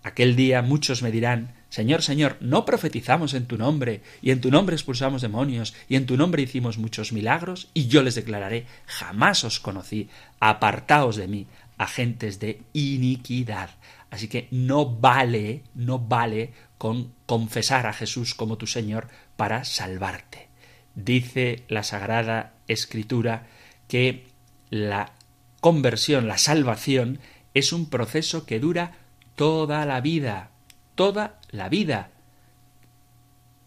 Aquel 0.03 0.35
día 0.35 0.61
muchos 0.61 1.01
me 1.01 1.11
dirán, 1.11 1.53
Señor, 1.69 2.01
Señor, 2.01 2.37
¿no 2.41 2.65
profetizamos 2.65 3.33
en 3.33 3.45
tu 3.45 3.57
nombre, 3.57 4.01
y 4.21 4.31
en 4.31 4.41
tu 4.41 4.51
nombre 4.51 4.75
expulsamos 4.75 5.21
demonios, 5.21 5.73
y 5.87 5.95
en 5.95 6.05
tu 6.05 6.17
nombre 6.17 6.41
hicimos 6.41 6.77
muchos 6.77 7.13
milagros? 7.13 7.69
Y 7.73 7.87
yo 7.87 8.03
les 8.03 8.15
declararé, 8.15 8.65
jamás 8.85 9.45
os 9.45 9.59
conocí, 9.59 10.09
apartaos 10.39 11.15
de 11.15 11.27
mí, 11.27 11.47
agentes 11.77 12.39
de 12.39 12.61
iniquidad. 12.73 13.69
Así 14.09 14.27
que 14.27 14.47
no 14.51 14.85
vale, 14.85 15.63
no 15.73 15.99
vale 15.99 16.51
con 16.77 17.13
confesar 17.25 17.85
a 17.87 17.93
Jesús 17.93 18.35
como 18.35 18.57
tu 18.57 18.67
Señor 18.67 19.07
para 19.37 19.63
salvarte. 19.63 20.48
Dice 20.95 21.63
la 21.67 21.83
Sagrada 21.83 22.53
Escritura 22.67 23.47
que 23.87 24.27
la 24.69 25.13
conversión, 25.59 26.27
la 26.27 26.37
salvación, 26.37 27.19
es 27.53 27.73
un 27.73 27.89
proceso 27.89 28.45
que 28.45 28.59
dura 28.59 28.93
toda 29.35 29.85
la 29.85 30.01
vida, 30.01 30.51
toda 30.95 31.39
la 31.51 31.69
vida. 31.69 32.11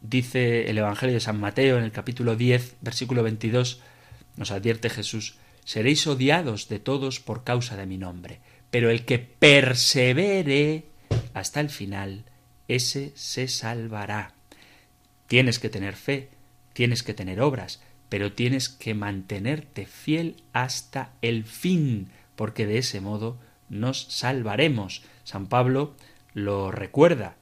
Dice 0.01 0.69
el 0.69 0.79
Evangelio 0.79 1.15
de 1.15 1.21
San 1.21 1.39
Mateo 1.39 1.79
en 1.79 1.85
el 1.85 1.93
capítulo 1.93 2.37
10, 2.37 2.77
versículo 2.81 3.23
22, 3.23 3.81
nos 4.37 4.51
advierte 4.51 4.91
Jesús, 4.91 5.37
seréis 5.65 6.07
odiados 6.07 6.69
de 6.69 6.79
todos 6.79 7.21
por 7.21 7.45
causa 7.45 7.77
de 7.77 7.87
mi 7.87 7.99
nombre, 7.99 8.41
pero 8.71 8.91
el 8.91 9.05
que 9.05 9.19
persevere 9.19 10.87
hasta 11.35 11.61
el 11.61 11.71
final, 11.71 12.25
ese 12.69 13.13
se 13.15 13.49
salvará. 13.49 14.35
Tienes 15.27 15.59
que 15.59 15.69
tener 15.69 15.95
fe, 15.95 16.31
tienes 16.73 17.03
que 17.03 17.15
tener 17.15 17.41
obras, 17.41 17.83
pero 18.09 18.33
tienes 18.33 18.69
que 18.69 18.95
mantenerte 18.95 19.87
fiel 19.87 20.43
hasta 20.53 21.13
el 21.23 21.45
fin, 21.45 22.11
porque 22.37 22.67
de 22.67 22.79
ese 22.79 23.01
modo 23.01 23.39
nos 23.69 24.03
salvaremos. 24.11 25.03
San 25.25 25.47
Pablo 25.47 25.95
lo 26.35 26.71
recuerda, 26.71 27.37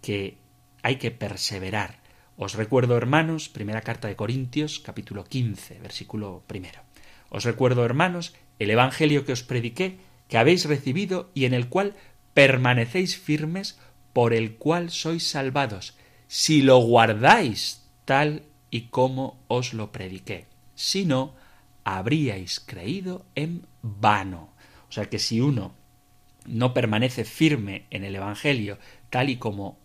que 0.00 0.38
hay 0.82 0.96
que 0.96 1.10
perseverar. 1.10 2.00
Os 2.36 2.54
recuerdo, 2.54 2.96
hermanos, 2.96 3.50
primera 3.50 3.82
carta 3.82 4.08
de 4.08 4.16
Corintios, 4.16 4.80
capítulo 4.80 5.24
15, 5.24 5.78
versículo 5.80 6.42
primero. 6.46 6.80
Os 7.28 7.44
recuerdo, 7.44 7.84
hermanos, 7.84 8.34
el 8.58 8.70
Evangelio 8.70 9.26
que 9.26 9.32
os 9.32 9.42
prediqué, 9.42 9.98
que 10.28 10.38
habéis 10.38 10.64
recibido 10.64 11.30
y 11.34 11.44
en 11.44 11.52
el 11.52 11.68
cual 11.68 11.94
permanecéis 12.32 13.18
firmes, 13.18 13.78
por 14.12 14.32
el 14.32 14.56
cual 14.56 14.90
sois 14.90 15.26
salvados, 15.28 15.96
si 16.26 16.62
lo 16.62 16.78
guardáis 16.78 17.86
tal 18.04 18.42
y 18.70 18.82
cómo 18.82 19.38
os 19.48 19.74
lo 19.74 19.92
prediqué. 19.92 20.46
Si 20.74 21.04
no, 21.04 21.34
habríais 21.84 22.60
creído 22.60 23.24
en 23.34 23.66
vano. 23.82 24.50
O 24.88 24.92
sea 24.92 25.08
que 25.08 25.18
si 25.18 25.40
uno 25.40 25.72
no 26.46 26.74
permanece 26.74 27.24
firme 27.24 27.84
en 27.90 28.04
el 28.04 28.16
Evangelio 28.16 28.78
tal 29.10 29.30
y 29.30 29.36
como 29.36 29.78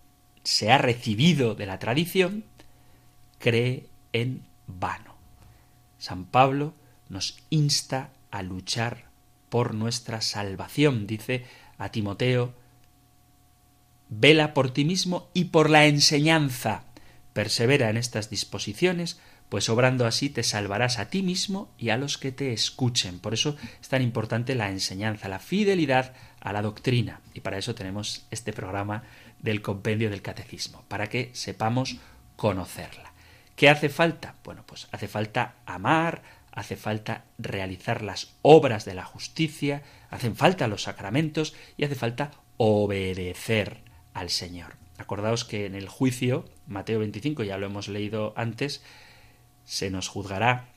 se 0.43 0.71
ha 0.71 0.77
recibido 0.77 1.55
de 1.55 1.65
la 1.65 1.79
tradición, 1.79 2.43
cree 3.39 3.87
en 4.13 4.43
vano. 4.67 5.15
San 5.97 6.25
Pablo 6.25 6.73
nos 7.09 7.37
insta 7.49 8.11
a 8.31 8.43
luchar 8.43 9.05
por 9.49 9.73
nuestra 9.73 10.21
salvación. 10.21 11.07
Dice 11.07 11.45
a 11.77 11.89
Timoteo, 11.89 12.53
vela 14.09 14.53
por 14.53 14.71
ti 14.71 14.85
mismo 14.85 15.29
y 15.33 15.45
por 15.45 15.69
la 15.69 15.87
enseñanza 15.87 16.83
Persevera 17.35 17.89
en 17.89 17.97
estas 17.97 18.29
disposiciones, 18.29 19.19
pues 19.49 19.67
obrando 19.67 20.05
así 20.05 20.29
te 20.29 20.41
salvarás 20.41 20.99
a 20.99 21.09
ti 21.09 21.21
mismo 21.21 21.69
y 21.77 21.89
a 21.89 21.97
los 21.97 22.17
que 22.17 22.31
te 22.31 22.53
escuchen. 22.53 23.19
Por 23.19 23.33
eso 23.33 23.57
es 23.81 23.89
tan 23.89 24.01
importante 24.01 24.55
la 24.55 24.69
enseñanza, 24.69 25.27
la 25.27 25.39
fidelidad 25.39 26.13
a 26.39 26.53
la 26.53 26.61
doctrina. 26.61 27.19
Y 27.33 27.41
para 27.41 27.57
eso 27.57 27.75
tenemos 27.75 28.25
este 28.31 28.53
programa 28.53 29.03
del 29.39 29.61
compendio 29.61 30.09
del 30.09 30.21
catecismo, 30.21 30.85
para 30.87 31.07
que 31.07 31.29
sepamos 31.33 31.97
conocerla. 32.37 33.11
¿Qué 33.57 33.67
hace 33.67 33.89
falta? 33.89 34.35
Bueno, 34.45 34.63
pues 34.65 34.87
hace 34.93 35.09
falta 35.09 35.55
amar, 35.65 36.23
hace 36.53 36.77
falta 36.77 37.25
realizar 37.37 38.01
las 38.01 38.29
obras 38.43 38.85
de 38.85 38.93
la 38.93 39.03
justicia, 39.03 39.83
hacen 40.09 40.37
falta 40.37 40.69
los 40.69 40.83
sacramentos 40.83 41.53
y 41.75 41.83
hace 41.83 41.95
falta 41.95 42.31
obedecer 42.55 43.81
al 44.13 44.29
Señor. 44.29 44.84
Acordaos 44.97 45.45
que 45.45 45.65
en 45.65 45.75
el 45.75 45.89
juicio, 45.89 46.45
Mateo 46.67 46.99
25, 46.99 47.43
ya 47.43 47.57
lo 47.57 47.65
hemos 47.65 47.87
leído 47.87 48.33
antes, 48.35 48.83
se 49.65 49.89
nos 49.89 50.07
juzgará 50.07 50.69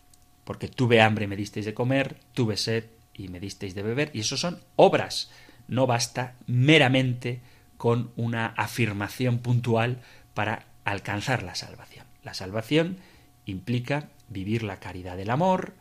porque 0.45 0.69
tuve 0.69 1.01
hambre 1.01 1.27
y 1.27 1.29
me 1.29 1.37
disteis 1.37 1.67
de 1.67 1.75
comer, 1.75 2.17
tuve 2.33 2.57
sed 2.57 2.85
y 3.15 3.29
me 3.29 3.41
disteis 3.41 3.75
de 3.75 3.83
beber, 3.83 4.11
y 4.15 4.21
eso 4.21 4.37
son 4.37 4.61
obras. 4.77 5.31
No 5.67 5.87
basta 5.87 6.37
meramente 6.47 7.41
con 7.77 8.13
una 8.17 8.47
afirmación 8.47 9.39
puntual, 9.39 10.01
para 10.39 10.67
alcanzar 10.85 11.43
la 11.43 11.57
salvación. 11.57 12.07
La 12.23 12.33
salvación 12.33 12.99
implica 13.45 14.09
vivir 14.29 14.63
la 14.63 14.79
caridad 14.79 15.17
del 15.17 15.31
amor, 15.31 15.75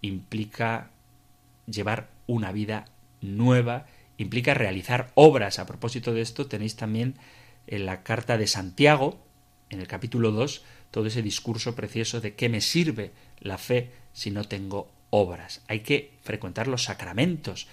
implica 0.00 0.88
llevar 1.66 2.08
una 2.26 2.50
vida 2.50 2.86
nueva, 3.20 3.84
implica 4.16 4.54
realizar 4.54 5.10
obras. 5.14 5.58
A 5.58 5.66
propósito 5.66 6.14
de 6.14 6.22
esto, 6.22 6.46
tenéis 6.46 6.76
también 6.76 7.16
en 7.70 7.86
la 7.86 8.02
carta 8.02 8.36
de 8.36 8.46
Santiago, 8.46 9.24
en 9.70 9.80
el 9.80 9.86
capítulo 9.86 10.32
2, 10.32 10.62
todo 10.90 11.06
ese 11.06 11.22
discurso 11.22 11.74
precioso 11.74 12.20
de 12.20 12.34
qué 12.34 12.48
me 12.48 12.60
sirve 12.60 13.12
la 13.38 13.56
fe 13.56 13.92
si 14.12 14.30
no 14.30 14.44
tengo 14.44 14.90
obras. 15.10 15.62
Hay 15.68 15.80
que 15.80 16.12
frecuentar 16.22 16.66
los 16.66 16.84
sacramentos. 16.84 17.68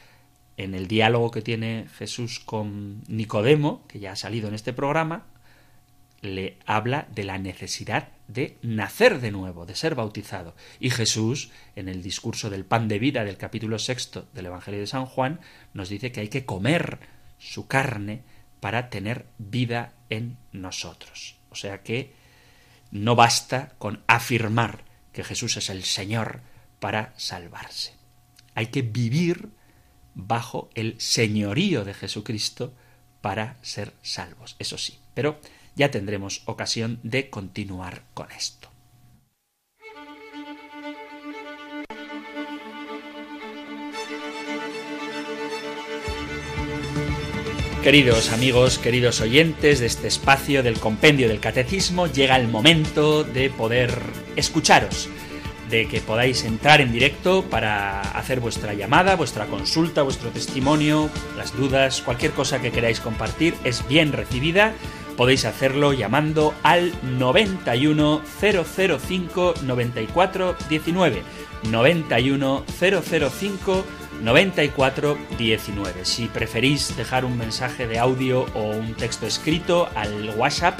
En 0.56 0.76
el 0.76 0.88
diálogo 0.88 1.32
que 1.32 1.41
tiene 1.41 1.88
Jesús 1.98 2.39
con 2.39 3.04
Nicodemo, 3.08 3.86
que 3.88 4.00
ya 4.00 4.12
ha 4.12 4.16
salido 4.16 4.48
en 4.48 4.54
este 4.54 4.72
programa, 4.72 5.26
le 6.22 6.58
habla 6.66 7.08
de 7.14 7.24
la 7.24 7.38
necesidad 7.39 8.10
de 8.28 8.58
nacer 8.62 9.20
de 9.20 9.32
nuevo, 9.32 9.66
de 9.66 9.76
ser 9.76 9.95
bautizado. 9.95 10.56
Y 10.80 10.91
Jesús, 10.91 11.52
en 11.76 11.89
el 11.89 12.04
discurso 12.04 12.50
del 12.50 12.66
pan 12.66 12.88
de 12.88 13.00
vida 13.00 13.24
del 13.24 13.38
capítulo 13.38 13.80
sexto 13.80 14.28
del 14.34 14.48
Evangelio 14.48 14.80
de 14.80 14.88
San 14.88 15.06
Juan, 15.06 15.39
nos 15.74 15.89
dice 15.89 16.12
que 16.12 16.22
hay 16.22 16.28
que 16.28 16.45
comer 16.45 17.00
su 17.39 17.68
carne 17.68 18.24
para 18.60 18.89
tener 18.89 19.26
vida 19.38 19.93
en 20.10 20.38
nosotros. 20.51 21.36
O 21.49 21.55
sea 21.55 21.84
que 21.84 22.14
no 22.91 23.16
basta 23.16 23.74
con 23.78 24.03
afirmar 24.08 24.84
que 25.12 25.24
Jesús 25.24 25.58
es 25.58 25.70
el 25.70 25.84
Señor 25.84 26.41
para 26.80 27.14
salvarse. 27.18 27.93
Hay 28.55 28.68
que 28.68 28.82
vivir 28.82 29.49
bajo 30.14 30.70
el 30.74 30.99
señorío 30.99 31.86
de 31.86 31.93
Jesucristo 31.93 32.74
para 33.22 33.58
ser 33.62 33.93
salvos, 34.01 34.55
eso 34.60 34.78
sí. 34.78 34.99
Pero 35.14 35.39
ya 35.76 35.91
tendremos 35.91 36.41
ocasión 36.45 36.99
de 37.03 37.30
continuar 37.30 38.03
con 38.14 38.32
esto. 38.32 38.66
Queridos 47.84 48.32
amigos, 48.34 48.80
queridos 48.80 49.21
oyentes 49.21 49.80
de 49.80 49.86
este 49.86 50.07
espacio 50.07 50.61
del 50.61 50.80
compendio 50.80 51.30
del 51.30 51.39
catecismo, 51.39 52.07
llega 52.07 52.36
el 52.36 52.47
momento 52.47 53.23
de 53.23 53.49
poder 53.49 53.93
escucharos, 54.36 55.07
de 55.69 55.88
que 55.88 56.01
podáis 56.01 56.43
entrar 56.43 56.82
en 56.82 56.91
directo 56.91 57.43
para 57.43 58.01
hacer 58.01 58.41
vuestra 58.41 58.73
llamada, 58.73 59.15
vuestra 59.15 59.45
consulta, 59.45 60.01
vuestro 60.01 60.32
testimonio, 60.32 61.09
las 61.38 61.55
dudas, 61.55 62.01
cualquier 62.01 62.32
cosa 62.32 62.59
que 62.61 62.71
queráis 62.71 62.99
compartir 62.99 63.53
es 63.63 63.88
bien 63.88 64.11
recibida 64.11 64.73
podéis 65.17 65.45
hacerlo 65.45 65.91
llamando 65.91 66.53
al 66.63 66.93
91 67.17 68.21
005 68.39 69.53
94 69.63 70.55
19. 70.69 71.23
91 71.71 72.63
005 72.80 73.84
94 74.22 75.18
19. 75.38 76.05
Si 76.05 76.28
preferís 76.28 76.95
dejar 76.95 77.26
un 77.26 77.38
mensaje 77.38 77.88
de 77.88 77.99
audio 77.99 78.45
o 78.53 78.72
un 78.72 78.93
texto 78.95 79.26
escrito 79.26 79.89
al 79.95 80.30
WhatsApp, 80.32 80.80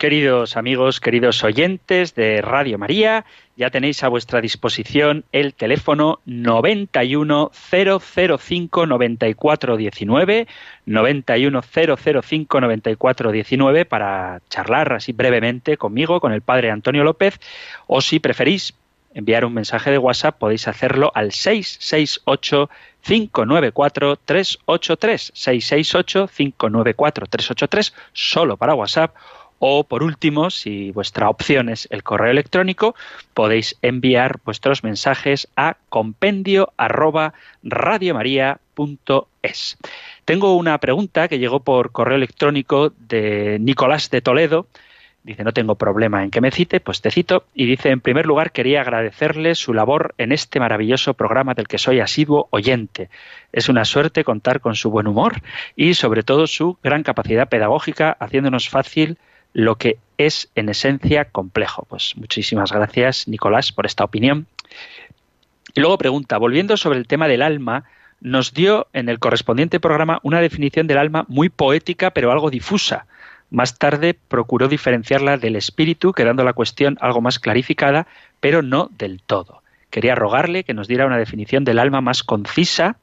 Queridos 0.07 0.55
amigos, 0.57 1.01
queridos 1.01 1.43
oyentes 1.43 2.15
de 2.15 2.41
Radio 2.41 2.79
María, 2.79 3.25
ya 3.57 3.71
tenéis 3.71 4.05
a 4.05 4.09
vuestra 4.09 4.41
disposición 4.41 5.25
el 5.33 5.53
teléfono 5.53 6.21
91005 6.27 8.87
9419, 8.87 10.47
91005 10.87 12.61
9419 12.61 13.85
para 13.85 14.41
charlar 14.49 14.93
así 14.93 15.11
brevemente 15.11 15.77
conmigo, 15.77 16.21
con 16.21 16.33
el 16.33 16.41
padre 16.41 16.71
Antonio 16.71 17.03
López, 17.03 17.41
o 17.89 18.01
si 18.01 18.21
preferís 18.21 18.75
enviar 19.13 19.45
un 19.45 19.55
mensaje 19.55 19.91
de 19.91 19.99
WhatsApp 19.99 20.39
podéis 20.39 20.69
hacerlo 20.69 21.11
al 21.17 21.33
668 21.33 22.71
594 23.03 24.17
383 24.25 25.33
668 25.35 26.29
594 26.29 27.27
383 27.27 27.93
solo 28.13 28.57
para 28.57 28.75
WhatsApp 28.75 29.13
o 29.59 29.85
por 29.85 30.03
último, 30.03 30.51
si 30.51 30.91
vuestra 30.91 31.29
opción 31.29 31.69
es 31.69 31.89
el 31.91 32.03
correo 32.03 32.31
electrónico, 32.31 32.95
podéis 33.35 33.77
enviar 33.83 34.39
vuestros 34.45 34.85
mensajes 34.85 35.49
a 35.57 35.77
compendio 35.89 36.73
Tengo 40.25 40.57
una 40.57 40.79
pregunta 40.79 41.29
que 41.29 41.39
llegó 41.39 41.61
por 41.61 41.93
correo 41.93 42.17
electrónico 42.17 42.93
de 42.99 43.59
Nicolás 43.61 44.11
de 44.11 44.21
Toledo. 44.21 44.67
Dice, 45.25 45.43
no 45.43 45.53
tengo 45.53 45.75
problema 45.75 46.23
en 46.23 46.31
que 46.31 46.41
me 46.41 46.53
cite, 46.53 46.79
pues 46.79 47.01
te 47.01 47.11
cito. 47.11 47.47
Y 47.53 47.67
dice, 47.67 47.91
en 47.91 48.01
primer 48.01 48.27
lugar, 48.27 48.53
quería 48.53 48.83
agradecerle 48.83 49.57
su 49.57 49.75
labor 49.75 50.15
en 50.19 50.31
este 50.31 50.61
maravilloso 50.61 51.15
programa 51.15 51.55
del 51.55 51.67
que 51.67 51.79
soy 51.79 51.99
asiduo 51.99 52.47
oyente. 52.51 53.09
Es 53.53 53.69
una 53.69 53.85
suerte 53.85 54.23
contar 54.23 54.61
con 54.61 54.77
su 54.77 54.91
buen 54.91 55.09
humor 55.09 55.41
y 55.75 55.95
sobre 55.95 56.23
todo 56.23 56.47
su 56.47 56.79
gran 56.81 57.03
capacidad 57.03 57.49
pedagógica, 57.49 58.17
haciéndonos 58.21 58.69
fácil 58.69 59.19
lo 59.53 59.77
que 59.77 59.99
es 60.19 60.49
en 60.55 60.69
esencia 60.69 61.27
complejo. 61.27 61.87
Pues 61.89 62.15
muchísimas 62.17 62.73
gracias, 62.73 63.29
Nicolás, 63.29 63.73
por 63.73 63.87
esta 63.87 64.05
opinión. 64.05 64.47
Y 65.75 65.81
luego 65.81 65.99
pregunta, 65.99 66.39
volviendo 66.39 66.77
sobre 66.77 66.99
el 66.99 67.07
tema 67.07 67.29
del 67.29 67.43
alma, 67.43 67.85
nos 68.21 68.55
dio 68.55 68.87
en 68.93 69.09
el 69.09 69.19
correspondiente 69.19 69.81
programa 69.81 70.21
una 70.23 70.41
definición 70.41 70.87
del 70.87 70.99
alma 70.99 71.27
muy 71.29 71.49
poética 71.49 72.11
pero 72.11 72.33
algo 72.33 72.51
difusa. 72.51 73.07
Más 73.51 73.79
tarde 73.79 74.15
procuró 74.15 74.69
diferenciarla 74.69 75.37
del 75.37 75.55
espíritu, 75.55 76.13
quedando 76.13 76.43
la 76.43 76.53
cuestión 76.53 76.97
algo 77.01 77.21
más 77.21 77.39
clarificada, 77.39 78.07
pero 78.41 78.63
no 78.63 78.91
del 78.99 79.23
todo. 79.23 79.63
Quería 79.91 80.15
rogarle 80.15 80.65
que 80.65 80.75
nos 80.75 80.89
diera 80.89 81.07
una 81.07 81.19
definición 81.19 81.65
del 81.65 81.79
alma 81.79 82.01
más 82.01 82.25
concisa 82.25 82.97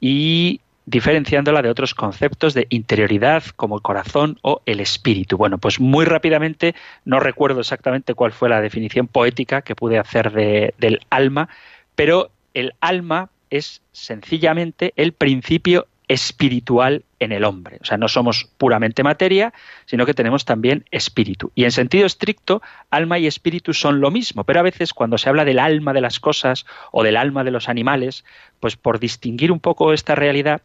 y 0.00 0.60
diferenciándola 0.86 1.62
de 1.62 1.68
otros 1.68 1.94
conceptos 1.94 2.54
de 2.54 2.66
interioridad 2.70 3.42
como 3.56 3.76
el 3.76 3.82
corazón 3.82 4.38
o 4.42 4.62
el 4.66 4.80
espíritu. 4.80 5.36
Bueno, 5.36 5.58
pues 5.58 5.80
muy 5.80 6.04
rápidamente, 6.04 6.74
no 7.04 7.18
recuerdo 7.20 7.60
exactamente 7.60 8.14
cuál 8.14 8.32
fue 8.32 8.48
la 8.48 8.60
definición 8.60 9.08
poética 9.08 9.62
que 9.62 9.74
pude 9.74 9.98
hacer 9.98 10.32
del 10.32 11.00
alma, 11.10 11.48
pero 11.96 12.30
el 12.54 12.72
alma 12.80 13.30
es 13.50 13.82
sencillamente 13.92 14.92
el 14.96 15.12
principio 15.12 15.86
espiritual 16.08 17.04
en 17.18 17.32
el 17.32 17.44
hombre. 17.44 17.78
O 17.80 17.84
sea, 17.84 17.96
no 17.96 18.08
somos 18.08 18.48
puramente 18.58 19.02
materia, 19.02 19.52
sino 19.86 20.06
que 20.06 20.14
tenemos 20.14 20.44
también 20.44 20.84
espíritu. 20.90 21.50
Y 21.54 21.64
en 21.64 21.72
sentido 21.72 22.06
estricto, 22.06 22.62
alma 22.90 23.18
y 23.18 23.26
espíritu 23.26 23.74
son 23.74 24.00
lo 24.00 24.10
mismo, 24.10 24.44
pero 24.44 24.60
a 24.60 24.64
veces 24.64 24.92
cuando 24.92 25.18
se 25.18 25.28
habla 25.28 25.44
del 25.44 25.58
alma 25.58 25.92
de 25.92 26.00
las 26.00 26.20
cosas 26.20 26.66
o 26.92 27.02
del 27.02 27.16
alma 27.16 27.44
de 27.44 27.50
los 27.50 27.68
animales, 27.68 28.24
pues 28.60 28.76
por 28.76 29.00
distinguir 29.00 29.50
un 29.50 29.60
poco 29.60 29.92
esta 29.92 30.14
realidad, 30.14 30.62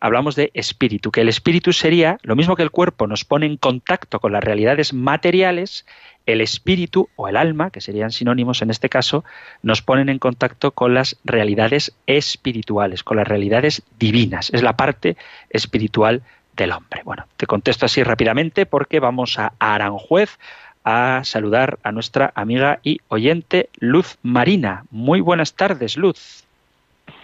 hablamos 0.00 0.36
de 0.36 0.50
espíritu, 0.54 1.10
que 1.10 1.22
el 1.22 1.28
espíritu 1.28 1.72
sería 1.72 2.18
lo 2.22 2.36
mismo 2.36 2.56
que 2.56 2.62
el 2.62 2.70
cuerpo 2.70 3.06
nos 3.06 3.24
pone 3.24 3.46
en 3.46 3.56
contacto 3.56 4.20
con 4.20 4.32
las 4.32 4.44
realidades 4.44 4.92
materiales, 4.92 5.86
el 6.26 6.40
espíritu 6.40 7.08
o 7.16 7.28
el 7.28 7.36
alma, 7.36 7.70
que 7.70 7.80
serían 7.80 8.10
sinónimos 8.10 8.62
en 8.62 8.70
este 8.70 8.88
caso, 8.88 9.24
nos 9.62 9.82
ponen 9.82 10.08
en 10.08 10.18
contacto 10.18 10.70
con 10.70 10.94
las 10.94 11.16
realidades 11.24 11.94
espirituales, 12.06 13.02
con 13.02 13.18
las 13.18 13.28
realidades 13.28 13.82
divinas. 13.98 14.50
Es 14.52 14.62
la 14.62 14.76
parte 14.76 15.16
espiritual 15.50 16.22
del 16.56 16.72
hombre. 16.72 17.02
Bueno, 17.04 17.24
te 17.36 17.46
contesto 17.46 17.86
así 17.86 18.02
rápidamente 18.02 18.66
porque 18.66 19.00
vamos 19.00 19.38
a 19.38 19.52
Aranjuez 19.58 20.38
a 20.84 21.22
saludar 21.24 21.78
a 21.82 21.92
nuestra 21.92 22.32
amiga 22.34 22.78
y 22.82 23.00
oyente 23.08 23.70
Luz 23.78 24.18
Marina. 24.22 24.84
Muy 24.90 25.20
buenas 25.20 25.54
tardes, 25.54 25.96
Luz. 25.96 26.44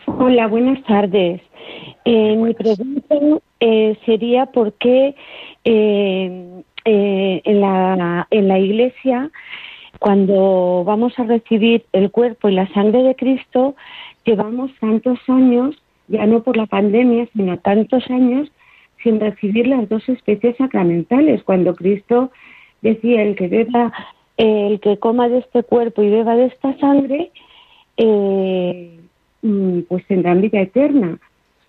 Hola, 0.06 0.46
buenas 0.46 0.82
tardes. 0.84 1.42
Eh, 2.04 2.36
mi 2.36 2.54
pregunta 2.54 3.14
eh, 3.60 3.96
sería 4.06 4.46
por 4.46 4.72
qué 4.74 5.14
eh, 5.64 6.62
eh, 6.92 7.40
en, 7.44 7.60
la, 7.60 8.26
en 8.32 8.48
la 8.48 8.58
iglesia, 8.58 9.30
cuando 10.00 10.82
vamos 10.84 11.16
a 11.20 11.22
recibir 11.22 11.84
el 11.92 12.10
cuerpo 12.10 12.48
y 12.48 12.54
la 12.54 12.66
sangre 12.74 13.04
de 13.04 13.14
Cristo, 13.14 13.76
llevamos 14.24 14.72
tantos 14.80 15.20
años, 15.28 15.80
ya 16.08 16.26
no 16.26 16.42
por 16.42 16.56
la 16.56 16.66
pandemia, 16.66 17.28
sino 17.32 17.58
tantos 17.58 18.10
años, 18.10 18.50
sin 19.04 19.20
recibir 19.20 19.68
las 19.68 19.88
dos 19.88 20.08
especies 20.08 20.56
sacramentales. 20.56 21.44
Cuando 21.44 21.76
Cristo 21.76 22.32
decía 22.82 23.22
el 23.22 23.36
que 23.36 23.46
beba, 23.46 23.92
el 24.36 24.80
que 24.80 24.98
coma 24.98 25.28
de 25.28 25.38
este 25.38 25.62
cuerpo 25.62 26.02
y 26.02 26.10
beba 26.10 26.34
de 26.34 26.46
esta 26.46 26.76
sangre, 26.78 27.30
eh, 27.98 28.98
mm, 29.42 29.82
pues 29.82 30.04
tendrán 30.08 30.40
vida 30.40 30.60
eterna. 30.60 31.20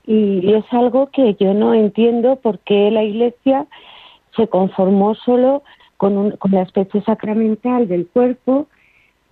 Y 0.07 0.51
es 0.51 0.65
algo 0.71 1.11
que 1.11 1.35
yo 1.39 1.53
no 1.53 1.75
entiendo 1.75 2.37
por 2.37 2.57
qué 2.57 2.89
la 2.89 3.03
Iglesia 3.03 3.67
se 4.35 4.47
conformó 4.47 5.15
solo 5.15 5.63
con, 5.97 6.31
con 6.31 6.51
la 6.51 6.63
especie 6.63 7.01
sacramental 7.01 7.87
del 7.87 8.07
cuerpo 8.07 8.67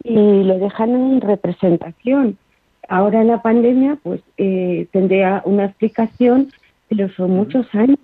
y 0.04 0.44
lo 0.44 0.58
dejan 0.60 0.92
en 0.92 1.22
representación. 1.22 2.38
Ahora 2.88 3.22
en 3.22 3.28
la 3.28 3.42
pandemia, 3.42 3.98
pues 4.02 4.22
eh, 4.38 4.88
tendría 4.92 5.42
una 5.46 5.66
explicación, 5.66 6.52
pero 6.88 7.10
son 7.10 7.32
muchos 7.32 7.68
años. 7.76 8.00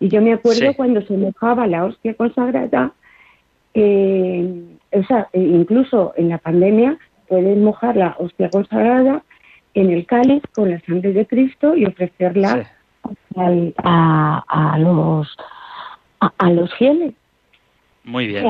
Y 0.00 0.08
yo 0.08 0.20
me 0.20 0.32
acuerdo 0.32 0.74
cuando 0.74 1.02
se 1.02 1.16
mojaba 1.16 1.66
la 1.66 1.84
hostia 1.84 2.14
consagrada, 2.14 2.92
eh, 3.74 4.64
o 4.92 5.02
sea, 5.04 5.28
e 5.32 5.40
incluso 5.40 6.12
en 6.16 6.28
la 6.28 6.38
pandemia 6.38 6.98
pueden 7.26 7.64
mojar 7.64 7.96
la 7.96 8.16
hostia 8.18 8.50
consagrada 8.50 9.22
en 9.74 9.90
el 9.90 10.06
cáliz 10.06 10.42
con 10.54 10.70
la 10.70 10.80
sangre 10.80 11.12
de 11.12 11.26
Cristo 11.26 11.76
y 11.76 11.84
ofrecerla 11.84 12.68
a, 13.36 14.44
a, 14.48 14.78
los 14.78 15.36
a, 16.20 16.50
los 16.50 16.74
fieles. 16.74 17.14
Muy 18.04 18.26
bien. 18.26 18.46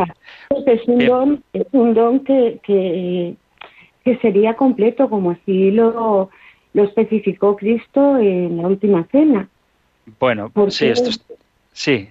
es 0.67 0.87
un 0.87 1.07
don, 1.07 1.45
es 1.53 1.67
un 1.73 1.95
don 1.95 2.21
que, 2.21 2.61
que, 2.63 3.37
sería 4.23 4.55
completo, 4.55 5.11
como 5.11 5.33
así 5.33 5.71
lo, 5.71 6.31
lo 6.73 6.83
especificó 6.83 7.57
Cristo 7.57 8.17
en 8.17 8.57
la 8.57 8.69
última 8.69 9.05
cena. 9.13 9.49
Bueno, 10.19 10.51
sí, 10.71 10.87
esto 10.87 11.11
sí. 11.73 12.09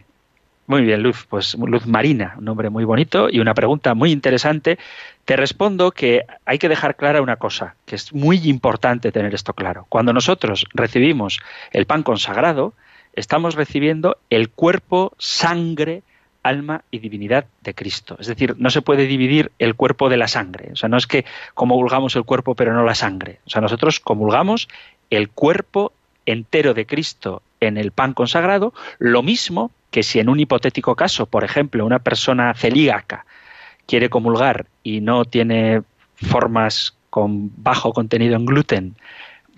Muy 0.67 0.81
bien, 0.81 1.01
Luz. 1.01 1.25
Pues 1.29 1.55
Luz 1.55 1.87
Marina, 1.87 2.35
un 2.37 2.45
nombre 2.45 2.69
muy 2.69 2.83
bonito 2.83 3.29
y 3.31 3.39
una 3.39 3.53
pregunta 3.53 3.93
muy 3.93 4.11
interesante. 4.11 4.77
Te 5.23 5.37
respondo 5.37 5.91
que 5.91 6.23
hay 6.45 6.59
que 6.59 6.67
dejar 6.67 6.97
clara 6.97 7.21
una 7.21 7.37
cosa, 7.37 7.75
que 7.85 7.95
es 7.95 8.13
muy 8.13 8.37
importante 8.49 9.13
tener 9.13 9.33
esto 9.33 9.53
claro. 9.53 9.85
Cuando 9.87 10.11
nosotros 10.11 10.65
recibimos 10.73 11.39
el 11.71 11.85
pan 11.85 12.03
consagrado, 12.03 12.73
estamos 13.17 13.55
recibiendo 13.55 14.17
el 14.29 14.49
cuerpo, 14.49 15.11
sangre, 15.17 16.03
alma 16.43 16.83
y 16.91 16.99
divinidad 16.99 17.45
de 17.61 17.73
Cristo. 17.73 18.15
Es 18.19 18.27
decir, 18.27 18.55
no 18.57 18.69
se 18.69 18.81
puede 18.81 19.07
dividir 19.07 19.51
el 19.59 19.75
cuerpo 19.75 20.07
de 20.07 20.17
la 20.17 20.27
sangre. 20.27 20.69
O 20.71 20.75
sea, 20.75 20.87
no 20.87 20.97
es 20.97 21.07
que 21.07 21.25
comulgamos 21.53 22.15
el 22.15 22.23
cuerpo 22.23 22.55
pero 22.55 22.73
no 22.73 22.83
la 22.85 22.95
sangre. 22.95 23.39
O 23.45 23.49
sea, 23.49 23.61
nosotros 23.61 23.99
comulgamos 23.99 24.69
el 25.09 25.29
cuerpo 25.29 25.91
entero 26.25 26.73
de 26.73 26.85
Cristo 26.85 27.41
en 27.59 27.77
el 27.77 27.91
pan 27.91 28.13
consagrado, 28.13 28.73
lo 28.99 29.23
mismo 29.23 29.71
que 29.89 30.03
si 30.03 30.19
en 30.19 30.29
un 30.29 30.39
hipotético 30.39 30.95
caso, 30.95 31.25
por 31.25 31.43
ejemplo, 31.43 31.85
una 31.85 31.99
persona 31.99 32.53
celíaca 32.53 33.25
quiere 33.87 34.09
comulgar 34.09 34.67
y 34.83 35.01
no 35.01 35.25
tiene 35.25 35.81
formas 36.15 36.95
con 37.09 37.51
bajo 37.63 37.93
contenido 37.93 38.35
en 38.35 38.45
gluten 38.45 38.95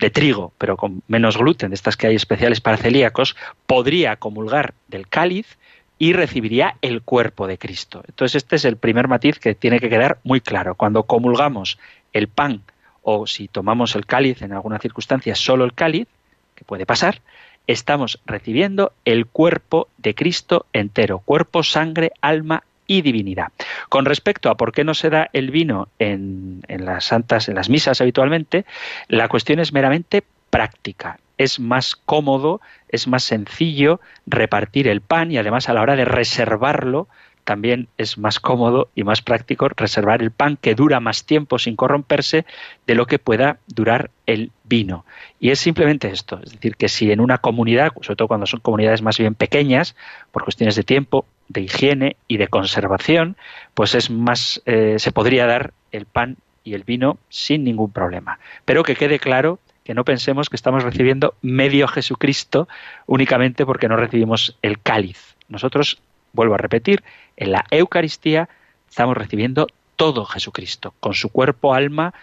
de 0.00 0.10
trigo, 0.10 0.52
pero 0.58 0.76
con 0.76 1.02
menos 1.06 1.36
gluten, 1.36 1.70
de 1.70 1.74
estas 1.74 1.96
que 1.96 2.06
hay 2.06 2.16
especiales 2.16 2.60
para 2.60 2.78
celíacos, 2.78 3.36
podría 3.66 4.16
comulgar 4.16 4.74
del 4.88 5.06
cáliz 5.06 5.58
y 5.98 6.14
recibiría 6.14 6.76
el 6.80 7.02
cuerpo 7.02 7.46
de 7.46 7.58
Cristo. 7.58 8.02
Entonces 8.08 8.36
este 8.36 8.56
es 8.56 8.64
el 8.64 8.78
primer 8.78 9.06
matiz 9.06 9.38
que 9.38 9.54
tiene 9.54 9.78
que 9.78 9.90
quedar 9.90 10.18
muy 10.24 10.40
claro. 10.40 10.74
Cuando 10.74 11.02
comulgamos 11.02 11.78
el 12.14 12.28
pan 12.28 12.62
o 13.02 13.26
si 13.26 13.48
tomamos 13.48 13.94
el 13.94 14.06
cáliz 14.06 14.40
en 14.40 14.52
alguna 14.52 14.78
circunstancia, 14.78 15.34
solo 15.34 15.64
el 15.64 15.74
cáliz, 15.74 16.08
que 16.54 16.64
puede 16.64 16.86
pasar, 16.86 17.20
estamos 17.66 18.20
recibiendo 18.24 18.92
el 19.04 19.26
cuerpo 19.26 19.88
de 19.98 20.14
Cristo 20.14 20.64
entero, 20.72 21.18
cuerpo, 21.18 21.62
sangre, 21.62 22.12
alma 22.22 22.64
y 22.90 23.02
divinidad. 23.02 23.52
Con 23.88 24.04
respecto 24.04 24.50
a 24.50 24.56
por 24.56 24.72
qué 24.72 24.82
no 24.82 24.94
se 24.94 25.10
da 25.10 25.30
el 25.32 25.52
vino 25.52 25.86
en, 26.00 26.60
las 26.66 27.04
santas, 27.04 27.48
en 27.48 27.54
las 27.54 27.70
misas 27.70 28.00
habitualmente, 28.00 28.64
la 29.06 29.28
cuestión 29.28 29.60
es 29.60 29.72
meramente 29.72 30.24
práctica. 30.50 31.20
Es 31.38 31.60
más 31.60 31.94
cómodo, 31.94 32.60
es 32.88 33.06
más 33.06 33.22
sencillo 33.22 34.00
repartir 34.26 34.88
el 34.88 35.02
pan 35.02 35.30
y 35.30 35.38
además 35.38 35.68
a 35.68 35.72
la 35.72 35.82
hora 35.82 35.94
de 35.94 36.04
reservarlo 36.04 37.06
también 37.44 37.86
es 37.96 38.18
más 38.18 38.40
cómodo 38.40 38.90
y 38.96 39.04
más 39.04 39.22
práctico 39.22 39.68
reservar 39.68 40.20
el 40.20 40.32
pan 40.32 40.58
que 40.60 40.74
dura 40.74 40.98
más 40.98 41.24
tiempo 41.24 41.60
sin 41.60 41.76
corromperse 41.76 42.44
de 42.88 42.94
lo 42.96 43.06
que 43.06 43.20
pueda 43.20 43.58
durar 43.68 44.10
el 44.26 44.50
vino. 44.64 45.04
Y 45.38 45.50
es 45.50 45.60
simplemente 45.60 46.08
esto, 46.08 46.40
es 46.42 46.50
decir, 46.50 46.74
que 46.74 46.88
si 46.88 47.12
en 47.12 47.20
una 47.20 47.38
comunidad, 47.38 47.92
sobre 48.02 48.16
todo 48.16 48.28
cuando 48.28 48.46
son 48.46 48.60
comunidades 48.60 49.00
más 49.00 49.16
bien 49.16 49.34
pequeñas, 49.36 49.94
por 50.32 50.42
cuestiones 50.42 50.74
de 50.74 50.82
tiempo, 50.82 51.24
de 51.50 51.62
higiene 51.62 52.16
y 52.28 52.36
de 52.36 52.46
conservación, 52.46 53.36
pues 53.74 53.96
es 53.96 54.08
más, 54.08 54.62
eh, 54.66 54.96
se 54.98 55.10
podría 55.10 55.46
dar 55.46 55.72
el 55.90 56.06
pan 56.06 56.36
y 56.62 56.74
el 56.74 56.84
vino 56.84 57.18
sin 57.28 57.64
ningún 57.64 57.92
problema. 57.92 58.38
Pero 58.64 58.84
que 58.84 58.94
quede 58.94 59.18
claro 59.18 59.58
que 59.82 59.92
no 59.92 60.04
pensemos 60.04 60.48
que 60.48 60.54
estamos 60.54 60.84
recibiendo 60.84 61.34
medio 61.42 61.88
Jesucristo 61.88 62.68
únicamente 63.06 63.66
porque 63.66 63.88
no 63.88 63.96
recibimos 63.96 64.56
el 64.62 64.80
cáliz. 64.80 65.34
Nosotros, 65.48 66.00
vuelvo 66.32 66.54
a 66.54 66.58
repetir, 66.58 67.02
en 67.36 67.50
la 67.50 67.64
Eucaristía 67.72 68.48
estamos 68.88 69.16
recibiendo 69.16 69.66
todo 69.96 70.24
Jesucristo, 70.26 70.94
con 71.00 71.14
su 71.14 71.30
cuerpo, 71.30 71.74
alma, 71.74 72.14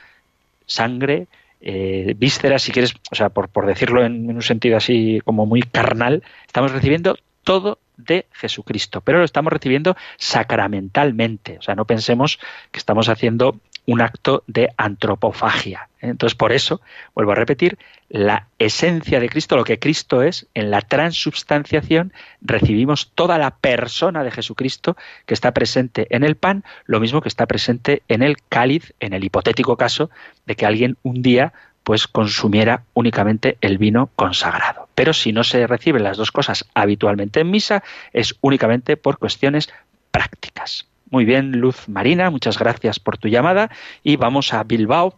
sangre, 0.66 1.28
eh, 1.60 2.14
vísceras, 2.16 2.62
si 2.62 2.72
quieres, 2.72 2.94
o 3.12 3.16
sea, 3.16 3.28
por, 3.28 3.50
por 3.50 3.66
decirlo 3.66 4.06
en, 4.06 4.30
un 4.30 4.42
sentido 4.42 4.78
así 4.78 5.20
como 5.26 5.46
muy 5.46 5.64
carnal, 5.64 6.24
estamos 6.46 6.72
recibiendo 6.72 7.18
todo 7.44 7.78
de 7.98 8.28
Jesucristo, 8.32 9.02
pero 9.02 9.20
lo 9.20 9.26
estamos 9.26 9.52
recibiendo 9.52 9.96
sacramentalmente. 10.18 11.58
O 11.58 11.62
sea, 11.62 11.76
no 11.76 11.86
pensemos 11.86 12.40
que 12.72 12.80
estamos 12.80 13.10
haciendo 13.10 13.60
un 13.88 14.02
acto 14.02 14.44
de 14.48 14.70
antropofagia. 14.78 15.90
Entonces, 16.02 16.36
por 16.36 16.52
eso, 16.52 16.82
vuelvo 17.16 17.32
a 17.32 17.36
repetir, 17.36 17.80
la 18.10 18.48
esencia 18.60 19.20
de 19.20 19.30
Cristo, 19.30 19.56
lo 19.56 19.64
que 19.64 19.80
Cristo 19.80 20.22
es, 20.22 20.48
en 20.54 20.72
la 20.72 20.82
transubstanciación 20.82 22.14
recibimos 22.42 23.12
toda 23.16 23.38
la 23.38 23.52
persona 23.52 24.24
de 24.24 24.32
Jesucristo 24.32 24.96
que 25.26 25.34
está 25.34 25.54
presente 25.54 26.08
en 26.10 26.24
el 26.24 26.36
pan, 26.36 26.64
lo 26.86 27.00
mismo 27.00 27.22
que 27.22 27.30
está 27.30 27.46
presente 27.46 28.04
en 28.10 28.22
el 28.24 28.38
cáliz, 28.50 28.94
en 29.00 29.14
el 29.14 29.24
hipotético 29.24 29.78
caso 29.78 30.10
de 30.46 30.56
que 30.56 30.66
alguien 30.66 30.98
un 31.04 31.22
día 31.22 31.54
pues 31.88 32.06
consumiera 32.06 32.84
únicamente 32.96 33.58
el 33.62 33.78
vino 33.78 34.10
consagrado. 34.18 34.90
Pero 34.94 35.14
si 35.14 35.32
no 35.32 35.46
se 35.46 35.66
reciben 35.68 36.04
las 36.04 36.18
dos 36.18 36.34
cosas 36.34 36.70
habitualmente 36.74 37.40
en 37.40 37.50
misa, 37.50 37.82
es 38.12 38.36
únicamente 38.42 38.98
por 38.98 39.18
cuestiones 39.18 39.74
prácticas. 40.12 40.86
Muy 41.12 41.24
bien, 41.24 41.62
Luz 41.62 41.88
Marina, 41.88 42.30
muchas 42.30 42.60
gracias 42.60 43.00
por 43.00 43.18
tu 43.18 43.30
llamada 43.30 43.70
y 44.04 44.18
vamos 44.18 44.54
a 44.54 44.66
Bilbao 44.66 45.14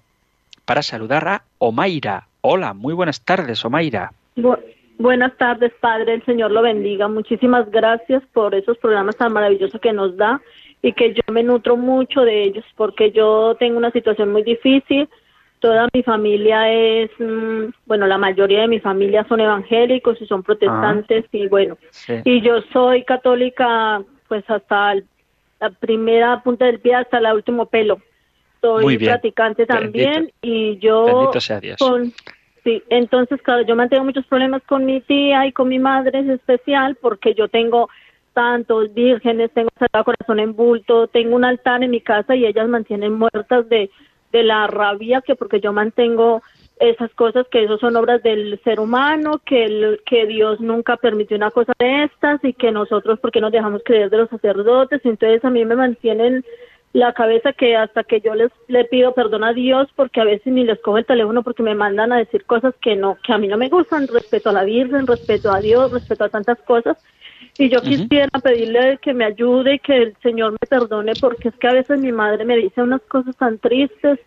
para 0.66 0.84
saludar 0.84 1.28
a 1.28 1.42
Omaira. 1.58 2.28
Hola, 2.42 2.76
muy 2.76 2.94
buenas 2.94 3.20
tardes, 3.26 3.66
Omaira. 3.66 4.12
Buenas 5.00 5.36
tardes, 5.38 5.74
Padre. 5.82 6.14
El 6.14 6.26
Señor 6.26 6.52
lo 6.52 6.62
bendiga. 6.62 7.08
Muchísimas 7.08 7.72
gracias 7.72 8.22
por 8.32 8.54
esos 8.54 8.78
programas 8.78 9.18
tan 9.18 9.34
maravillosos 9.34 9.82
que 9.82 9.92
nos 9.92 10.16
da 10.18 10.40
y 10.84 10.94
que 10.94 11.16
yo 11.16 11.24
me 11.34 11.42
nutro 11.42 11.78
mucho 11.78 12.22
de 12.22 12.44
ellos 12.44 12.66
porque 12.76 13.10
yo 13.10 13.56
tengo 13.56 13.80
una 13.80 13.90
situación 13.90 14.32
muy 14.32 14.44
difícil. 14.44 15.10
Toda 15.60 15.90
mi 15.94 16.04
familia 16.04 16.72
es, 16.72 17.12
mm, 17.20 17.66
bueno, 17.86 18.08
la 18.08 18.18
mayoría 18.18 18.62
de 18.62 18.68
mi 18.70 18.80
familia 18.80 19.26
son 19.28 19.42
evangélicos 19.42 20.22
y 20.22 20.26
son 20.26 20.42
protestantes 20.42 21.26
y 21.34 21.48
bueno, 21.48 21.78
Sí. 21.92 22.14
y 22.24 22.42
yo 22.42 22.62
soy 22.74 23.04
católica 23.04 24.02
pues 24.30 24.44
hasta 24.50 24.96
la 25.60 25.70
primera 25.80 26.42
punta 26.44 26.66
del 26.66 26.80
pie 26.80 26.96
hasta 26.96 27.18
el 27.18 27.26
último 27.36 27.66
pelo. 27.66 28.00
Soy 28.62 28.98
practicante 28.98 29.66
también 29.66 30.14
Bendito. 30.14 30.38
y 30.42 30.78
yo 30.80 31.06
Bendito 31.06 31.42
sea 31.42 31.60
Dios. 31.60 31.78
con- 31.78 32.14
sí, 32.64 32.82
entonces 32.90 33.42
claro, 33.42 33.64
yo 33.64 33.76
mantengo 33.76 34.06
muchos 34.06 34.26
problemas 34.28 34.62
con 34.64 34.86
mi 34.86 35.02
tía 35.02 35.46
y 35.46 35.52
con 35.52 35.68
mi 35.68 35.80
madre 35.80 36.20
en 36.20 36.32
especial 36.32 36.96
porque 37.02 37.34
yo 37.34 37.48
tengo 37.50 37.90
santos, 38.34 38.94
vírgenes, 38.94 39.52
tengo 39.52 39.70
Sagrado 39.78 40.06
Corazón 40.06 40.40
en 40.40 40.56
bulto, 40.56 41.08
tengo 41.08 41.36
un 41.36 41.44
altar 41.44 41.84
en 41.84 41.92
mi 41.92 42.00
casa 42.00 42.36
y 42.36 42.46
ellas 42.46 42.70
mantienen 42.70 43.14
muertas 43.14 43.68
de, 43.68 43.90
de 44.32 44.44
la 44.44 44.68
rabia 44.68 45.22
que 45.22 45.36
porque 45.36 45.60
yo 45.60 45.74
mantengo 45.74 46.42
esas 46.80 47.12
cosas 47.14 47.46
que 47.52 47.64
eso 47.64 47.78
son 47.78 47.96
obras 47.98 48.24
del 48.24 48.60
ser 48.64 48.80
humano, 48.80 49.42
que 49.46 49.66
el- 49.66 50.02
que 50.06 50.26
Dios 50.26 50.62
nunca 50.62 50.96
permitió 50.98 51.36
una 51.36 51.52
cosa 51.52 51.74
de 51.78 52.04
estas 52.06 52.44
y 52.44 52.54
que 52.54 52.72
nosotros 52.72 53.20
porque 53.20 53.42
nos 53.42 53.52
dejamos 53.52 53.82
creer 53.84 54.10
de 54.10 54.18
los 54.18 54.30
sacerdotes, 54.30 55.02
entonces 55.04 55.44
a 55.44 55.50
mí 55.50 55.66
me 55.66 55.76
mantienen 55.76 56.46
la 56.94 57.14
cabeza 57.14 57.54
que 57.54 57.76
hasta 57.76 58.04
que 58.04 58.20
yo 58.20 58.34
les 58.34 58.50
le 58.68 58.84
pido 58.86 59.14
perdón 59.14 59.44
a 59.44 59.54
Dios 59.54 59.88
porque 59.96 60.22
a 60.22 60.24
veces 60.24 60.52
ni 60.52 60.64
les 60.64 60.80
cojo 60.80 60.98
el 60.98 61.06
teléfono 61.06 61.44
porque 61.44 61.62
me 61.62 61.76
mandan 61.76 62.12
a 62.12 62.18
decir 62.18 62.46
cosas 62.46 62.74
que 62.82 62.96
no 62.96 63.16
que 63.24 63.34
a 63.34 63.38
mí 63.38 63.48
no 63.48 63.58
me 63.58 63.70
gustan, 63.70 64.08
respeto 64.08 64.50
a 64.50 64.54
la 64.54 64.64
Virgen, 64.64 65.06
respeto 65.06 65.52
a 65.52 65.60
Dios, 65.60 65.92
respeto 65.92 66.24
a 66.24 66.30
tantas 66.30 66.58
cosas 66.62 66.98
y 67.60 67.68
yo 67.68 67.82
quisiera 67.82 68.40
pedirle 68.42 68.98
que 69.02 69.14
me 69.14 69.26
ayude 69.26 69.76
y 69.76 69.80
que 69.80 69.98
el 69.98 70.16
Señor 70.24 70.54
me 70.54 70.66
perdone 70.68 71.12
porque 71.20 71.50
es 71.50 71.56
que 71.56 71.68
a 71.68 71.74
veces 71.74 72.00
mi 72.00 72.14
madre 72.14 72.46
me 72.46 72.56
dice 72.56 72.82
unas 72.82 73.02
cosas 73.02 73.36
tan 73.36 73.60
tristes 73.60 74.18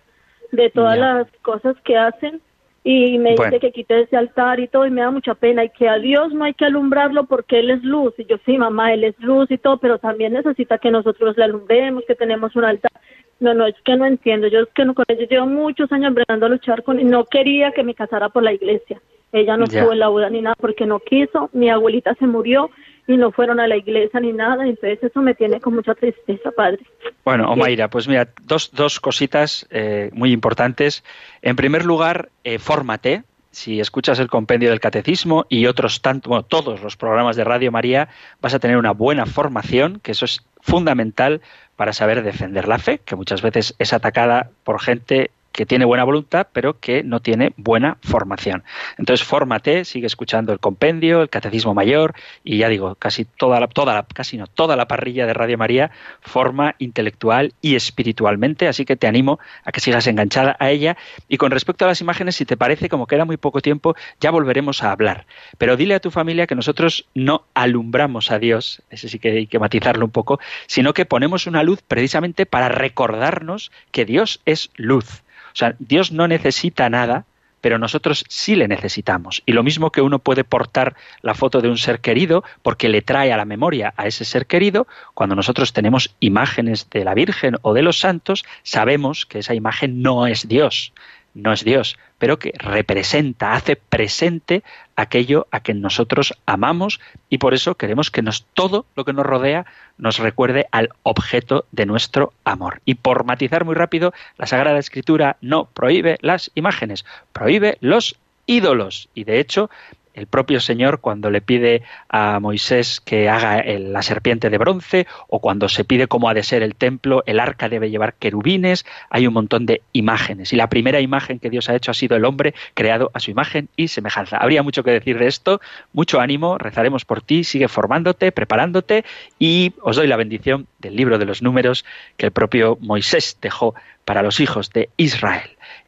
de 0.52 0.68
todas 0.68 0.98
las 0.98 1.26
cosas 1.40 1.74
que 1.82 1.96
hacen 1.96 2.42
y 2.84 3.16
me 3.18 3.34
Bueno. 3.34 3.52
dice 3.52 3.60
que 3.60 3.72
quite 3.72 4.02
ese 4.02 4.18
altar 4.18 4.60
y 4.60 4.68
todo 4.68 4.86
y 4.86 4.90
me 4.90 5.00
da 5.00 5.10
mucha 5.10 5.34
pena 5.34 5.64
y 5.64 5.70
que 5.70 5.88
a 5.88 5.96
Dios 5.98 6.34
no 6.34 6.44
hay 6.44 6.52
que 6.52 6.66
alumbrarlo 6.66 7.24
porque 7.24 7.60
Él 7.60 7.70
es 7.70 7.82
luz. 7.82 8.12
Y 8.18 8.26
yo 8.26 8.36
sí 8.44 8.58
mamá 8.58 8.92
Él 8.92 9.04
es 9.04 9.18
luz 9.18 9.50
y 9.50 9.56
todo 9.56 9.78
pero 9.78 9.96
también 9.98 10.34
necesita 10.34 10.76
que 10.76 10.90
nosotros 10.90 11.34
le 11.38 11.44
alumbremos 11.44 12.04
que 12.06 12.14
tenemos 12.14 12.54
un 12.54 12.66
altar 12.66 12.92
no 13.40 13.54
no 13.54 13.66
es 13.66 13.74
que 13.82 13.96
no 13.96 14.04
entiendo 14.04 14.46
yo 14.46 14.60
es 14.60 14.68
que 14.74 14.84
no 14.84 14.92
con 14.92 15.06
ella 15.08 15.26
llevo 15.26 15.46
muchos 15.46 15.90
años 15.90 16.12
bregando 16.12 16.46
a 16.46 16.48
luchar 16.50 16.82
con 16.82 17.00
y 17.00 17.04
no 17.04 17.24
quería 17.24 17.72
que 17.72 17.82
me 17.82 17.94
casara 17.94 18.28
por 18.28 18.42
la 18.42 18.52
iglesia 18.52 19.00
ella 19.32 19.56
no 19.56 19.64
estuvo 19.64 19.92
en 19.92 19.98
la 19.98 20.08
boda 20.08 20.30
ni 20.30 20.42
nada 20.42 20.54
porque 20.58 20.86
no 20.86 21.00
quiso 21.00 21.50
mi 21.52 21.70
abuelita 21.70 22.14
se 22.14 22.26
murió 22.26 22.70
y 23.06 23.16
no 23.16 23.32
fueron 23.32 23.58
a 23.60 23.66
la 23.66 23.76
iglesia 23.76 24.20
ni 24.20 24.32
nada 24.32 24.66
entonces 24.66 25.02
eso 25.02 25.20
me 25.20 25.34
tiene 25.34 25.60
con 25.60 25.74
mucha 25.74 25.94
tristeza 25.94 26.50
padre 26.52 26.80
Bueno, 27.24 27.50
Omaira, 27.50 27.88
pues 27.88 28.06
mira, 28.06 28.28
dos, 28.44 28.70
dos 28.72 29.00
cositas 29.00 29.66
eh, 29.70 30.10
muy 30.12 30.32
importantes. 30.32 31.04
En 31.40 31.56
primer 31.56 31.84
lugar, 31.84 32.30
eh, 32.44 32.58
fórmate. 32.58 33.24
Si 33.50 33.80
escuchas 33.80 34.18
el 34.18 34.28
compendio 34.28 34.70
del 34.70 34.80
catecismo 34.80 35.44
y 35.48 35.66
otros 35.66 36.00
tantos, 36.00 36.28
bueno, 36.28 36.42
todos 36.42 36.82
los 36.82 36.96
programas 36.96 37.36
de 37.36 37.44
Radio 37.44 37.70
María, 37.70 38.08
vas 38.40 38.54
a 38.54 38.58
tener 38.58 38.78
una 38.78 38.92
buena 38.92 39.26
formación, 39.26 40.00
que 40.02 40.12
eso 40.12 40.24
es 40.24 40.42
fundamental 40.62 41.42
para 41.76 41.92
saber 41.92 42.22
defender 42.22 42.66
la 42.66 42.78
fe, 42.78 43.00
que 43.04 43.14
muchas 43.14 43.42
veces 43.42 43.74
es 43.78 43.92
atacada 43.92 44.48
por 44.64 44.80
gente 44.80 45.30
que 45.52 45.66
tiene 45.66 45.84
buena 45.84 46.04
voluntad, 46.04 46.48
pero 46.52 46.80
que 46.80 47.02
no 47.02 47.20
tiene 47.20 47.52
buena 47.56 47.98
formación. 48.02 48.64
Entonces, 48.98 49.26
fórmate, 49.26 49.84
sigue 49.84 50.06
escuchando 50.06 50.52
el 50.52 50.58
compendio, 50.58 51.22
el 51.22 51.28
catecismo 51.28 51.74
mayor, 51.74 52.14
y 52.42 52.58
ya 52.58 52.68
digo, 52.68 52.94
casi 52.96 53.24
toda 53.24 53.60
la, 53.60 53.68
toda 53.68 53.94
la, 53.94 54.02
casi 54.02 54.36
no, 54.36 54.46
toda 54.46 54.76
la 54.76 54.88
parrilla 54.88 55.26
de 55.26 55.34
Radio 55.34 55.58
María 55.58 55.90
forma 56.20 56.74
intelectual 56.78 57.52
y 57.60 57.76
espiritualmente, 57.76 58.68
así 58.68 58.84
que 58.84 58.96
te 58.96 59.06
animo 59.06 59.38
a 59.64 59.72
que 59.72 59.80
sigas 59.80 60.06
enganchada 60.06 60.56
a 60.58 60.70
ella. 60.70 60.96
Y 61.28 61.36
con 61.36 61.50
respecto 61.50 61.84
a 61.84 61.88
las 61.88 62.00
imágenes, 62.00 62.36
si 62.36 62.44
te 62.44 62.56
parece, 62.56 62.88
como 62.88 63.06
queda 63.06 63.24
muy 63.24 63.36
poco 63.36 63.60
tiempo, 63.60 63.94
ya 64.20 64.30
volveremos 64.30 64.82
a 64.82 64.92
hablar. 64.92 65.26
Pero 65.58 65.76
dile 65.76 65.94
a 65.94 66.00
tu 66.00 66.10
familia 66.10 66.46
que 66.46 66.54
nosotros 66.54 67.06
no 67.14 67.44
alumbramos 67.54 68.30
a 68.30 68.38
Dios, 68.38 68.82
ese 68.90 69.08
sí 69.08 69.18
que 69.18 69.30
hay 69.30 69.46
que 69.46 69.58
matizarlo 69.58 70.04
un 70.04 70.10
poco, 70.10 70.40
sino 70.66 70.94
que 70.94 71.04
ponemos 71.04 71.46
una 71.46 71.62
luz 71.62 71.82
precisamente 71.82 72.46
para 72.46 72.68
recordarnos 72.68 73.70
que 73.90 74.04
Dios 74.04 74.40
es 74.44 74.70
luz. 74.76 75.21
O 75.52 75.56
sea, 75.56 75.74
Dios 75.78 76.12
no 76.12 76.28
necesita 76.28 76.88
nada, 76.90 77.24
pero 77.62 77.78
nosotros 77.78 78.24
sí 78.28 78.56
le 78.56 78.68
necesitamos. 78.68 79.42
Y 79.46 79.52
lo 79.52 79.62
mismo 79.62 79.90
que 79.90 80.02
uno 80.02 80.18
puede 80.18 80.44
portar 80.44 80.96
la 81.22 81.34
foto 81.34 81.60
de 81.60 81.68
un 81.68 81.78
ser 81.78 82.00
querido 82.00 82.44
porque 82.62 82.88
le 82.88 83.02
trae 83.02 83.32
a 83.32 83.36
la 83.36 83.44
memoria 83.44 83.94
a 83.96 84.06
ese 84.06 84.24
ser 84.24 84.46
querido, 84.46 84.86
cuando 85.14 85.36
nosotros 85.36 85.72
tenemos 85.72 86.14
imágenes 86.20 86.90
de 86.90 87.04
la 87.04 87.14
Virgen 87.14 87.56
o 87.62 87.72
de 87.72 87.82
los 87.82 87.98
santos, 87.98 88.44
sabemos 88.64 89.24
que 89.24 89.38
esa 89.38 89.54
imagen 89.54 90.02
no 90.02 90.26
es 90.26 90.48
Dios, 90.48 90.92
no 91.34 91.52
es 91.52 91.64
Dios, 91.64 91.98
pero 92.18 92.38
que 92.38 92.52
representa, 92.58 93.54
hace 93.54 93.76
presente 93.76 94.62
aquello 94.96 95.46
a 95.50 95.60
que 95.60 95.74
nosotros 95.74 96.34
amamos 96.46 97.00
y 97.28 97.38
por 97.38 97.54
eso 97.54 97.76
queremos 97.76 98.10
que 98.10 98.22
nos 98.22 98.44
todo 98.54 98.86
lo 98.94 99.04
que 99.04 99.12
nos 99.12 99.26
rodea 99.26 99.66
nos 99.98 100.18
recuerde 100.18 100.66
al 100.72 100.90
objeto 101.02 101.64
de 101.72 101.86
nuestro 101.86 102.32
amor. 102.44 102.80
Y 102.84 102.94
por 102.94 103.24
matizar 103.24 103.64
muy 103.64 103.74
rápido, 103.74 104.12
la 104.36 104.46
Sagrada 104.46 104.78
Escritura 104.78 105.36
no 105.40 105.66
prohíbe 105.66 106.18
las 106.20 106.50
imágenes, 106.54 107.04
prohíbe 107.32 107.78
los 107.80 108.16
ídolos. 108.46 109.08
Y 109.14 109.24
de 109.24 109.40
hecho, 109.40 109.70
el 110.14 110.26
propio 110.26 110.60
Señor 110.60 111.00
cuando 111.00 111.30
le 111.30 111.40
pide 111.40 111.82
a 112.08 112.40
Moisés 112.40 113.00
que 113.00 113.28
haga 113.28 113.58
el- 113.58 113.92
la 113.92 114.02
serpiente 114.02 114.50
de 114.50 114.58
bronce 114.58 115.06
o 115.28 115.40
cuando 115.40 115.68
se 115.68 115.84
pide 115.84 116.06
cómo 116.06 116.28
ha 116.28 116.34
de 116.34 116.42
ser 116.42 116.62
el 116.62 116.74
templo, 116.74 117.22
el 117.26 117.40
arca 117.40 117.68
debe 117.68 117.90
llevar 117.90 118.14
querubines, 118.14 118.84
hay 119.10 119.26
un 119.26 119.34
montón 119.34 119.66
de 119.66 119.82
imágenes. 119.92 120.52
Y 120.52 120.56
la 120.56 120.68
primera 120.68 121.00
imagen 121.00 121.38
que 121.38 121.50
Dios 121.50 121.68
ha 121.68 121.74
hecho 121.74 121.90
ha 121.90 121.94
sido 121.94 122.16
el 122.16 122.24
hombre 122.24 122.54
creado 122.74 123.10
a 123.14 123.20
su 123.20 123.30
imagen 123.30 123.68
y 123.76 123.88
semejanza. 123.88 124.36
Habría 124.36 124.62
mucho 124.62 124.82
que 124.82 124.90
decir 124.90 125.18
de 125.18 125.26
esto, 125.26 125.60
mucho 125.92 126.20
ánimo, 126.20 126.58
rezaremos 126.58 127.04
por 127.04 127.22
ti, 127.22 127.44
sigue 127.44 127.68
formándote, 127.68 128.32
preparándote 128.32 129.04
y 129.38 129.72
os 129.82 129.96
doy 129.96 130.06
la 130.06 130.16
bendición 130.16 130.66
del 130.78 130.96
libro 130.96 131.18
de 131.18 131.24
los 131.24 131.42
números 131.42 131.84
que 132.16 132.26
el 132.26 132.32
propio 132.32 132.78
Moisés 132.80 133.38
dejó 133.40 133.74
para 134.04 134.22
los 134.22 134.40
hijos 134.40 134.70
de 134.70 134.88
Israel. 134.96 135.50